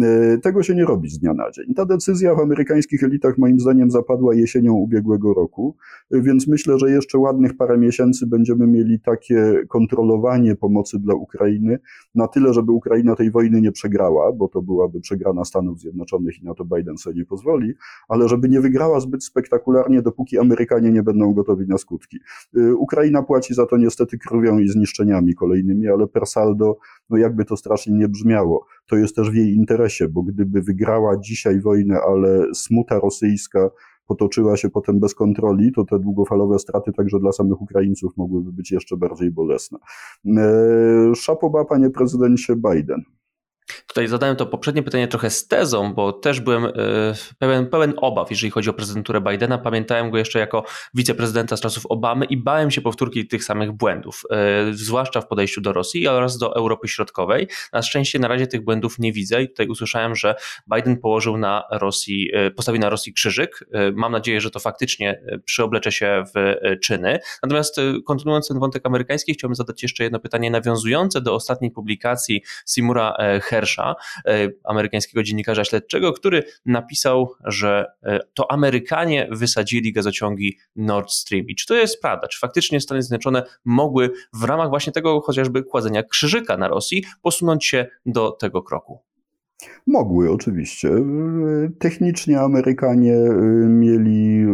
E, 0.01 0.37
tego 0.37 0.63
się 0.63 0.75
nie 0.75 0.85
robi 0.85 1.09
z 1.09 1.19
dnia 1.19 1.33
na 1.33 1.51
dzień. 1.51 1.73
Ta 1.73 1.85
decyzja 1.85 2.35
w 2.35 2.39
amerykańskich 2.39 3.03
elitach 3.03 3.37
moim 3.37 3.59
zdaniem 3.59 3.91
zapadła 3.91 4.35
jesienią 4.35 4.73
ubiegłego 4.73 5.33
roku, 5.33 5.75
e, 6.11 6.21
więc 6.21 6.47
myślę, 6.47 6.79
że 6.79 6.91
jeszcze 6.91 7.17
ładnych 7.17 7.57
parę 7.57 7.77
miesięcy 7.77 8.27
będziemy 8.27 8.67
mieli 8.67 8.99
takie 8.99 9.63
kontrolowanie 9.67 10.55
pomocy 10.55 10.99
dla 10.99 11.15
Ukrainy 11.15 11.79
na 12.15 12.27
tyle, 12.27 12.53
żeby 12.53 12.71
Ukraina 12.71 13.15
tej 13.15 13.31
wojny 13.31 13.61
nie 13.61 13.71
przegrała, 13.71 14.31
bo 14.31 14.47
to 14.47 14.61
byłaby 14.61 15.01
przegrana 15.01 15.45
Stanów 15.45 15.79
Zjednoczonych 15.79 16.39
i 16.41 16.45
na 16.45 16.53
to 16.53 16.65
Biden 16.65 16.97
sobie 16.97 17.15
nie 17.15 17.25
pozwoli, 17.25 17.73
ale 18.09 18.29
żeby 18.29 18.49
nie 18.49 18.61
wygrała 18.61 18.99
zbyt 18.99 19.23
spektakularnie, 19.23 20.01
dopóki 20.01 20.39
Amerykanie 20.39 20.91
nie 20.91 21.03
będą 21.03 21.33
gotowi 21.33 21.67
na 21.67 21.77
skutki. 21.77 22.19
Ukraina 22.77 23.23
płaci 23.23 23.53
za 23.53 23.62
to 23.65 23.73
to 23.73 23.77
niestety 23.77 24.17
krwią 24.17 24.59
i 24.59 24.67
zniszczeniami 24.67 25.35
kolejnymi, 25.35 25.87
ale 25.87 26.07
per 26.07 26.25
saldo, 26.25 26.77
no 27.09 27.17
jakby 27.17 27.45
to 27.45 27.57
strasznie 27.57 27.93
nie 27.93 28.07
brzmiało, 28.07 28.65
to 28.85 28.95
jest 28.95 29.15
też 29.15 29.31
w 29.31 29.35
jej 29.35 29.55
interesie, 29.55 30.07
bo 30.07 30.23
gdyby 30.23 30.61
wygrała 30.61 31.17
dzisiaj 31.17 31.61
wojnę, 31.61 31.99
ale 32.07 32.45
smuta 32.53 32.99
rosyjska 32.99 33.69
potoczyła 34.07 34.57
się 34.57 34.69
potem 34.69 34.99
bez 34.99 35.15
kontroli, 35.15 35.71
to 35.71 35.85
te 35.85 35.99
długofalowe 35.99 36.59
straty 36.59 36.91
także 36.93 37.19
dla 37.19 37.31
samych 37.31 37.61
Ukraińców 37.61 38.17
mogłyby 38.17 38.51
być 38.51 38.71
jeszcze 38.71 38.97
bardziej 38.97 39.31
bolesne. 39.31 39.77
E, 40.37 41.15
szapoba, 41.15 41.65
panie 41.65 41.89
prezydencie 41.89 42.55
Biden. 42.55 43.03
Tutaj 43.93 44.07
zadałem 44.07 44.35
to 44.35 44.45
poprzednie 44.45 44.83
pytanie 44.83 45.07
trochę 45.07 45.29
z 45.29 45.47
tezą, 45.47 45.93
bo 45.93 46.13
też 46.13 46.39
byłem 46.39 46.65
e, 46.65 46.71
pełen, 47.39 47.67
pełen 47.67 47.93
obaw, 47.97 48.31
jeżeli 48.31 48.51
chodzi 48.51 48.69
o 48.69 48.73
prezydenturę 48.73 49.21
Bidena. 49.21 49.57
Pamiętałem 49.57 50.11
go 50.11 50.17
jeszcze 50.17 50.39
jako 50.39 50.63
wiceprezydenta 50.93 51.57
z 51.57 51.61
czasów 51.61 51.85
Obamy 51.85 52.25
i 52.25 52.37
bałem 52.37 52.71
się 52.71 52.81
powtórki 52.81 53.27
tych 53.27 53.43
samych 53.43 53.71
błędów, 53.71 54.23
e, 54.29 54.73
zwłaszcza 54.73 55.21
w 55.21 55.27
podejściu 55.27 55.61
do 55.61 55.73
Rosji 55.73 56.07
oraz 56.07 56.37
do 56.37 56.55
Europy 56.55 56.87
Środkowej. 56.87 57.47
Na 57.73 57.81
szczęście 57.81 58.19
na 58.19 58.27
razie 58.27 58.47
tych 58.47 58.63
błędów 58.63 58.99
nie 58.99 59.13
widzę 59.13 59.43
i 59.43 59.49
tutaj 59.49 59.67
usłyszałem, 59.67 60.15
że 60.15 60.35
Biden 60.75 60.97
położył 60.97 61.37
na 61.37 61.63
Rosji, 61.71 62.29
e, 62.33 62.51
postawił 62.51 62.81
na 62.81 62.89
Rosji 62.89 63.13
krzyżyk. 63.13 63.65
Mam 63.93 64.11
nadzieję, 64.11 64.41
że 64.41 64.51
to 64.51 64.59
faktycznie 64.59 65.21
przyoblecze 65.45 65.91
się 65.91 66.23
w 66.35 66.55
czyny. 66.81 67.19
Natomiast 67.43 67.81
kontynuując 68.05 68.47
ten 68.47 68.59
wątek 68.59 68.85
amerykański, 68.85 69.33
chciałbym 69.33 69.55
zadać 69.55 69.83
jeszcze 69.83 70.03
jedno 70.03 70.19
pytanie 70.19 70.51
nawiązujące 70.51 71.21
do 71.21 71.35
ostatniej 71.35 71.71
publikacji 71.71 72.43
Simura 72.65 73.17
Hersha, 73.41 73.82
E, 74.25 74.49
amerykańskiego 74.63 75.23
dziennikarza 75.23 75.63
śledczego, 75.63 76.13
który 76.13 76.43
napisał, 76.65 77.33
że 77.45 77.85
e, 78.03 78.19
to 78.33 78.51
Amerykanie 78.51 79.27
wysadzili 79.31 79.93
gazociągi 79.93 80.57
Nord 80.75 81.11
Stream. 81.11 81.45
I 81.47 81.55
czy 81.55 81.67
to 81.67 81.75
jest 81.75 82.01
prawda? 82.01 82.27
Czy 82.27 82.39
faktycznie 82.39 82.81
Stany 82.81 83.01
Zjednoczone 83.01 83.43
mogły 83.65 84.09
w 84.33 84.43
ramach 84.43 84.69
właśnie 84.69 84.93
tego 84.93 85.21
chociażby 85.21 85.63
kładzenia 85.63 86.03
krzyżyka 86.03 86.57
na 86.57 86.67
Rosji 86.67 87.03
posunąć 87.21 87.65
się 87.65 87.87
do 88.05 88.31
tego 88.31 88.63
kroku? 88.63 88.99
Mogły, 89.87 90.31
oczywiście. 90.31 90.89
Technicznie 91.79 92.39
Amerykanie 92.39 93.15
mieli 93.67 94.45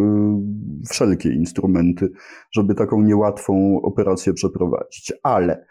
wszelkie 0.89 1.29
instrumenty, 1.29 2.11
żeby 2.51 2.75
taką 2.75 3.01
niełatwą 3.01 3.81
operację 3.81 4.33
przeprowadzić, 4.33 5.13
ale 5.23 5.65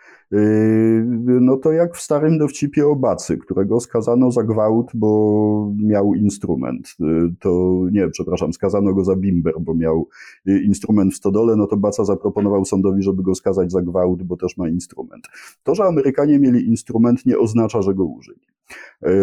no 1.40 1.56
to 1.56 1.72
jak 1.72 1.96
w 1.96 2.00
starym 2.00 2.38
dowcipie 2.38 2.86
o 2.86 2.96
Bacy, 2.96 3.38
którego 3.38 3.80
skazano 3.80 4.30
za 4.30 4.42
gwałt, 4.42 4.90
bo 4.94 5.72
miał 5.76 6.14
instrument. 6.14 6.94
Yy, 7.00 7.34
to 7.40 7.82
nie, 7.92 8.08
przepraszam, 8.08 8.52
skazano 8.52 8.94
go 8.94 9.04
za 9.04 9.16
bimber, 9.16 9.54
bo 9.60 9.74
miał 9.74 10.08
yy, 10.44 10.62
instrument 10.62 11.12
w 11.12 11.16
stodole, 11.16 11.56
no 11.56 11.66
to 11.66 11.76
Baca 11.76 12.04
zaproponował 12.04 12.64
sądowi, 12.64 13.02
żeby 13.02 13.22
go 13.22 13.34
skazać 13.34 13.72
za 13.72 13.82
gwałt, 13.82 14.22
bo 14.22 14.36
też 14.36 14.56
ma 14.56 14.68
instrument. 14.68 15.24
To, 15.62 15.74
że 15.74 15.84
Amerykanie 15.84 16.38
mieli 16.38 16.66
instrument 16.66 17.26
nie 17.26 17.38
oznacza, 17.38 17.82
że 17.82 17.94
go 17.94 18.04
użyli. 18.04 18.57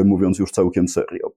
Mówiąc 0.06 0.39
już 0.39 0.52
całkiem 0.52 0.88
serio. 0.88 1.32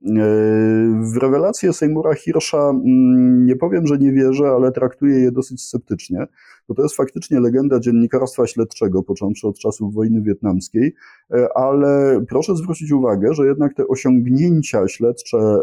W 1.12 1.16
rewelacje 1.16 1.72
Seymoura 1.72 2.14
Hirscha 2.14 2.70
mm, 2.70 3.46
nie 3.46 3.56
powiem, 3.56 3.86
że 3.86 3.98
nie 3.98 4.12
wierzę, 4.12 4.48
ale 4.48 4.72
traktuję 4.72 5.18
je 5.18 5.32
dosyć 5.32 5.62
sceptycznie, 5.62 6.26
bo 6.68 6.74
to 6.74 6.82
jest 6.82 6.96
faktycznie 6.96 7.40
legenda 7.40 7.80
dziennikarstwa 7.80 8.46
śledczego, 8.46 9.02
począwszy 9.02 9.48
od 9.48 9.58
czasów 9.58 9.94
wojny 9.94 10.22
wietnamskiej, 10.22 10.94
e, 11.30 11.48
ale 11.54 12.20
proszę 12.28 12.56
zwrócić 12.56 12.92
uwagę, 12.92 13.34
że 13.34 13.46
jednak 13.46 13.74
te 13.74 13.88
osiągnięcia 13.88 14.88
śledcze 14.88 15.38
e, 15.38 15.58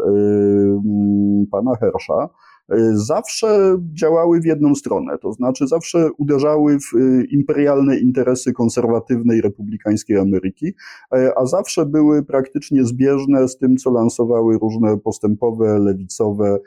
pana 1.50 1.76
Hersza 1.76 2.28
E, 2.28 2.55
zawsze 2.92 3.78
działały 3.92 4.40
w 4.40 4.44
jedną 4.44 4.74
stronę, 4.74 5.18
to 5.18 5.32
znaczy 5.32 5.66
zawsze 5.66 6.10
uderzały 6.18 6.78
w 6.80 6.96
e, 6.96 7.24
imperialne 7.24 7.98
interesy 7.98 8.52
konserwatywnej 8.52 9.40
republikańskiej 9.40 10.18
Ameryki, 10.18 10.72
e, 11.12 11.32
a 11.38 11.46
zawsze 11.46 11.86
były 11.86 12.22
praktycznie 12.22 12.84
zbieżne 12.84 13.48
z 13.48 13.58
tym, 13.58 13.76
co 13.76 13.90
lansowały 13.90 14.58
różne 14.58 14.98
postępowe, 14.98 15.78
lewicowe, 15.78 16.58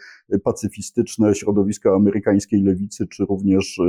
pacyfistyczne 0.44 1.36
środowiska 1.36 1.96
amerykańskiej 1.96 2.64
lewicy, 2.64 3.08
czy 3.08 3.26
również 3.26 3.80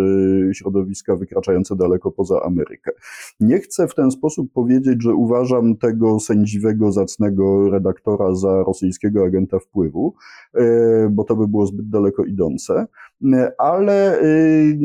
środowiska 0.53 1.17
wykraczające 1.17 1.77
daleko 1.77 2.11
poza 2.11 2.43
Amerykę. 2.43 2.91
Nie 3.41 3.59
chcę 3.59 3.89
w 3.89 3.95
ten 3.95 4.11
sposób 4.11 4.53
powiedzieć, 4.53 5.03
że 5.03 5.15
uważam 5.15 5.77
tego 5.77 6.21
sędziwego, 6.21 6.93
zacnego 6.93 7.71
redaktora 7.71 8.35
za 8.35 8.63
rosyjskiego 8.63 9.25
agenta 9.25 9.59
wpływu, 9.59 10.15
bo 11.11 11.25
to 11.25 11.37
by 11.37 11.49
było 11.49 11.67
zbyt 11.67 11.89
daleko 12.01 12.25
idące, 12.25 12.87
ale 13.59 14.23
y, 14.23 14.79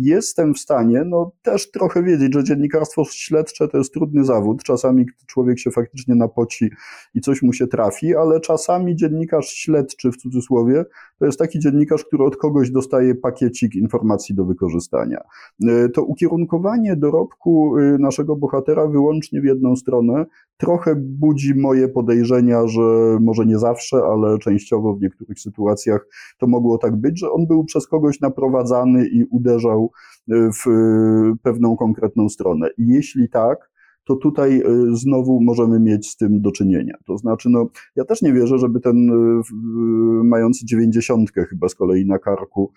jestem 0.00 0.54
w 0.54 0.58
stanie 0.58 1.02
no, 1.06 1.32
też 1.42 1.70
trochę 1.70 2.02
wiedzieć, 2.02 2.34
że 2.34 2.44
dziennikarstwo 2.44 3.04
śledcze 3.10 3.68
to 3.68 3.78
jest 3.78 3.92
trudny 3.92 4.24
zawód. 4.24 4.62
Czasami 4.62 5.06
człowiek 5.26 5.58
się 5.58 5.70
faktycznie 5.70 6.14
napoci 6.14 6.70
i 7.14 7.20
coś 7.20 7.42
mu 7.42 7.52
się 7.52 7.66
trafi, 7.66 8.16
ale 8.16 8.40
czasami 8.40 8.96
dziennikarz 8.96 9.46
śledczy 9.46 10.12
w 10.12 10.16
cudzysłowie 10.16 10.84
to 11.18 11.26
jest 11.26 11.38
taki 11.38 11.58
dziennikarz, 11.58 12.04
który 12.04 12.24
od 12.24 12.36
kogoś 12.36 12.70
dostaje 12.70 13.14
pakiecik 13.14 13.74
informacji 13.74 14.34
do 14.34 14.44
wykorzystania. 14.44 15.20
Y, 15.64 15.88
to 15.94 16.02
ukierunkowanie 16.02 16.96
dorobku 16.96 17.78
y, 17.78 17.98
naszego 17.98 18.36
bohatera 18.36 18.86
wyłącznie 18.86 19.40
w 19.40 19.44
jedną 19.44 19.76
stronę 19.76 20.24
trochę 20.56 20.94
budzi 20.96 21.54
moje 21.54 21.88
podejrzenia, 21.88 22.66
że 22.66 23.18
może 23.20 23.46
nie 23.46 23.58
zawsze, 23.58 23.96
ale 23.96 24.38
częściowo 24.38 24.94
w 24.94 25.00
niektórych 25.00 25.40
sytuacjach 25.40 26.06
to 26.38 26.46
mogło 26.46 26.78
tak 26.78 26.96
być, 26.96 27.18
że 27.20 27.30
on 27.30 27.46
był 27.46 27.64
przez 27.64 27.86
kogoś 27.86 28.20
naprowadzany 28.20 29.06
i 29.06 29.24
uderzał 29.24 29.90
e, 30.30 30.34
w 30.52 30.68
e, 30.68 31.36
pewną 31.42 31.76
konkretną 31.76 32.28
stronę. 32.28 32.68
Jeśli 32.78 33.28
tak, 33.28 33.73
to 34.04 34.16
tutaj 34.16 34.60
e, 34.60 34.62
znowu 34.92 35.40
możemy 35.40 35.80
mieć 35.80 36.10
z 36.10 36.16
tym 36.16 36.40
do 36.40 36.52
czynienia. 36.52 36.94
To 37.06 37.18
znaczy, 37.18 37.48
no, 37.50 37.66
ja 37.96 38.04
też 38.04 38.22
nie 38.22 38.32
wierzę, 38.32 38.58
żeby 38.58 38.80
ten 38.80 39.10
mający 40.24 40.66
dziewięćdziesiątkę 40.66 41.44
chyba 41.44 41.68
z 41.68 41.74
kolei 41.74 42.06
na 42.06 42.18
karku 42.18 42.72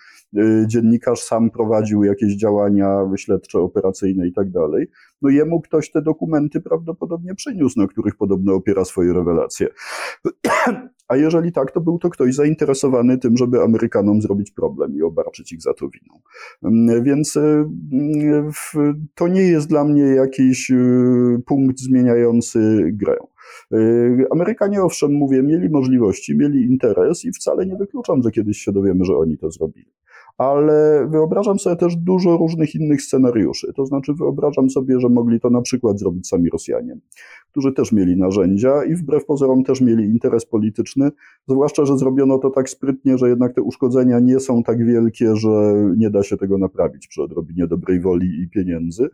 dziennikarz 0.67 1.23
sam 1.23 1.49
prowadził 1.49 2.03
jakieś 2.03 2.35
działania 2.35 2.99
śledcze, 3.17 3.59
operacyjne 3.59 4.27
i 4.27 4.33
tak 4.33 4.51
dalej. 4.51 4.87
No 5.21 5.29
jemu 5.29 5.61
ktoś 5.61 5.91
te 5.91 6.01
dokumenty 6.01 6.61
prawdopodobnie 6.61 7.35
przyniósł, 7.35 7.79
na 7.79 7.87
których 7.87 8.15
podobno 8.15 8.53
opiera 8.53 8.85
swoje 8.85 9.13
rewelacje. 9.13 9.67
A 11.07 11.15
jeżeli 11.15 11.51
tak, 11.51 11.71
to 11.71 11.81
był 11.81 11.99
to 11.99 12.09
ktoś 12.09 12.35
zainteresowany 12.35 13.17
tym, 13.17 13.37
żeby 13.37 13.61
Amerykanom 13.61 14.21
zrobić 14.21 14.51
problem 14.51 14.95
i 14.95 15.01
obarczyć 15.01 15.53
ich 15.53 15.61
za 15.61 15.73
to 15.73 15.89
winą. 15.89 16.19
Mm, 16.63 17.03
więc 17.03 17.35
y, 17.35 17.65
to 19.15 19.27
nie 19.27 19.41
jest 19.41 19.69
dla 19.69 19.83
mnie 19.83 20.03
jakiś 20.03 20.71
y, 20.71 21.41
punkt 21.45 21.79
zmieniający 21.79 22.89
grę. 22.93 23.17
Y, 23.73 24.25
Amerykanie, 24.31 24.83
owszem, 24.83 25.13
mówię, 25.13 25.43
mieli 25.43 25.69
możliwości, 25.69 26.37
mieli 26.37 26.65
interes 26.65 27.25
i 27.25 27.31
wcale 27.31 27.65
nie 27.65 27.75
wykluczam, 27.75 28.23
że 28.23 28.31
kiedyś 28.31 28.57
się 28.57 28.71
dowiemy, 28.71 29.05
że 29.05 29.17
oni 29.17 29.37
to 29.37 29.51
zrobili 29.51 29.91
ale 30.37 31.07
wyobrażam 31.11 31.59
sobie 31.59 31.75
też 31.75 31.95
dużo 31.95 32.37
różnych 32.37 32.75
innych 32.75 33.01
scenariuszy. 33.01 33.73
To 33.75 33.85
znaczy, 33.85 34.13
wyobrażam 34.13 34.69
sobie, 34.69 34.99
że 34.99 35.09
mogli 35.09 35.39
to 35.39 35.49
na 35.49 35.61
przykład 35.61 35.99
zrobić 35.99 36.27
sami 36.27 36.49
Rosjanie, 36.49 36.97
którzy 37.57 37.73
też 37.73 37.91
mieli 37.91 38.17
narzędzia 38.17 38.83
i 38.83 38.95
wbrew 38.95 39.25
pozorom 39.25 39.63
też 39.63 39.81
mieli 39.81 40.03
interes 40.03 40.45
polityczny, 40.45 41.11
zwłaszcza, 41.47 41.85
że 41.85 41.97
zrobiono 41.97 42.37
to 42.37 42.49
tak 42.49 42.69
sprytnie, 42.69 43.17
że 43.17 43.29
jednak 43.29 43.53
te 43.53 43.61
uszkodzenia 43.61 44.19
nie 44.19 44.39
są 44.39 44.63
tak 44.63 44.85
wielkie, 44.85 45.35
że 45.35 45.73
nie 45.97 46.09
da 46.09 46.23
się 46.23 46.37
tego 46.37 46.57
naprawić 46.57 47.07
przy 47.07 47.23
odrobinie 47.23 47.67
dobrej 47.67 48.01
woli 48.01 48.41
i 48.41 48.49
pieniędzy. 48.49 49.09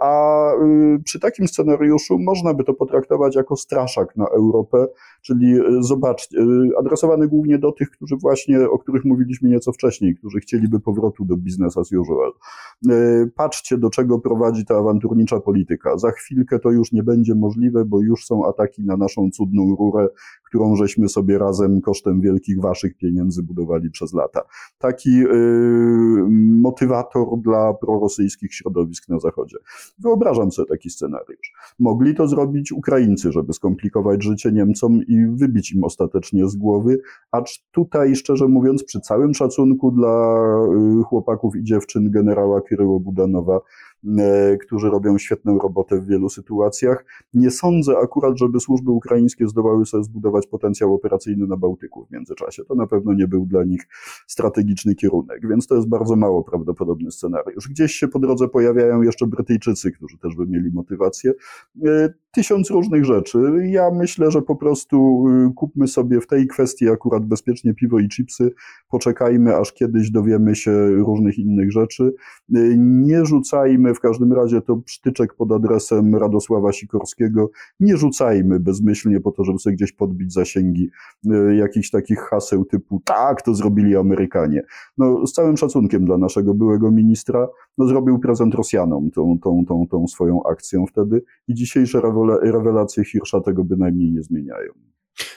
A 0.00 0.52
y, 0.54 1.02
przy 1.04 1.20
takim 1.20 1.48
scenariuszu 1.48 2.18
można 2.18 2.54
by 2.54 2.64
to 2.64 2.74
potraktować 2.74 3.36
jako 3.36 3.56
straszak 3.56 4.16
na 4.16 4.26
Europę, 4.26 4.86
czyli 5.22 5.60
y, 5.60 5.82
zobaczcie, 5.82 6.38
y, 6.38 6.78
adresowany 6.78 7.28
głównie 7.28 7.58
do 7.58 7.72
tych, 7.72 7.90
którzy 7.90 8.16
właśnie, 8.16 8.70
o 8.70 8.78
których 8.78 9.04
mówiliśmy 9.04 9.48
nieco 9.48 9.72
wcześniej, 9.72 10.16
którzy 10.16 10.40
chcieliby 10.40 10.80
powrotu 10.80 11.24
do 11.24 11.36
business 11.36 11.76
as 11.76 11.92
usual. 11.92 12.32
Patrzcie, 13.34 13.78
do 13.78 13.90
czego 13.90 14.18
prowadzi 14.18 14.64
ta 14.64 14.76
awanturnicza 14.76 15.40
polityka. 15.40 15.98
Za 15.98 16.10
chwilkę 16.10 16.58
to 16.58 16.70
już 16.70 16.92
nie 16.92 17.02
będzie 17.02 17.34
możliwe, 17.34 17.63
możliwe, 17.64 17.84
bo 17.84 18.00
już 18.00 18.26
są 18.26 18.46
ataki 18.46 18.84
na 18.84 18.96
naszą 18.96 19.30
cudną 19.30 19.76
rurę, 19.76 20.08
którą 20.44 20.76
żeśmy 20.76 21.08
sobie 21.08 21.38
razem 21.38 21.80
kosztem 21.80 22.20
wielkich 22.20 22.60
waszych 22.60 22.96
pieniędzy 22.96 23.42
budowali 23.42 23.90
przez 23.90 24.14
lata. 24.14 24.40
Taki 24.78 25.10
yy, 25.10 26.26
motywator 26.60 27.38
dla 27.38 27.74
prorosyjskich 27.74 28.54
środowisk 28.54 29.08
na 29.08 29.18
Zachodzie. 29.18 29.56
Wyobrażam 29.98 30.52
sobie 30.52 30.68
taki 30.68 30.90
scenariusz. 30.90 31.52
Mogli 31.78 32.14
to 32.14 32.28
zrobić 32.28 32.72
Ukraińcy, 32.72 33.32
żeby 33.32 33.52
skomplikować 33.52 34.22
życie 34.22 34.52
Niemcom 34.52 35.00
i 35.08 35.26
wybić 35.26 35.72
im 35.72 35.84
ostatecznie 35.84 36.48
z 36.48 36.56
głowy, 36.56 37.00
acz 37.32 37.64
tutaj, 37.72 38.16
szczerze 38.16 38.48
mówiąc, 38.48 38.84
przy 38.84 39.00
całym 39.00 39.34
szacunku 39.34 39.90
dla 39.90 40.46
yy, 40.96 41.02
chłopaków 41.02 41.56
i 41.56 41.64
dziewczyn 41.64 42.10
generała 42.10 42.60
Kiryło 42.60 43.00
Budanowa, 43.00 43.60
którzy 44.60 44.90
robią 44.90 45.18
świetną 45.18 45.58
robotę 45.58 46.00
w 46.00 46.06
wielu 46.06 46.28
sytuacjach. 46.28 47.04
Nie 47.34 47.50
sądzę 47.50 47.98
akurat, 47.98 48.38
żeby 48.38 48.60
służby 48.60 48.90
ukraińskie 48.90 49.48
zdołały 49.48 49.86
sobie 49.86 50.04
zbudować 50.04 50.46
potencjał 50.46 50.94
operacyjny 50.94 51.46
na 51.46 51.56
Bałtyku 51.56 52.06
w 52.06 52.10
międzyczasie. 52.10 52.64
To 52.64 52.74
na 52.74 52.86
pewno 52.86 53.12
nie 53.12 53.28
był 53.28 53.46
dla 53.46 53.64
nich 53.64 53.86
strategiczny 54.26 54.94
kierunek, 54.94 55.48
więc 55.48 55.66
to 55.66 55.74
jest 55.74 55.88
bardzo 55.88 56.16
mało 56.16 56.42
prawdopodobny 56.42 57.10
scenariusz. 57.10 57.68
Gdzieś 57.68 57.92
się 57.92 58.08
po 58.08 58.18
drodze 58.18 58.48
pojawiają 58.48 59.02
jeszcze 59.02 59.26
Brytyjczycy, 59.26 59.92
którzy 59.92 60.18
też 60.18 60.36
by 60.36 60.46
mieli 60.46 60.70
motywację. 60.70 61.32
Tysiąc 62.34 62.70
różnych 62.70 63.04
rzeczy. 63.04 63.38
Ja 63.66 63.90
myślę, 63.90 64.30
że 64.30 64.42
po 64.42 64.56
prostu 64.56 65.24
y, 65.28 65.54
kupmy 65.54 65.88
sobie 65.88 66.20
w 66.20 66.26
tej 66.26 66.46
kwestii 66.46 66.88
akurat 66.88 67.24
bezpiecznie 67.24 67.74
piwo 67.74 67.98
i 67.98 68.08
chipsy, 68.08 68.52
poczekajmy, 68.88 69.56
aż 69.56 69.72
kiedyś 69.72 70.10
dowiemy 70.10 70.56
się 70.56 70.88
różnych 70.90 71.38
innych 71.38 71.72
rzeczy. 71.72 72.14
Y, 72.56 72.74
nie 72.78 73.26
rzucajmy, 73.26 73.94
w 73.94 74.00
każdym 74.00 74.32
razie 74.32 74.60
to 74.60 74.76
przytyczek 74.76 75.34
pod 75.34 75.52
adresem 75.52 76.14
Radosława 76.14 76.72
Sikorskiego, 76.72 77.50
nie 77.80 77.96
rzucajmy 77.96 78.60
bezmyślnie 78.60 79.20
po 79.20 79.32
to, 79.32 79.44
żeby 79.44 79.58
sobie 79.58 79.76
gdzieś 79.76 79.92
podbić 79.92 80.32
zasięgi 80.32 80.90
y, 81.26 81.56
jakichś 81.56 81.90
takich 81.90 82.18
haseł 82.18 82.64
typu 82.64 83.00
tak, 83.04 83.42
to 83.42 83.54
zrobili 83.54 83.96
Amerykanie. 83.96 84.62
No, 84.98 85.26
z 85.26 85.32
całym 85.32 85.56
szacunkiem 85.56 86.04
dla 86.04 86.18
naszego 86.18 86.54
byłego 86.54 86.90
ministra, 86.90 87.48
no, 87.78 87.86
zrobił 87.86 88.18
prezent 88.18 88.54
Rosjanom 88.54 89.10
tą, 89.10 89.38
tą, 89.42 89.64
tą, 89.68 89.86
tą 89.90 90.08
swoją 90.08 90.42
akcją 90.42 90.86
wtedy 90.86 91.22
i 91.48 91.54
dzisiejsze 91.54 92.00
rewelacje 92.26 93.04
Hirsza 93.04 93.40
tego 93.40 93.64
bynajmniej 93.64 94.12
nie 94.12 94.22
zmieniają. 94.22 94.72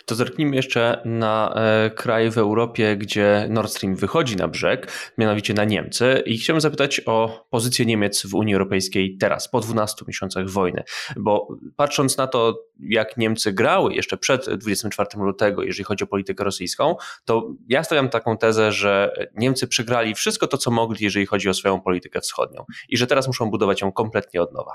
To 0.06 0.16
zerknijmy 0.16 0.56
jeszcze 0.56 1.02
na 1.06 1.54
e, 1.56 1.90
kraj 1.90 2.32
w 2.32 2.38
Europie, 2.38 2.98
gdzie 2.98 3.48
Nord 3.50 3.72
Stream 3.72 3.96
wychodzi 3.96 4.36
na 4.36 4.48
brzeg, 4.48 4.92
mianowicie 5.18 5.54
na 5.54 5.66
Niemcy. 5.66 6.24
I 6.26 6.38
chciałbym 6.38 6.62
zapytać 6.62 7.02
o 7.06 7.48
pozycję 7.50 7.86
Niemiec 7.86 8.26
w 8.26 8.36
Unii 8.36 8.54
Europejskiej 8.54 9.18
teraz, 9.18 9.50
po 9.50 9.60
12 9.60 10.06
miesiącach 10.08 10.50
wojny. 10.50 10.84
Bo 11.18 11.48
patrząc 11.76 12.18
na 12.18 12.28
to, 12.28 12.64
jak 12.80 13.18
Niemcy 13.18 13.54
grały 13.54 13.94
jeszcze 13.94 14.18
przed 14.18 14.50
24 14.50 15.10
lutego, 15.16 15.64
jeżeli 15.64 15.84
chodzi 15.84 16.04
o 16.04 16.08
politykę 16.08 16.44
rosyjską, 16.44 16.96
to 17.26 17.54
ja 17.68 17.84
stawiam 17.84 18.10
taką 18.10 18.38
tezę, 18.38 18.72
że 18.72 19.14
Niemcy 19.36 19.68
przegrali 19.68 20.16
wszystko 20.16 20.48
to, 20.48 20.58
co 20.58 20.72
mogli, 20.72 21.04
jeżeli 21.04 21.26
chodzi 21.26 21.50
o 21.50 21.54
swoją 21.54 21.82
politykę 21.82 22.22
wschodnią 22.22 22.66
i 22.90 22.98
że 22.98 23.08
teraz 23.08 23.28
muszą 23.28 23.50
budować 23.50 23.82
ją 23.82 23.92
kompletnie 23.92 24.42
od 24.42 24.54
nowa. 24.54 24.72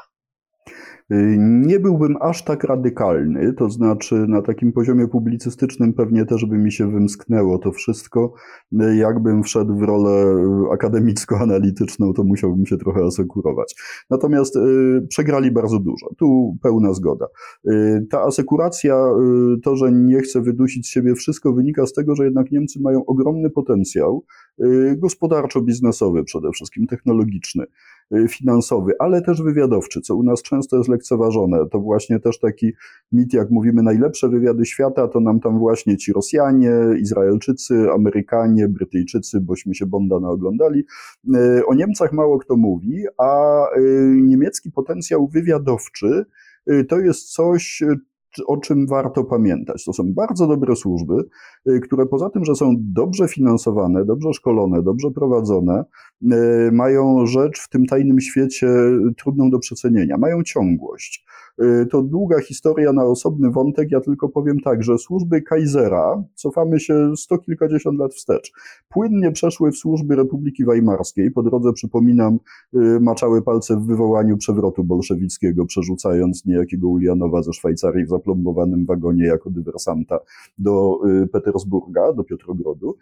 Y, 1.11 1.37
nie 1.39 1.81
byłbym 1.81 2.17
aż 2.21 2.45
tak 2.45 2.65
radykalny, 2.65 3.53
to 3.53 3.71
znaczy 3.71 4.15
na 4.15 4.43
takim 4.43 4.73
poziomie 4.73 5.09
publicystycznym 5.09 5.93
pewnie 5.93 6.25
też 6.25 6.45
by 6.45 6.59
mi 6.59 6.73
się 6.73 6.93
wymsknęło 6.93 7.59
to 7.59 7.73
wszystko. 7.73 8.35
Y, 8.73 8.97
jakbym 8.97 9.43
wszedł 9.43 9.77
w 9.77 9.83
rolę 9.83 10.11
y, 10.11 10.73
akademicko-analityczną, 10.73 12.13
to 12.13 12.25
musiałbym 12.25 12.67
się 12.67 12.77
trochę 12.77 13.05
asekurować. 13.05 13.75
Natomiast 14.11 14.59
przegrali 15.09 15.51
bardzo 15.51 15.79
dużo. 15.79 16.07
Tu 16.19 16.57
pełna 16.63 16.95
zgoda. 16.95 17.27
Ta 18.11 18.23
asekuracja, 18.23 19.05
to, 19.63 19.77
że 19.77 19.93
nie 19.93 20.21
chce 20.21 20.41
wydusić 20.41 20.87
z 20.87 20.91
siebie 20.91 21.15
wszystko, 21.15 21.53
wynika 21.53 21.87
z 21.87 21.93
tego, 21.93 22.17
że 22.17 22.25
jednak 22.25 22.51
Niemcy 22.51 22.81
mają 22.81 23.05
ogromny 23.05 23.51
potencjał 23.51 24.25
gospodarczo-biznesowy 24.97 26.25
przede 26.25 26.51
wszystkim, 26.51 26.87
technologiczny. 26.87 27.65
Y, 28.15 28.29
finansowy, 28.29 28.93
ale 28.99 29.23
też 29.23 29.43
wywiadowczy, 29.43 30.01
co 30.01 30.17
u 30.17 30.23
nas 30.23 30.43
często 30.43 30.77
jest 30.77 30.89
lekceważone. 30.89 31.69
To 31.71 31.81
właśnie 31.81 32.21
też 32.21 32.39
taki 32.39 32.73
mit, 33.13 33.33
jak 33.35 33.51
mówimy, 33.51 33.83
najlepsze 33.83 34.29
wywiady 34.29 34.67
świata, 34.67 35.09
to 35.09 35.21
nam 35.21 35.41
tam 35.41 35.59
właśnie 35.59 35.97
ci 35.97 36.13
Rosjanie, 36.13 36.73
Izraelczycy, 37.01 37.91
Amerykanie, 37.95 38.69
Brytyjczycy, 38.69 39.41
bośmy 39.41 39.75
się 39.75 39.87
Bonda 39.87 40.21
naoglądali. 40.21 40.85
Y, 41.35 41.67
o 41.67 41.75
Niemcach 41.75 42.13
mało 42.13 42.39
kto 42.39 42.57
mówi, 42.57 43.05
a 43.19 43.63
y, 43.77 43.81
niemiecki 44.23 44.71
potencjał 44.71 45.29
wywiadowczy 45.29 46.25
to 46.89 46.99
jest 46.99 47.33
coś, 47.33 47.83
o 48.47 48.57
czym 48.57 48.87
warto 48.87 49.25
pamiętać. 49.25 49.85
To 49.85 49.93
są 49.93 50.03
bardzo 50.15 50.47
dobre 50.47 50.77
służby, 50.77 51.15
y, 51.69 51.81
które 51.81 52.07
poza 52.07 52.31
tym, 52.31 52.45
że 52.45 52.55
są 52.55 52.75
dobrze 52.79 53.29
finansowane, 53.29 54.05
dobrze 54.05 54.33
szkolone, 54.33 54.83
dobrze 54.83 55.11
prowadzone, 55.11 55.85
y, 56.23 56.29
mają 56.73 57.27
rzecz 57.27 57.61
w 57.61 57.69
tym 57.69 57.87
tajnym 57.87 58.21
świecie 58.21 58.69
trudną 59.17 59.51
do 59.51 59.59
przecenienia, 59.59 60.19
mają 60.19 60.43
ciągłość. 60.43 61.25
Y, 61.63 61.87
to 61.87 62.03
długa 62.03 62.41
historia 62.41 62.93
na 62.93 63.05
osobny 63.05 63.51
wątek. 63.51 63.91
Ja 63.91 64.01
tylko 64.01 64.29
powiem 64.29 64.61
tak, 64.61 64.83
że 64.83 64.99
służby 64.99 65.43
Kaisera, 65.43 66.25
cofamy 66.35 66.81
się 66.81 67.17
sto 67.17 67.39
kilkadziesiąt 67.39 67.99
lat 67.99 68.15
wstecz, 68.15 68.53
płynnie 68.89 69.33
przeszły 69.33 69.71
w 69.73 69.77
służby 69.77 70.17
Republiki 70.17 70.65
Weimarskiej. 70.65 71.31
Po 71.31 71.43
drodze, 71.43 71.73
przypominam, 71.73 72.39
y, 72.75 73.01
maczały 73.01 73.43
palce 73.43 73.77
w 73.77 73.87
wywołaniu 73.87 74.37
przewrotu 74.37 74.85
bolszewickiego, 74.85 75.67
przerzucając 75.67 76.47
niejakiego 76.47 76.89
Ulianowa 76.89 77.43
ze 77.43 77.53
Szwajcarii 77.53 78.05
w 78.05 78.09
zaplombowanym 78.09 78.87
wagonie 78.87 79.25
jako 79.25 79.51
dywersanta 79.51 80.19
do 80.59 80.99
y, 81.23 81.27
Petersburga, 81.27 82.13
do 82.13 82.25
Piotrogrodu. 82.25 82.97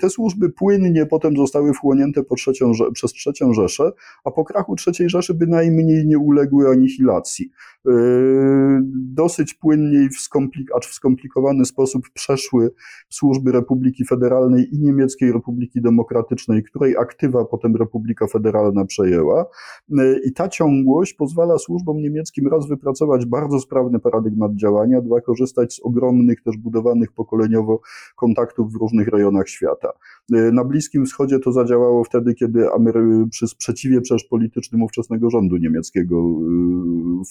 Te 0.00 0.10
służby 0.10 0.50
płynnie 0.50 1.06
potem 1.06 1.36
zostały 1.36 1.72
wchłonięte 1.72 2.22
trzecią, 2.36 2.72
przez 2.94 3.12
trzecią 3.12 3.52
Rzeszę, 3.52 3.92
a 4.24 4.30
po 4.30 4.44
krachu 4.44 4.76
trzeciej 4.76 5.10
Rzeszy 5.10 5.34
bynajmniej 5.34 6.06
nie 6.06 6.18
uległy 6.18 6.68
anihilacji. 6.68 7.51
Yy, 7.84 8.80
dosyć 8.94 9.54
płynnie 9.54 10.04
i 10.04 10.08
w 10.08 10.16
skomplik 10.16 10.76
acz 10.76 10.86
w 10.86 10.94
skomplikowany 10.94 11.64
sposób 11.64 12.02
przeszły 12.14 12.70
służby 13.08 13.52
Republiki 13.52 14.04
Federalnej 14.04 14.74
i 14.74 14.78
Niemieckiej 14.78 15.32
Republiki 15.32 15.80
Demokratycznej, 15.80 16.62
której 16.62 16.96
aktywa 16.96 17.44
potem 17.44 17.76
Republika 17.76 18.26
Federalna 18.26 18.84
przejęła. 18.84 19.46
Yy, 19.88 20.20
I 20.24 20.32
ta 20.32 20.48
ciągłość 20.48 21.14
pozwala 21.14 21.58
służbom 21.58 21.96
niemieckim 21.96 22.48
raz 22.48 22.68
wypracować 22.68 23.26
bardzo 23.26 23.60
sprawny 23.60 23.98
paradygmat 23.98 24.54
działania, 24.54 25.00
dwa 25.00 25.20
korzystać 25.20 25.74
z 25.74 25.80
ogromnych, 25.80 26.42
też 26.42 26.56
budowanych 26.56 27.12
pokoleniowo 27.12 27.80
kontaktów 28.16 28.72
w 28.72 28.76
różnych 28.76 29.08
rejonach 29.08 29.48
świata. 29.48 29.92
Yy, 30.30 30.52
na 30.52 30.64
Bliskim 30.64 31.06
Wschodzie 31.06 31.38
to 31.38 31.52
zadziałało 31.52 32.04
wtedy, 32.04 32.34
kiedy 32.34 32.72
Amery 32.72 33.26
przy 33.30 33.48
sprzeciwie 33.48 34.00
przecież 34.00 34.24
politycznym 34.24 34.82
ówczesnego 34.82 35.30
rządu 35.30 35.56
niemieckiego 35.56 36.22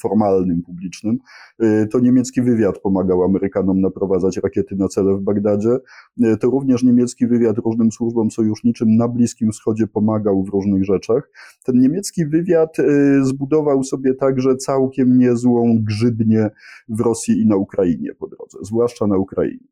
formalnym, 0.01 0.61
publicznym, 0.61 1.17
y, 1.63 1.87
to 1.91 1.99
niemiecki 1.99 2.41
wywiad 2.41 2.79
pomagał 2.79 3.23
Amerykanom 3.23 3.81
naprowadzać 3.81 4.37
rakiety 4.37 4.75
na 4.75 4.87
cele 4.87 5.15
w 5.15 5.21
Bagdadzie. 5.21 5.77
Y, 6.23 6.37
to 6.37 6.49
również 6.49 6.83
niemiecki 6.83 7.27
wywiad 7.27 7.57
różnym 7.57 7.91
służbom 7.91 8.31
sojuszniczym 8.31 8.95
na 8.97 9.07
Bliskim 9.07 9.51
Wschodzie 9.51 9.87
pomagał 9.87 10.43
w 10.43 10.49
różnych 10.49 10.85
rzeczach. 10.85 11.29
Ten 11.63 11.79
niemiecki 11.79 12.25
wywiad 12.25 12.79
y, 12.79 13.25
zbudował 13.25 13.83
sobie 13.83 14.13
także 14.13 14.55
całkiem 14.55 15.17
niezłą 15.17 15.75
grzybnię 15.83 16.49
w 16.89 16.99
Rosji 16.99 17.41
i 17.41 17.47
na 17.47 17.55
Ukrainie 17.55 18.15
po 18.15 18.27
drodze, 18.27 18.57
zwłaszcza 18.61 19.07
na 19.07 19.17
Ukrainie. 19.17 19.67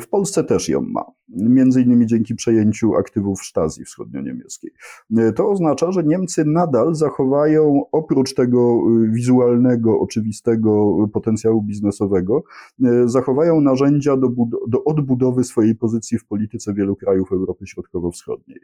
W 0.00 0.08
Polsce 0.10 0.44
też 0.44 0.68
ją 0.68 0.80
ma, 0.80 1.04
między 1.36 1.82
innymi 1.82 2.06
dzięki 2.06 2.34
przejęciu 2.34 2.94
aktywów 2.94 3.42
Stazji 3.42 3.84
wschodnio-niemieckiej. 3.84 4.70
To 5.36 5.50
oznacza, 5.50 5.92
że 5.92 6.04
Niemcy 6.04 6.44
nadal 6.44 6.94
zachowają 6.94 7.82
oprócz 7.92 8.34
tego 8.34 8.82
wizualnego, 9.08 10.00
oczywistego 10.00 10.96
potencjału 11.12 11.62
biznesowego, 11.62 12.42
zachowają 13.04 13.60
narzędzia 13.60 14.16
do, 14.16 14.28
do 14.68 14.84
odbudowy 14.84 15.44
swojej 15.44 15.74
pozycji 15.74 16.18
w 16.18 16.26
polityce 16.26 16.74
wielu 16.74 16.96
krajów 16.96 17.32
Europy 17.32 17.66
Środkowo-Wschodniej. 17.66 18.60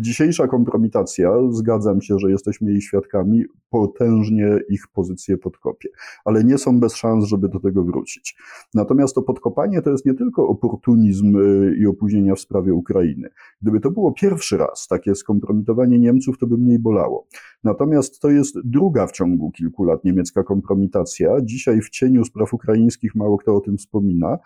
Dzisiejsza 0.00 0.48
kompromitacja, 0.48 1.32
zgadzam 1.50 2.02
się, 2.02 2.18
że 2.18 2.30
jesteśmy 2.30 2.70
jej 2.70 2.80
świadkami, 2.80 3.44
potężnie 3.70 4.58
ich 4.68 4.88
pozycję 4.88 5.38
podkopie, 5.38 5.88
ale 6.24 6.44
nie 6.44 6.58
są 6.58 6.80
bez 6.80 6.94
szans, 6.94 7.24
żeby 7.24 7.48
do 7.48 7.60
tego 7.60 7.84
wrócić. 7.84 8.36
Natomiast 8.74 9.14
to 9.14 9.22
podkopanie 9.22 9.82
to 9.82 9.90
jest 9.90 10.06
nie 10.06 10.14
tylko 10.14 10.48
oportunizm 10.48 11.36
y, 11.36 11.76
i 11.82 11.86
opóźnienia 11.86 12.34
w 12.34 12.40
sprawie 12.40 12.74
Ukrainy. 12.74 13.28
Gdyby 13.62 13.80
to 13.80 13.90
było 13.90 14.12
pierwszy 14.12 14.56
raz 14.56 14.86
takie 14.88 15.14
skompromitowanie 15.14 15.98
Niemców, 15.98 16.38
to 16.38 16.46
by 16.46 16.58
mniej 16.58 16.78
bolało. 16.78 17.26
Natomiast 17.64 18.20
to 18.20 18.30
jest 18.30 18.58
druga 18.64 19.06
w 19.06 19.12
ciągu 19.12 19.50
kilku 19.50 19.84
lat 19.84 20.04
niemiecka 20.04 20.42
kompromitacja. 20.42 21.36
Dzisiaj 21.42 21.80
w 21.80 21.90
cieniu 21.90 22.24
spraw 22.24 22.54
ukraińskich 22.54 23.14
mało 23.14 23.38
kto 23.38 23.56
o 23.56 23.60
tym 23.60 23.76
wspomina, 23.76 24.38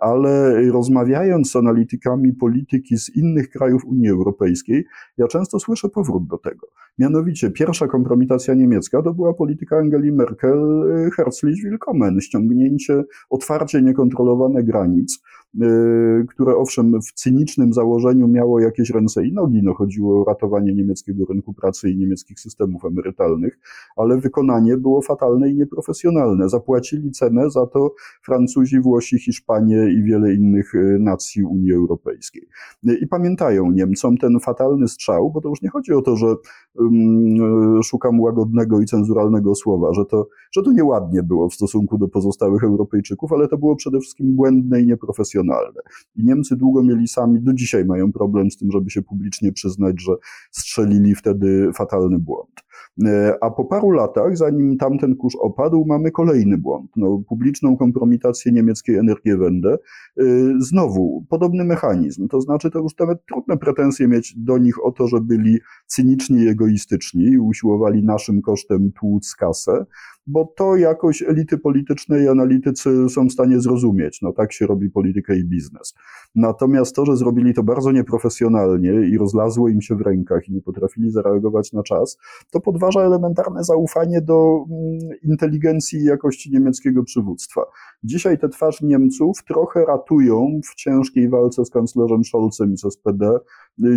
ale 0.00 0.62
rozmawiając 0.70 1.50
z 1.50 1.56
analitykami 1.56 2.32
polityki 2.32 2.98
z 2.98 3.16
innych 3.16 3.50
krajów 3.50 3.84
Unii 3.84 4.08
Europejskiej, 4.08 4.84
ja 5.18 5.28
często 5.28 5.58
słyszę 5.58 5.88
powrót 5.88 6.26
do 6.26 6.38
tego. 6.38 6.66
Mianowicie 6.98 7.50
pierwsza 7.50 7.86
kompromitacja 7.86 8.54
niemiecka 8.54 9.02
to 9.02 9.14
była 9.14 9.34
polityka 9.34 9.76
Angeli 9.76 10.12
Merkel, 10.12 10.60
Herzlich 11.16 11.64
Willkommen, 11.64 12.20
ściągnięcie, 12.20 13.04
otwarcie 13.30 13.82
niekontrolowane 13.82 14.62
granic, 14.62 15.22
które 16.28 16.56
owszem 16.56 17.02
w 17.02 17.12
cynicznym 17.12 17.72
założeniu 17.72 18.28
miało 18.28 18.60
jakieś 18.60 18.90
ręce 18.90 19.26
i 19.26 19.32
nogi, 19.32 19.60
no 19.62 19.74
chodziło 19.74 20.22
o 20.22 20.24
ratowanie 20.24 20.74
niemieckiego 20.74 21.24
rynku 21.24 21.54
pracy 21.54 21.90
i 21.90 21.96
niemieckich 21.96 22.40
systemów 22.40 22.84
emerytalnych, 22.84 23.58
ale 23.96 24.18
wykonanie 24.18 24.76
było 24.76 25.02
fatalne 25.02 25.50
i 25.50 25.54
nieprofesjonalne. 25.54 26.48
Zapłacili 26.48 27.10
cenę 27.10 27.50
za 27.50 27.66
to 27.66 27.94
Francuzi, 28.22 28.80
Włosi, 28.80 29.18
Hiszpanie 29.18 29.90
i 29.98 30.02
wiele 30.02 30.34
innych 30.34 30.74
y, 30.74 30.98
nacji 31.00 31.44
Unii 31.44 31.72
Europejskiej. 31.72 32.48
I 33.02 33.06
pamiętają 33.06 33.70
Niemcom 33.70 34.16
ten 34.16 34.40
fatalny 34.40 34.88
strzał, 34.88 35.30
bo 35.30 35.40
to 35.40 35.48
już 35.48 35.62
nie 35.62 35.68
chodzi 35.68 35.92
o 35.92 36.02
to, 36.02 36.16
że 36.16 36.26
um, 36.74 37.82
szukam 37.82 38.20
łagodnego 38.20 38.80
i 38.80 38.84
cenzuralnego 38.84 39.54
słowa, 39.54 39.92
że 39.92 40.04
to, 40.04 40.28
że 40.52 40.62
to 40.62 40.72
nieładnie 40.72 41.22
było 41.22 41.48
w 41.48 41.54
stosunku 41.54 41.98
do 41.98 42.08
pozostałych 42.08 42.64
Europejczyków, 42.64 43.32
ale 43.32 43.48
to 43.48 43.58
było 43.58 43.76
przede 43.76 44.00
wszystkim 44.00 44.36
błędne 44.36 44.80
i 44.80 44.86
nieprofesjonalne. 44.86 45.43
I 46.16 46.24
Niemcy 46.24 46.56
długo 46.56 46.82
mieli 46.82 47.08
sami, 47.08 47.40
do 47.40 47.52
dzisiaj 47.52 47.84
mają 47.84 48.12
problem 48.12 48.50
z 48.50 48.56
tym, 48.56 48.70
żeby 48.72 48.90
się 48.90 49.02
publicznie 49.02 49.52
przyznać, 49.52 50.02
że 50.02 50.12
strzelili 50.50 51.14
wtedy 51.14 51.70
fatalny 51.74 52.18
błąd. 52.18 52.64
E, 53.04 53.34
a 53.40 53.50
po 53.50 53.64
paru 53.64 53.90
latach, 53.90 54.36
zanim 54.36 54.76
tamten 54.76 55.16
kurz 55.16 55.34
opadł, 55.40 55.84
mamy 55.86 56.10
kolejny 56.10 56.58
błąd. 56.58 56.90
No, 56.96 57.22
publiczną 57.28 57.76
kompromitację 57.76 58.52
niemieckiej 58.52 58.96
Energiewende. 58.96 59.78
E, 60.18 60.24
znowu 60.58 61.24
podobny 61.28 61.64
mechanizm. 61.64 62.28
To 62.28 62.40
znaczy, 62.40 62.70
to 62.70 62.78
już 62.78 62.92
nawet 62.98 63.26
trudne 63.26 63.56
pretensje 63.56 64.08
mieć 64.08 64.34
do 64.36 64.58
nich 64.58 64.84
o 64.84 64.92
to, 64.92 65.08
że 65.08 65.20
byli 65.20 65.58
cyniczni 65.86 66.40
i 66.40 66.48
egoistyczni 66.48 67.24
i 67.24 67.38
usiłowali 67.38 68.02
naszym 68.02 68.42
kosztem 68.42 68.92
tłuc 68.92 69.34
kasę 69.34 69.84
bo 70.26 70.52
to 70.56 70.76
jakoś 70.76 71.22
elity 71.22 71.58
polityczne 71.58 72.24
i 72.24 72.28
analitycy 72.28 73.08
są 73.08 73.26
w 73.26 73.32
stanie 73.32 73.60
zrozumieć. 73.60 74.22
No 74.22 74.32
tak 74.32 74.52
się 74.52 74.66
robi 74.66 74.90
politykę 74.90 75.36
i 75.36 75.44
biznes. 75.44 75.94
Natomiast 76.34 76.96
to, 76.96 77.06
że 77.06 77.16
zrobili 77.16 77.54
to 77.54 77.62
bardzo 77.62 77.92
nieprofesjonalnie 77.92 79.08
i 79.08 79.18
rozlazło 79.18 79.68
im 79.68 79.80
się 79.80 79.96
w 79.96 80.00
rękach 80.00 80.48
i 80.48 80.52
nie 80.52 80.62
potrafili 80.62 81.10
zareagować 81.10 81.72
na 81.72 81.82
czas, 81.82 82.18
to 82.50 82.60
podważa 82.60 83.00
elementarne 83.00 83.64
zaufanie 83.64 84.20
do 84.20 84.64
mm, 84.70 85.18
inteligencji 85.22 86.00
i 86.00 86.04
jakości 86.04 86.50
niemieckiego 86.52 87.04
przywództwa. 87.04 87.62
Dzisiaj 88.04 88.38
te 88.38 88.48
twarz 88.48 88.80
Niemców 88.80 89.44
trochę 89.48 89.84
ratują 89.84 90.60
w 90.64 90.74
ciężkiej 90.74 91.28
walce 91.28 91.64
z 91.64 91.70
kanclerzem 91.70 92.24
Scholzem 92.24 92.72
i 92.72 92.76
z 92.76 92.80
SPD 92.80 93.38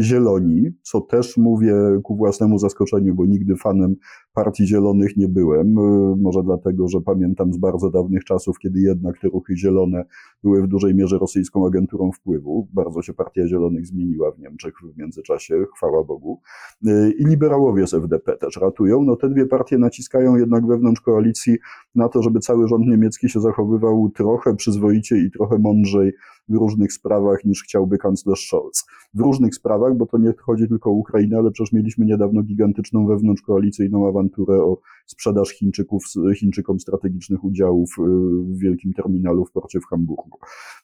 zieloni, 0.01 0.71
co 0.81 1.01
też 1.01 1.37
mówię 1.37 1.73
ku 2.03 2.15
własnemu 2.15 2.59
zaskoczeniu, 2.59 3.15
bo 3.15 3.25
nigdy 3.25 3.55
fanem 3.55 3.95
partii 4.33 4.67
zielonych 4.67 5.17
nie 5.17 5.27
byłem. 5.27 5.77
Y, 5.77 6.15
może 6.17 6.43
dlatego, 6.43 6.87
że 6.87 7.01
pamiętam 7.01 7.53
z 7.53 7.57
bardzo 7.57 7.89
dawnych 7.89 8.23
czasów, 8.23 8.59
kiedy 8.59 8.79
jednak 8.79 9.19
te 9.19 9.27
ruchy 9.27 9.57
zielone 9.57 10.05
były 10.43 10.63
w 10.63 10.67
dużej 10.67 10.95
mierze 10.95 11.17
rosyjską 11.17 11.67
agenturą 11.67 12.11
wpływu. 12.11 12.67
Bardzo 12.73 13.01
się 13.01 13.13
partia 13.13 13.47
zielonych 13.47 13.85
zmieniła 13.85 14.31
w 14.31 14.39
Niemczech 14.39 14.73
w 14.93 14.97
międzyczasie, 14.97 15.65
chwała 15.75 16.03
Bogu. 16.03 16.41
Y, 16.87 17.13
I 17.19 17.25
liberałowie 17.25 17.87
z 17.87 17.93
FDP 17.93 18.37
też 18.37 18.57
ratują. 18.57 19.03
No 19.03 19.15
te 19.15 19.29
dwie 19.29 19.45
partie 19.45 19.77
naciskają 19.77 20.35
jednak 20.35 20.67
wewnątrz 20.67 21.01
koalicji 21.01 21.57
na 21.95 22.09
to, 22.09 22.23
żeby 22.23 22.39
cały 22.39 22.67
rząd 22.67 22.87
niemiecki 22.87 23.29
się 23.29 23.39
zachowywał 23.39 24.09
trochę 24.15 24.55
przyzwoicie 24.55 25.17
i 25.17 25.31
trochę 25.31 25.57
mądrzej 25.59 26.13
w 26.49 26.53
różnych 26.53 26.93
sprawach 26.93 27.45
niż 27.45 27.63
chciałby 27.63 27.97
kanclerz 27.97 28.47
Scholz. 28.47 28.85
W 29.13 29.19
różnych 29.19 29.55
sprawach, 29.55 29.97
bo 29.97 30.05
to 30.05 30.17
nie 30.17 30.33
chodzi 30.37 30.67
tylko 30.67 30.89
o 30.89 30.93
Ukrainę, 30.93 31.37
ale 31.37 31.51
przecież 31.51 31.73
mieliśmy 31.73 32.05
niedawno 32.05 32.43
gigantyczną 32.43 33.07
wewnątrzkoalicyjną 33.07 34.07
awanturę 34.07 34.63
o 34.63 34.77
sprzedaż 35.05 35.49
Chińczyków, 35.49 36.03
Chińczykom 36.35 36.79
strategicznych 36.79 37.43
udziałów 37.43 37.89
y, 37.99 38.01
w 38.43 38.57
wielkim 38.57 38.93
terminalu 38.93 39.45
w 39.45 39.51
porcie 39.51 39.79
w 39.79 39.85
Hamburgu, 39.85 40.39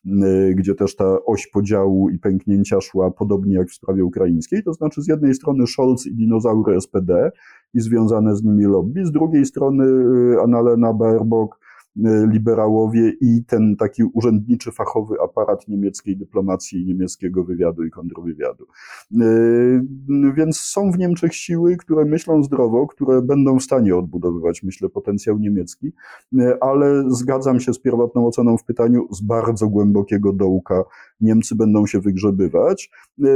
y, 0.06 0.56
gdzie 0.56 0.76
też 0.76 0.96
ta 0.96 1.26
oś 1.26 1.48
podziału 1.48 2.10
i 2.10 2.20
pęknięcia 2.20 2.82
szła 2.82 3.12
podobnie 3.12 3.56
jak 3.56 3.70
w 3.70 3.74
sprawie 3.74 4.06
ukraińskiej, 4.06 4.64
to 4.64 4.74
znaczy 4.74 5.02
z 5.02 5.08
jednej 5.08 5.34
strony 5.34 5.68
Scholz 5.68 6.06
i 6.06 6.16
dinozaury 6.16 6.82
SPD 6.82 7.32
i 7.74 7.80
związane 7.80 8.36
z 8.36 8.44
nimi 8.44 8.66
lobby, 8.66 9.06
z 9.06 9.12
drugiej 9.12 9.46
strony 9.46 9.86
y, 10.34 10.42
Annalena 10.44 10.94
Baerbock 10.94 11.64
liberałowie 12.32 13.14
i 13.22 13.44
ten 13.48 13.76
taki 13.76 14.04
urzędniczy, 14.04 14.72
fachowy 14.72 15.16
aparat 15.24 15.68
niemieckiej 15.68 16.18
dyplomacji, 16.18 16.86
niemieckiego 16.86 17.44
wywiadu 17.44 17.86
i 17.86 17.92
kontrwywiadu. 17.92 18.66
E, 19.22 19.26
więc 20.36 20.60
są 20.60 20.92
w 20.92 20.98
Niemczech 20.98 21.36
siły, 21.36 21.78
które 21.78 22.06
myślą 22.06 22.44
zdrowo, 22.44 22.88
które 22.88 23.22
będą 23.22 23.60
w 23.60 23.64
stanie 23.64 23.96
odbudowywać, 23.96 24.64
myślę, 24.64 24.90
potencjał 24.90 25.40
niemiecki, 25.40 25.92
e, 26.40 26.58
ale 26.64 27.04
zgadzam 27.08 27.60
się 27.60 27.74
z 27.74 27.80
pierwotną 27.80 28.28
oceną 28.28 28.58
w 28.58 28.64
pytaniu 28.64 29.08
z 29.12 29.22
bardzo 29.22 29.68
głębokiego 29.68 30.34
dołka 30.34 30.84
Niemcy 31.22 31.56
będą 31.56 31.88
się 31.88 32.00
wygrzebywać. 32.00 32.90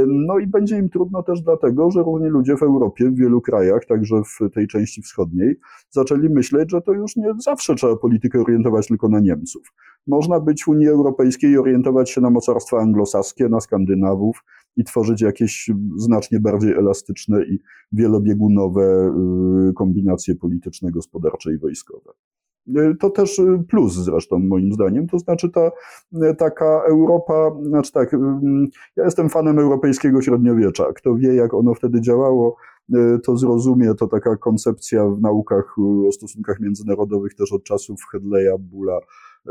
No 0.06 0.38
i 0.38 0.46
będzie 0.46 0.78
im 0.78 0.88
trudno 0.88 1.22
też 1.22 1.42
dlatego, 1.42 1.90
że 1.90 2.02
różni 2.02 2.28
ludzie 2.28 2.56
w 2.56 2.62
Europie, 2.62 3.10
w 3.10 3.14
wielu 3.14 3.40
krajach, 3.40 3.84
także 3.84 4.16
w 4.22 4.50
tej 4.54 4.66
części 4.66 5.02
wschodniej, 5.02 5.56
zaczęli 5.90 6.28
myśleć, 6.28 6.70
że 6.70 6.80
to 6.80 6.92
już 6.92 7.16
nie 7.16 7.34
zawsze 7.38 7.74
trzeba 7.74 7.96
politykę 7.96 8.44
orientować 8.48 8.88
tylko 8.88 9.08
na 9.08 9.20
Niemców. 9.20 9.72
Można 10.06 10.40
być 10.40 10.64
w 10.64 10.68
Unii 10.68 10.88
Europejskiej 10.88 11.50
i 11.50 11.58
orientować 11.58 12.10
się 12.10 12.20
na 12.20 12.30
mocarstwa 12.30 12.78
anglosaskie, 12.78 13.48
na 13.48 13.60
Skandynawów 13.60 14.44
i 14.76 14.84
tworzyć 14.84 15.22
jakieś 15.22 15.70
znacznie 15.96 16.40
bardziej 16.40 16.72
elastyczne 16.72 17.44
i 17.44 17.60
wielobiegunowe 17.92 19.14
y, 19.70 19.72
kombinacje 19.72 20.34
polityczne, 20.34 20.90
gospodarcze 20.90 21.52
i 21.52 21.58
wojskowe. 21.58 22.10
Y, 22.68 22.96
to 23.00 23.10
też 23.10 23.38
y, 23.38 23.64
plus 23.68 23.94
zresztą 23.94 24.38
moim 24.38 24.72
zdaniem, 24.72 25.06
to 25.06 25.18
znaczy 25.18 25.50
ta 25.50 25.70
taka 26.38 26.82
Europa, 26.88 27.50
znaczy 27.62 27.92
tak, 27.92 28.12
ja 28.96 29.04
jestem 29.04 29.28
fanem 29.28 29.58
europejskiego 29.58 30.22
średniowiecza, 30.22 30.92
kto 30.92 31.14
wie 31.14 31.34
jak 31.34 31.54
ono 31.54 31.74
wtedy 31.74 32.00
działało, 32.00 32.56
to 33.24 33.36
zrozumie, 33.36 33.94
to 33.94 34.06
taka 34.06 34.36
koncepcja 34.36 35.08
w 35.08 35.20
naukach 35.20 35.78
o 36.08 36.12
stosunkach 36.12 36.60
międzynarodowych 36.60 37.34
też 37.34 37.52
od 37.52 37.64
czasów 37.64 38.00
Hedleya, 38.12 38.58
Bula, 38.58 39.00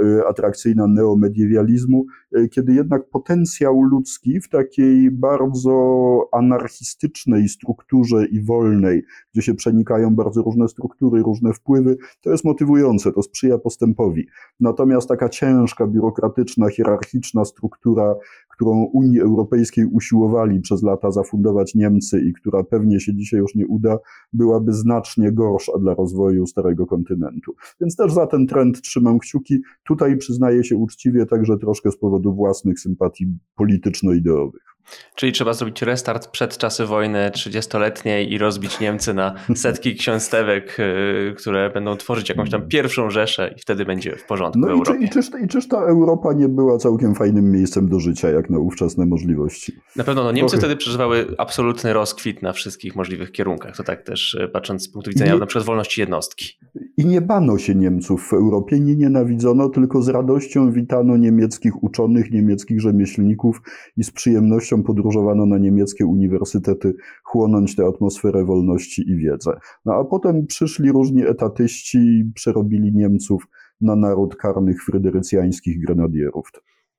Y, 0.02 0.28
atrakcyjna 0.28 0.88
neomediewalizmu, 0.88 2.06
y, 2.38 2.50
kiedy 2.50 2.74
jednak 2.74 3.10
potencjał 3.10 3.82
ludzki 3.82 4.42
w 4.42 4.50
takiej 4.50 5.12
bardzo 5.12 6.30
anarchistycznej 6.32 7.50
strukturze 7.50 8.26
i 8.26 8.42
wolnej, 8.42 9.04
gdzie 9.34 9.42
się 9.42 9.54
przenikają 9.54 10.16
bardzo 10.16 10.42
różne 10.42 10.68
struktury, 10.68 11.22
różne 11.22 11.54
wpływy, 11.54 11.98
to 12.22 12.32
jest 12.32 12.46
motywujące, 12.46 13.12
to 13.12 13.24
sprzyja 13.24 13.58
postępowi. 13.58 14.28
Natomiast 14.60 15.08
taka 15.08 15.30
ciężka, 15.30 15.88
biurokratyczna, 15.88 16.70
hierarchiczna 16.70 17.46
struktura, 17.46 18.16
którą 18.58 18.84
Unii 18.93 19.20
Europejskiej 19.20 19.86
usiłowali 19.86 20.62
przez 20.62 20.84
lata 20.84 21.12
zafundować 21.12 21.76
Niemcy 21.76 22.22
i 22.22 22.34
która 22.34 22.64
pewnie 22.64 22.99
się 22.99 23.16
dzisiaj 23.16 23.39
już 23.39 23.55
nie 23.55 23.68
uda, 23.68 23.97
byłaby 24.34 24.74
znacznie 24.74 25.32
gorsza 25.32 25.72
dla 25.80 25.93
rozwoju 25.93 26.47
starego 26.47 26.86
kontynentu. 26.86 27.55
Więc 27.82 27.95
też 27.95 28.14
za 28.14 28.28
ten 28.28 28.47
trend 28.47 28.82
trzymam 28.82 29.20
kciuki. 29.20 29.60
Tutaj 29.88 30.18
przyznaję 30.18 30.64
się 30.64 30.76
uczciwie 30.76 31.26
także 31.26 31.58
troszkę 31.58 31.91
z 31.91 31.97
powodu 31.97 32.34
własnych 32.34 32.80
sympatii 32.80 33.38
polityczno-ideowych. 33.55 34.77
Czyli 35.16 35.32
trzeba 35.32 35.54
zrobić 35.54 35.82
restart 35.82 36.28
przed 36.28 36.58
czasy 36.58 36.86
wojny 36.86 37.32
30-letniej 37.34 38.34
i 38.34 38.38
rozbić 38.38 38.80
Niemcy 38.80 39.14
na 39.14 39.36
setki 39.56 39.96
ksiąstewek, 39.96 40.80
y, 40.80 41.36
które 41.38 41.70
będą 41.70 41.98
tworzyć 41.98 42.30
jakąś 42.30 42.50
tam 42.50 42.68
pierwszą 42.68 43.10
rzeszę 43.10 43.54
i 43.58 43.60
wtedy 43.60 43.86
będzie 43.86 44.16
w 44.16 44.26
porządku 44.26 44.60
no 44.60 44.68
w 44.68 44.70
Europie. 44.70 45.06
I, 45.06 45.10
czy, 45.10 45.20
i, 45.20 45.24
czyż, 45.24 45.32
I 45.44 45.48
czyż 45.48 45.68
ta 45.68 45.78
Europa 45.78 46.34
nie 46.34 46.50
była 46.50 46.78
całkiem 46.78 47.16
fajnym 47.16 47.52
miejscem 47.52 47.90
do 47.90 48.00
życia, 48.00 48.30
jak 48.30 48.50
na 48.50 48.60
ówczesne 48.60 49.06
możliwości? 49.06 49.74
Na 49.96 50.04
pewno 50.04 50.24
no, 50.24 50.32
Niemcy 50.32 50.58
wtedy 50.58 50.76
przeżywały 50.76 51.36
absolutny 51.38 51.94
rozkwit 51.94 52.42
na 52.42 52.54
wszystkich 52.54 52.96
możliwych 52.96 53.32
kierunkach. 53.32 53.78
To 53.78 53.84
tak 53.84 54.04
też 54.04 54.34
y, 54.34 54.48
patrząc 54.48 54.84
z 54.84 54.92
punktu 54.92 55.12
widzenia 55.12 55.34
nie, 55.34 55.40
na 55.40 55.46
przykład 55.46 55.66
wolności 55.66 56.02
jednostki. 56.02 56.58
I 56.98 57.06
nie 57.06 57.22
bano 57.22 57.58
się 57.58 57.76
Niemców 57.76 58.28
w 58.30 58.34
Europie, 58.34 58.80
nie 58.80 58.96
nienawidzono, 58.96 59.70
tylko 59.70 60.02
z 60.02 60.08
radością 60.08 60.72
witano 60.72 61.18
niemieckich 61.18 61.84
uczonych, 61.84 62.32
niemieckich 62.32 62.82
rzemieślników 62.82 63.62
i 63.98 64.04
z 64.04 64.12
przyjemnością 64.12 64.77
podróżowano 64.84 65.46
na 65.46 65.58
niemieckie 65.58 66.06
uniwersytety 66.06 66.96
chłonąć 67.24 67.76
tę 67.76 67.86
atmosferę 67.86 68.46
wolności 68.46 69.10
i 69.10 69.16
wiedzę. 69.16 69.52
No 69.86 69.94
a 69.94 70.04
potem 70.04 70.48
przyszli 70.48 70.92
różni 70.92 71.28
etatyści 71.28 71.98
i 71.98 72.32
przerobili 72.36 72.96
Niemców 72.96 73.48
na 73.82 73.96
naród 73.96 74.36
karnych 74.36 74.84
fryderycjańskich 74.84 75.86
grenadierów. 75.86 76.52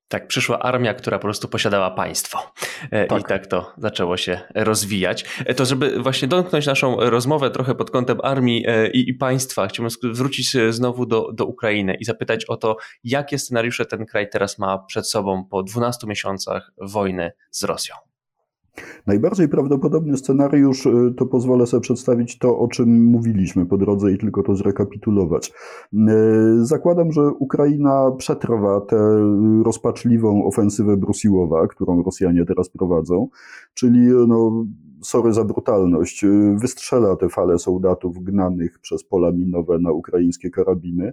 Tak, 0.08 0.26
przyszła 0.26 0.58
armia, 0.58 0.94
która 0.94 1.18
po 1.18 1.22
prostu 1.22 1.48
posiadała 1.48 1.90
państwo. 1.90 2.52
E, 2.90 3.06
tak. 3.06 3.20
I 3.20 3.24
tak 3.24 3.46
to 3.46 3.72
zaczęło 3.78 4.16
się 4.16 4.40
rozwijać. 4.54 5.24
E, 5.46 5.54
to, 5.54 5.64
żeby 5.64 6.02
właśnie 6.02 6.28
domknąć 6.28 6.66
naszą 6.66 6.96
rozmowę 7.10 7.50
trochę 7.50 7.74
pod 7.74 7.90
kątem 7.90 8.18
armii 8.22 8.64
e, 8.68 8.90
i, 8.90 9.10
i 9.10 9.14
państwa, 9.14 9.66
chciałbym 9.66 10.14
wrócić 10.14 10.56
znowu 10.70 11.06
do, 11.06 11.32
do 11.32 11.46
Ukrainy 11.46 11.94
i 11.94 12.04
zapytać 12.04 12.44
o 12.44 12.56
to, 12.56 12.76
jakie 13.04 13.38
scenariusze 13.38 13.86
ten 13.86 14.06
kraj 14.06 14.30
teraz 14.30 14.58
ma 14.58 14.78
przed 14.78 15.10
sobą 15.10 15.44
po 15.44 15.62
12 15.62 16.06
miesiącach 16.06 16.72
wojny 16.80 17.32
z 17.50 17.64
Rosją. 17.64 18.07
Najbardziej 19.06 19.48
prawdopodobny 19.48 20.16
scenariusz 20.16 20.86
y, 20.86 21.14
to 21.16 21.26
pozwolę 21.26 21.66
sobie 21.66 21.80
przedstawić 21.80 22.38
to, 22.38 22.58
o 22.58 22.68
czym 22.68 23.04
mówiliśmy 23.04 23.66
po 23.66 23.78
drodze 23.78 24.12
i 24.12 24.18
tylko 24.18 24.42
to 24.42 24.56
zrekapitulować. 24.56 25.52
Y, 25.92 26.66
zakładam, 26.66 27.12
że 27.12 27.22
Ukraina 27.22 28.10
przetrwa 28.18 28.80
tę 28.80 28.96
rozpaczliwą 29.64 30.44
ofensywę 30.44 30.96
Brusiłowa, 30.96 31.66
którą 31.66 32.02
Rosjanie 32.02 32.44
teraz 32.44 32.68
prowadzą, 32.68 33.28
czyli 33.74 33.98
no, 34.28 34.66
sorry 35.02 35.32
za 35.32 35.44
brutalność, 35.44 36.24
wystrzela 36.56 37.16
te 37.16 37.28
fale 37.28 37.58
soldatów 37.58 38.24
gnanych 38.24 38.78
przez 38.78 39.04
pola 39.04 39.32
minowe 39.32 39.78
na 39.78 39.92
ukraińskie 39.92 40.50
karabiny, 40.50 41.12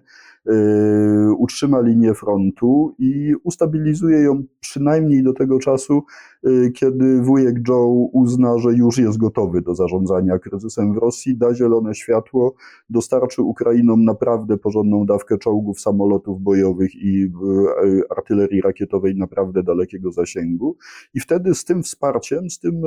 utrzyma 1.37 1.81
linię 1.81 2.13
frontu 2.13 2.95
i 2.99 3.35
ustabilizuje 3.43 4.19
ją 4.19 4.43
przynajmniej 4.59 5.23
do 5.23 5.33
tego 5.33 5.59
czasu, 5.59 6.03
Y, 6.34 6.34
kiedy 6.73 7.21
wujek 7.21 7.67
Joe 7.67 8.09
uzna, 8.13 8.57
że 8.57 8.73
już 8.73 8.97
jest 8.97 9.17
gotowy 9.17 9.61
do 9.61 9.75
zarządzania 9.75 10.39
kryzysem 10.39 10.93
w 10.93 10.97
Rosji, 10.97 11.37
da 11.37 11.53
zielone 11.55 11.95
światło, 11.95 12.53
dostarczy 12.89 13.41
Ukrainom 13.41 14.03
naprawdę 14.03 14.57
porządną 14.57 15.05
dawkę 15.05 15.37
czołgów, 15.37 15.79
samolotów 15.79 16.41
bojowych 16.41 16.95
i 16.95 17.23
y, 17.23 17.87
y, 17.87 18.01
artylerii 18.09 18.61
rakietowej 18.61 19.15
naprawdę 19.15 19.63
dalekiego 19.63 20.11
zasięgu. 20.11 20.77
I 21.13 21.19
wtedy 21.19 21.55
z 21.55 21.65
tym 21.65 21.83
wsparciem, 21.83 22.49
z 22.49 22.59
tym 22.59 22.81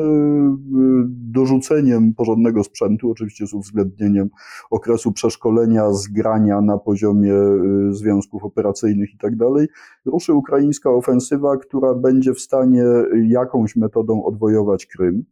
dorzuceniem 1.09 2.14
porządnego 2.14 2.64
sprzętu, 2.64 3.11
oczywiście 3.11 3.46
z 3.46 3.54
uwzględnieniem 3.54 4.30
okresu 4.70 5.12
przeszkolenia, 5.12 5.92
zgrania 5.92 6.61
na 6.61 6.78
poziomie 6.78 7.34
związków 7.90 8.44
operacyjnych 8.44 9.14
i 9.14 9.18
tak 9.18 9.36
dalej, 9.36 9.68
ruszy 10.06 10.32
ukraińska 10.32 10.90
ofensywa, 10.90 11.56
która 11.56 11.94
będzie 11.94 12.34
w 12.34 12.40
stanie 12.40 12.84
jak 13.28 13.47
jakąś 13.49 13.76
metodą 13.76 14.24
odwojować 14.24 14.86
Krym, 14.86 15.24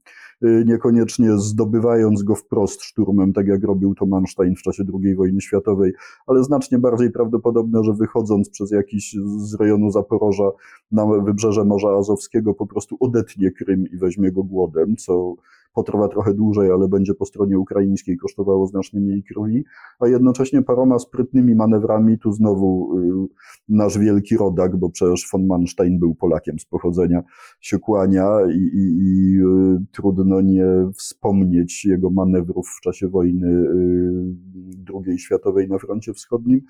y, 0.45 0.65
niekoniecznie 0.67 1.39
zdobywając 1.39 2.23
go 2.23 2.35
wprost 2.35 2.83
szturmem, 2.83 3.33
tak 3.33 3.47
jak 3.47 3.65
robił 3.65 3.95
to 3.95 4.07
Manstein 4.07 4.57
w 4.57 4.63
czasie 4.63 4.85
II 5.03 5.15
wojny 5.15 5.41
światowej, 5.41 5.93
ale 6.27 6.45
znacznie 6.45 6.79
bardziej 6.79 7.11
prawdopodobne, 7.11 7.85
że 7.85 7.93
wychodząc 7.93 8.51
przez 8.51 8.71
jakiś 8.71 9.17
z 9.37 9.55
rejonu 9.55 9.91
Zaporoża 9.91 10.51
na 10.93 11.07
wybrzeże 11.07 11.65
Morza 11.65 11.89
Azowskiego 11.89 12.55
po 12.55 12.67
prostu 12.67 12.97
odetnie 13.01 13.51
Krym 13.51 13.87
i 13.87 13.97
weźmie 13.97 14.33
go 14.33 14.43
głodem, 14.43 14.97
co 14.97 15.35
potrwa 15.77 16.09
trochę 16.09 16.35
dłużej, 16.35 16.71
ale 16.71 16.89
będzie 16.89 17.15
po 17.15 17.27
stronie 17.27 17.59
ukraińskiej 17.59 18.17
kosztowało 18.17 18.67
znacznie 18.67 19.01
mniej 19.01 19.23
krwi, 19.23 19.65
a 20.01 20.09
jednocześnie 20.09 20.63
paroma 20.63 20.99
sprytnymi 20.99 21.55
manewrami 21.55 22.19
tu 22.19 22.33
znowu 22.33 22.99
y, 22.99 23.29
nasz 23.69 23.99
wielki 23.99 24.37
rodak, 24.37 24.77
bo 24.77 24.91
przecież 24.91 25.29
von 25.33 25.47
Manstein 25.47 25.99
był 25.99 26.15
Polakiem 26.15 26.59
z 26.59 26.65
pochodzenia, 26.65 27.23
się 27.61 27.79
kłania 27.79 28.39
i, 28.55 28.59
i, 28.59 28.99
i 28.99 29.39
y, 29.41 29.85
trudno 29.93 30.41
nie 30.41 30.67
wspomnieć 30.95 31.85
jego 31.85 32.11
manewrów 32.11 32.69
w 32.79 32.81
czasie 32.81 33.09
wojny 33.09 33.49
y, 33.49 35.07
II 35.07 35.19
światowej 35.19 35.69
na 35.69 35.79
froncie 35.79 36.13
wschodnim 36.13 36.61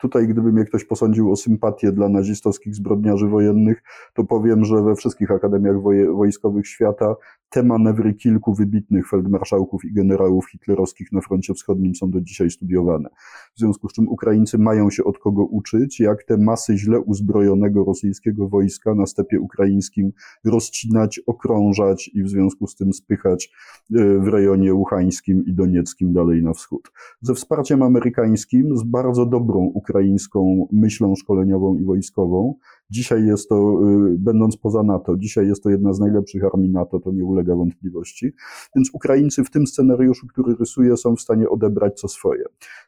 Tutaj, 0.00 0.28
gdyby 0.28 0.52
mnie 0.52 0.64
ktoś 0.64 0.84
posądził 0.84 1.32
o 1.32 1.36
sympatię 1.36 1.92
dla 1.92 2.08
nazistowskich 2.08 2.74
zbrodniarzy 2.74 3.26
wojennych, 3.26 3.82
to 4.14 4.24
powiem, 4.24 4.64
że 4.64 4.82
we 4.82 4.96
wszystkich 4.96 5.30
akademiach 5.30 5.76
wojskowych 6.16 6.66
świata 6.66 7.14
te 7.50 7.62
manewry 7.62 8.14
kilku 8.14 8.54
wybitnych 8.54 9.08
feldmarszałków 9.08 9.84
i 9.84 9.92
generałów 9.92 10.50
hitlerowskich 10.50 11.12
na 11.12 11.20
froncie 11.20 11.54
wschodnim 11.54 11.94
są 11.94 12.10
do 12.10 12.20
dzisiaj 12.20 12.50
studiowane. 12.50 13.08
W 13.54 13.58
związku 13.58 13.88
z 13.88 13.92
czym 13.92 14.08
Ukraińcy 14.08 14.58
mają 14.58 14.90
się 14.90 15.04
od 15.04 15.18
kogo 15.18 15.44
uczyć, 15.44 16.00
jak 16.00 16.24
te 16.24 16.36
masy 16.36 16.78
źle 16.78 17.00
uzbrojonego 17.00 17.84
rosyjskiego 17.84 18.48
wojska 18.48 18.94
na 18.94 19.06
stepie 19.06 19.40
ukraińskim 19.40 20.12
rozcinać, 20.44 21.20
okrążać 21.26 22.10
i 22.14 22.22
w 22.22 22.28
związku 22.28 22.66
z 22.66 22.76
tym 22.76 22.92
spychać 22.92 23.52
e, 23.94 24.18
w 24.18 24.28
rejonie 24.28 24.74
łuchańskim 24.74 25.44
i 25.46 25.54
donieckim 25.54 26.12
dalej 26.12 26.42
na 26.42 26.52
wschód. 26.52 26.92
Ze 27.20 27.34
wsparciem 27.34 27.82
amerykańskim, 27.82 28.76
z 28.76 28.82
bardzo 28.82 29.26
dobrą 29.26 29.58
ukraińską 29.58 30.68
myślą 30.72 31.14
szkoleniową 31.16 31.76
i 31.76 31.84
wojskową, 31.84 32.54
Dzisiaj 32.90 33.26
jest 33.26 33.48
to, 33.48 33.80
y, 34.12 34.18
będąc 34.18 34.56
poza 34.56 34.82
NATO, 34.82 35.16
dzisiaj 35.16 35.46
jest 35.46 35.62
to 35.62 35.70
jedna 35.70 35.92
z 35.92 36.00
najlepszych 36.00 36.44
armii 36.44 36.70
NATO, 36.70 37.00
to 37.00 37.12
nie 37.12 37.24
ulega 37.24 37.54
wątpliwości. 37.54 38.32
Więc 38.76 38.90
Ukraińcy 38.92 39.44
w 39.44 39.50
tym 39.50 39.66
scenariuszu, 39.66 40.26
który 40.26 40.54
rysuję, 40.54 40.96
są 40.96 41.16
w 41.16 41.20
stanie 41.20 41.48
odebrać 41.48 42.00
co 42.00 42.08
swoje. 42.08 42.44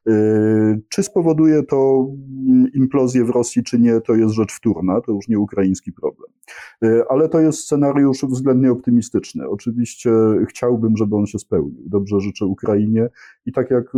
Y, 0.09 0.82
czy 0.88 1.03
spowoduje 1.03 1.62
to 1.62 2.09
mm, 2.48 2.72
implozję 2.74 3.24
w 3.24 3.30
Rosji, 3.30 3.62
czy 3.62 3.78
nie, 3.78 4.00
to 4.00 4.14
jest 4.14 4.34
rzecz 4.34 4.53
wtórna, 4.53 5.00
to 5.00 5.12
już 5.12 5.28
nie 5.28 5.38
ukraiński 5.38 5.92
problem. 5.92 6.30
Y, 6.84 7.03
ale 7.09 7.28
to 7.28 7.40
jest 7.40 7.59
scenariusz 7.59 8.24
względnie 8.24 8.72
optymistyczny. 8.72 9.48
Oczywiście 9.48 10.11
chciałbym, 10.48 10.96
żeby 10.96 11.16
on 11.16 11.26
się 11.26 11.38
spełnił. 11.38 11.82
Dobrze 11.86 12.20
życzę 12.20 12.46
Ukrainie 12.46 13.09
i 13.46 13.53
tak 13.53 13.70
jak 13.70 13.92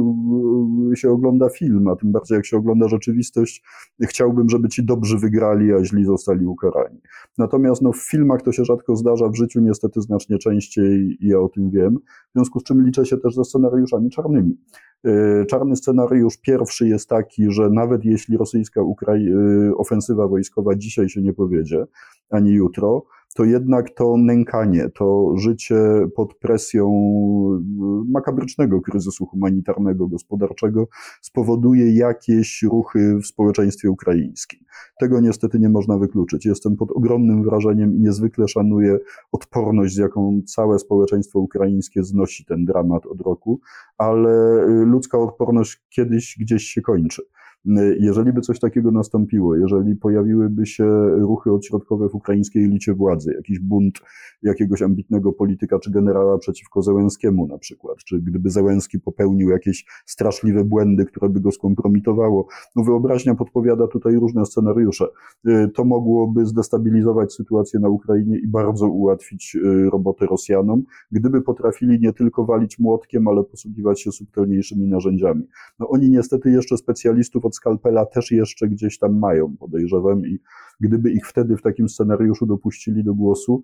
się 0.95 1.11
ogląda 1.11 1.49
film, 1.49 1.89
a 1.89 1.97
tym 1.97 2.13
bardziej 2.13 2.37
jak 2.37 2.47
się 2.47 2.57
ogląda 2.57 2.89
rzeczywistość, 2.89 3.63
chciałbym, 4.03 4.51
żeby 4.51 4.69
ci 4.69 4.85
dobrzy 4.85 5.19
wygrali, 5.19 5.73
a 5.73 5.85
źli 5.85 5.94
zostali 6.03 6.47
ukarani. 6.47 7.01
Natomiast 7.39 7.83
no, 7.83 7.93
w 7.93 8.03
filmach 8.11 8.43
to 8.43 8.53
się 8.53 8.65
rzadko 8.65 8.97
zdarza, 8.97 9.29
w 9.29 9.35
życiu 9.35 9.61
niestety 9.61 10.01
znacznie 10.01 10.39
częściej 10.39 11.17
ja 11.21 11.41
o 11.41 11.49
tym 11.49 11.71
wiem, 11.71 11.99
w 12.31 12.33
związku 12.33 12.61
z 12.61 12.63
czym 12.63 12.87
liczę 12.87 13.07
się 13.07 13.17
też 13.17 13.35
ze 13.35 13.45
scenariuszami 13.45 14.11
czarnymi. 14.11 14.57
Y, 15.07 15.47
czarny 15.47 15.77
scenariusz 15.77 16.37
pierwszy 16.37 16.89
jest 16.89 17.09
taki, 17.09 17.51
że 17.51 17.71
nawet 17.71 18.05
jeśli 18.05 18.37
rosyjska 18.37 18.83
Ukrai 18.83 19.29
y, 19.29 19.77
ofensywa 19.77 20.29
wojskowa 20.29 20.75
dzisiaj 20.75 21.09
się 21.09 21.23
nie 21.23 21.33
powiedzie, 21.33 21.87
ani 22.31 22.51
jutro, 22.53 23.07
to 23.35 23.45
jednak 23.45 23.91
to 23.91 24.17
nękanie, 24.17 24.89
to 24.95 25.37
życie 25.37 25.77
pod 26.17 26.35
presją 26.35 26.87
y, 26.87 28.11
makabrycznego 28.11 28.81
kryzysu 28.81 29.27
humanitarnego, 29.27 30.09
gospodarczego 30.09 30.89
spowoduje 31.23 31.95
jakieś 31.95 32.63
ruchy 32.63 33.19
w 33.23 33.27
społeczeństwie 33.27 33.91
ukraińskim. 33.91 34.61
Tego 35.01 35.21
niestety 35.21 35.59
nie 35.59 35.69
można 35.69 35.99
wykluczyć. 35.99 36.47
Jestem 36.47 36.77
pod 36.77 36.91
ogromnym 36.91 37.45
wrażeniem 37.45 37.95
i 37.95 38.01
niezwykle 38.01 38.49
szanuję 38.49 38.99
odporność, 39.33 39.95
z 39.95 39.99
jaką 39.99 40.41
całe 40.47 40.79
społeczeństwo 40.79 41.39
ukraińskie 41.39 42.03
znosi 42.03 42.45
ten 42.45 42.65
dramat 42.65 43.07
od 43.07 43.21
roku, 43.21 43.61
ale 43.99 44.67
ludzka 44.95 45.19
odporność 45.19 45.83
kiedyś 45.91 46.37
gdzieś 46.41 46.65
się 46.65 46.83
kończy. 46.83 47.23
Jeżeli 47.99 48.33
by 48.33 48.41
coś 48.41 48.61
takiego 48.61 48.91
nastąpiło, 48.91 49.57
jeżeli 49.57 49.97
pojawiłyby 49.97 50.67
się 50.67 50.85
ruchy 51.19 51.53
odśrodkowe 51.53 52.09
w 52.09 52.15
ukraińskiej 52.15 52.65
elicie 52.65 52.95
władzy, 52.95 53.33
jakiś 53.37 53.59
bunt 53.59 54.01
jakiegoś 54.43 54.83
ambitnego 54.83 55.33
polityka 55.33 55.79
czy 55.79 55.91
generała 55.91 56.39
przeciwko 56.39 56.83
Zełenskiemu 56.83 57.47
na 57.47 57.59
przykład, 57.59 57.99
czy 57.99 58.21
gdyby 58.21 58.51
Zełenski 58.51 59.01
popełnił 59.01 59.51
jakieś 59.51 59.85
straszliwe 60.07 60.65
błędy, 60.65 61.05
które 61.05 61.29
by 61.29 61.41
go 61.41 61.51
skompromitowało, 61.51 62.47
no 62.77 62.85
wyobraźnia 62.85 63.35
podpowiada 63.35 63.87
tutaj 63.87 64.15
różne 64.15 64.47
scenariusze. 64.47 65.07
Y, 65.49 65.71
to 65.75 65.85
mogłoby 65.85 66.47
zdestabilizować 66.47 67.35
sytuację 67.35 67.81
na 67.81 67.89
Ukrainie 67.89 68.39
i 68.39 68.49
bardzo 68.49 68.89
ułatwić 68.89 69.57
y, 69.57 69.91
robotę 69.91 70.27
Rosjanom, 70.27 70.83
gdyby 71.13 71.43
potrafili 71.43 72.01
nie 72.01 72.13
tylko 72.13 72.45
walić 72.45 72.79
młotkiem, 72.79 73.29
ale 73.29 73.45
posługiwać 73.45 74.01
się 74.01 74.13
subtelniejszymi 74.13 74.87
narzędziami. 74.87 75.43
No 75.79 75.89
oni 75.89 76.11
niestety 76.11 76.51
jeszcze 76.51 76.77
specjalistów 76.77 77.45
od 77.45 77.54
skalpela 77.55 78.07
też 78.07 78.31
jeszcze 78.31 78.69
gdzieś 78.69 78.99
tam 78.99 79.19
mają, 79.19 79.57
podejrzewam, 79.57 80.27
i 80.27 80.39
gdyby 80.81 81.11
ich 81.11 81.27
wtedy 81.27 81.57
w 81.57 81.63
takim 81.63 81.89
scenariuszu 81.89 82.47
dopuścili 82.47 83.05
do 83.05 83.15
głosu, 83.15 83.63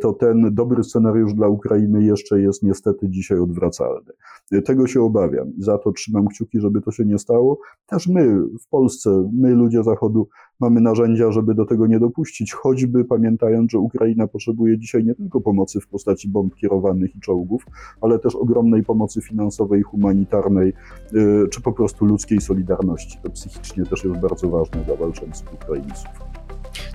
to 0.00 0.12
ten 0.12 0.54
dobry 0.54 0.84
scenariusz 0.84 1.34
dla 1.34 1.48
Ukrainy 1.48 2.04
jeszcze 2.04 2.40
jest 2.40 2.62
niestety 2.62 3.08
dzisiaj 3.08 3.38
odwracalny. 3.38 4.12
Y, 4.52 4.62
tego 4.62 4.86
się 4.86 5.02
obawiam 5.02 5.56
i 5.56 5.62
za 5.62 5.78
to 5.78 5.92
trzymam 5.92 6.26
kciuki, 6.28 6.60
żeby 6.60 6.80
to 6.80 6.90
się 6.90 7.04
nie 7.04 7.18
stało. 7.18 7.58
Też 7.86 8.06
my 8.06 8.42
w 8.60 8.68
Polsce, 8.70 9.30
my 9.32 9.54
ludzie 9.54 9.82
Zachodu, 9.82 10.28
mamy 10.60 10.80
narzędzia, 10.80 11.32
żeby 11.32 11.54
do 11.54 11.64
tego 11.64 11.86
nie 11.86 12.00
dopuścić, 12.00 12.52
choćby 12.52 13.04
pamiętając, 13.04 13.70
że 13.70 13.78
Ukraina 13.78 14.26
potrzebuje 14.26 14.78
dzisiaj 14.78 15.04
nie 15.04 15.14
tylko 15.14 15.40
pomocy 15.40 15.80
w 15.80 15.88
postaci 15.88 16.28
bomb 16.28 16.54
kierowanych 16.54 17.16
i 17.16 17.20
czołgów, 17.20 17.66
ale 18.00 18.18
też 18.18 18.36
ogromnej 18.36 18.84
pomocy 18.84 19.20
finansowej, 19.20 19.82
humanitarnej, 19.82 20.72
y, 21.14 21.48
czy 21.50 21.62
po 21.62 21.72
prostu 21.72 22.04
ludzkiej 22.04 22.40
solidarności. 22.40 23.18
To 23.22 23.30
psychicznie 23.30 23.84
też 23.84 24.04
jest 24.04 24.20
bardzo 24.20 24.48
ważne 24.48 24.84
dla 24.84 24.96
walczących 24.96 25.54
Ukraińców. 25.54 26.37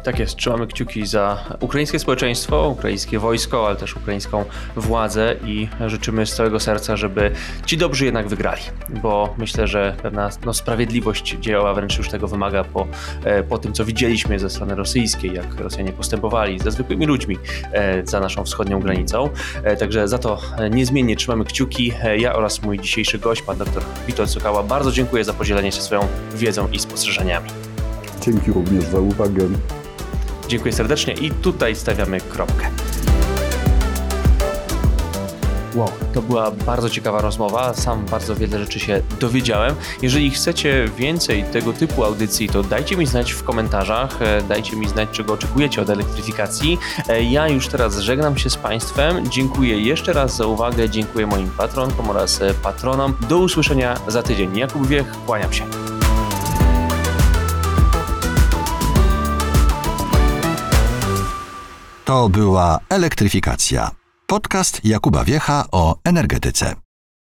Tak 0.03 0.19
jest, 0.19 0.35
trzymamy 0.35 0.67
kciuki 0.67 1.05
za 1.05 1.43
ukraińskie 1.59 1.99
społeczeństwo, 1.99 2.69
ukraińskie 2.69 3.19
wojsko, 3.19 3.67
ale 3.67 3.75
też 3.75 3.95
ukraińską 3.95 4.45
władzę 4.75 5.35
i 5.45 5.67
życzymy 5.87 6.25
z 6.25 6.35
całego 6.35 6.59
serca, 6.59 6.97
żeby 6.97 7.31
ci 7.65 7.77
dobrzy 7.77 8.05
jednak 8.05 8.27
wygrali, 8.27 8.61
bo 8.89 9.35
myślę, 9.37 9.67
że 9.67 9.95
pewna 10.01 10.29
no, 10.45 10.53
sprawiedliwość 10.53 11.37
działa 11.39 11.73
wręcz 11.73 11.97
już 11.97 12.09
tego 12.09 12.27
wymaga 12.27 12.63
po, 12.63 12.87
e, 13.23 13.43
po 13.43 13.57
tym, 13.57 13.73
co 13.73 13.85
widzieliśmy 13.85 14.39
ze 14.39 14.49
strony 14.49 14.75
rosyjskiej, 14.75 15.33
jak 15.33 15.55
Rosjanie 15.59 15.93
postępowali 15.93 16.59
ze 16.59 16.71
zwykłymi 16.71 17.05
ludźmi 17.05 17.37
e, 17.71 18.05
za 18.05 18.19
naszą 18.19 18.43
wschodnią 18.43 18.79
granicą. 18.79 19.29
E, 19.63 19.77
także 19.77 20.07
za 20.07 20.17
to 20.17 20.39
niezmiennie 20.71 21.15
trzymamy 21.15 21.45
kciuki. 21.45 21.93
Ja 22.17 22.35
oraz 22.35 22.61
mój 22.61 22.79
dzisiejszy 22.79 23.19
gość, 23.19 23.41
pan 23.41 23.57
dr 23.57 23.83
Witold 24.07 24.29
Sokała, 24.29 24.63
bardzo 24.63 24.91
dziękuję 24.91 25.23
za 25.23 25.33
podzielenie 25.33 25.71
się 25.71 25.81
swoją 25.81 26.07
wiedzą 26.35 26.67
i 26.71 26.79
spostrzeżeniami. 26.79 27.72
Dzięki 28.23 28.51
również 28.51 28.83
za 28.83 28.99
uwagę. 28.99 29.47
Dziękuję 30.47 30.73
serdecznie 30.73 31.13
i 31.13 31.31
tutaj 31.31 31.75
stawiamy 31.75 32.21
kropkę. 32.21 32.69
Wow, 35.75 35.89
to 36.13 36.21
była 36.21 36.51
bardzo 36.51 36.89
ciekawa 36.89 37.21
rozmowa. 37.21 37.73
Sam 37.73 38.05
bardzo 38.05 38.35
wiele 38.35 38.59
rzeczy 38.59 38.79
się 38.79 39.01
dowiedziałem. 39.19 39.75
Jeżeli 40.01 40.31
chcecie 40.31 40.89
więcej 40.97 41.43
tego 41.43 41.73
typu 41.73 42.03
audycji, 42.03 42.49
to 42.49 42.63
dajcie 42.63 42.97
mi 42.97 43.05
znać 43.05 43.31
w 43.31 43.43
komentarzach, 43.43 44.21
e, 44.21 44.41
dajcie 44.41 44.75
mi 44.75 44.87
znać, 44.87 45.09
czego 45.09 45.33
oczekujecie 45.33 45.81
od 45.81 45.89
elektryfikacji. 45.89 46.77
E, 47.09 47.23
ja 47.23 47.47
już 47.47 47.67
teraz 47.67 47.99
żegnam 47.99 48.37
się 48.37 48.49
z 48.49 48.57
Państwem. 48.57 49.29
Dziękuję 49.29 49.79
jeszcze 49.79 50.13
raz 50.13 50.35
za 50.35 50.45
uwagę, 50.45 50.89
dziękuję 50.89 51.27
moim 51.27 51.49
patronkom 51.49 52.09
oraz 52.09 52.41
e, 52.41 52.53
patronom. 52.53 53.13
Do 53.29 53.37
usłyszenia 53.37 53.97
za 54.07 54.23
tydzień. 54.23 54.57
Jakub 54.57 54.87
Wiech, 54.87 55.11
kłaniam 55.25 55.53
się. 55.53 55.92
To 62.13 62.29
była 62.29 62.79
elektryfikacja. 62.89 63.91
Podcast 64.27 64.85
Jakuba 64.85 65.23
Wiecha 65.23 65.65
o 65.71 65.95
energetyce. 66.03 66.82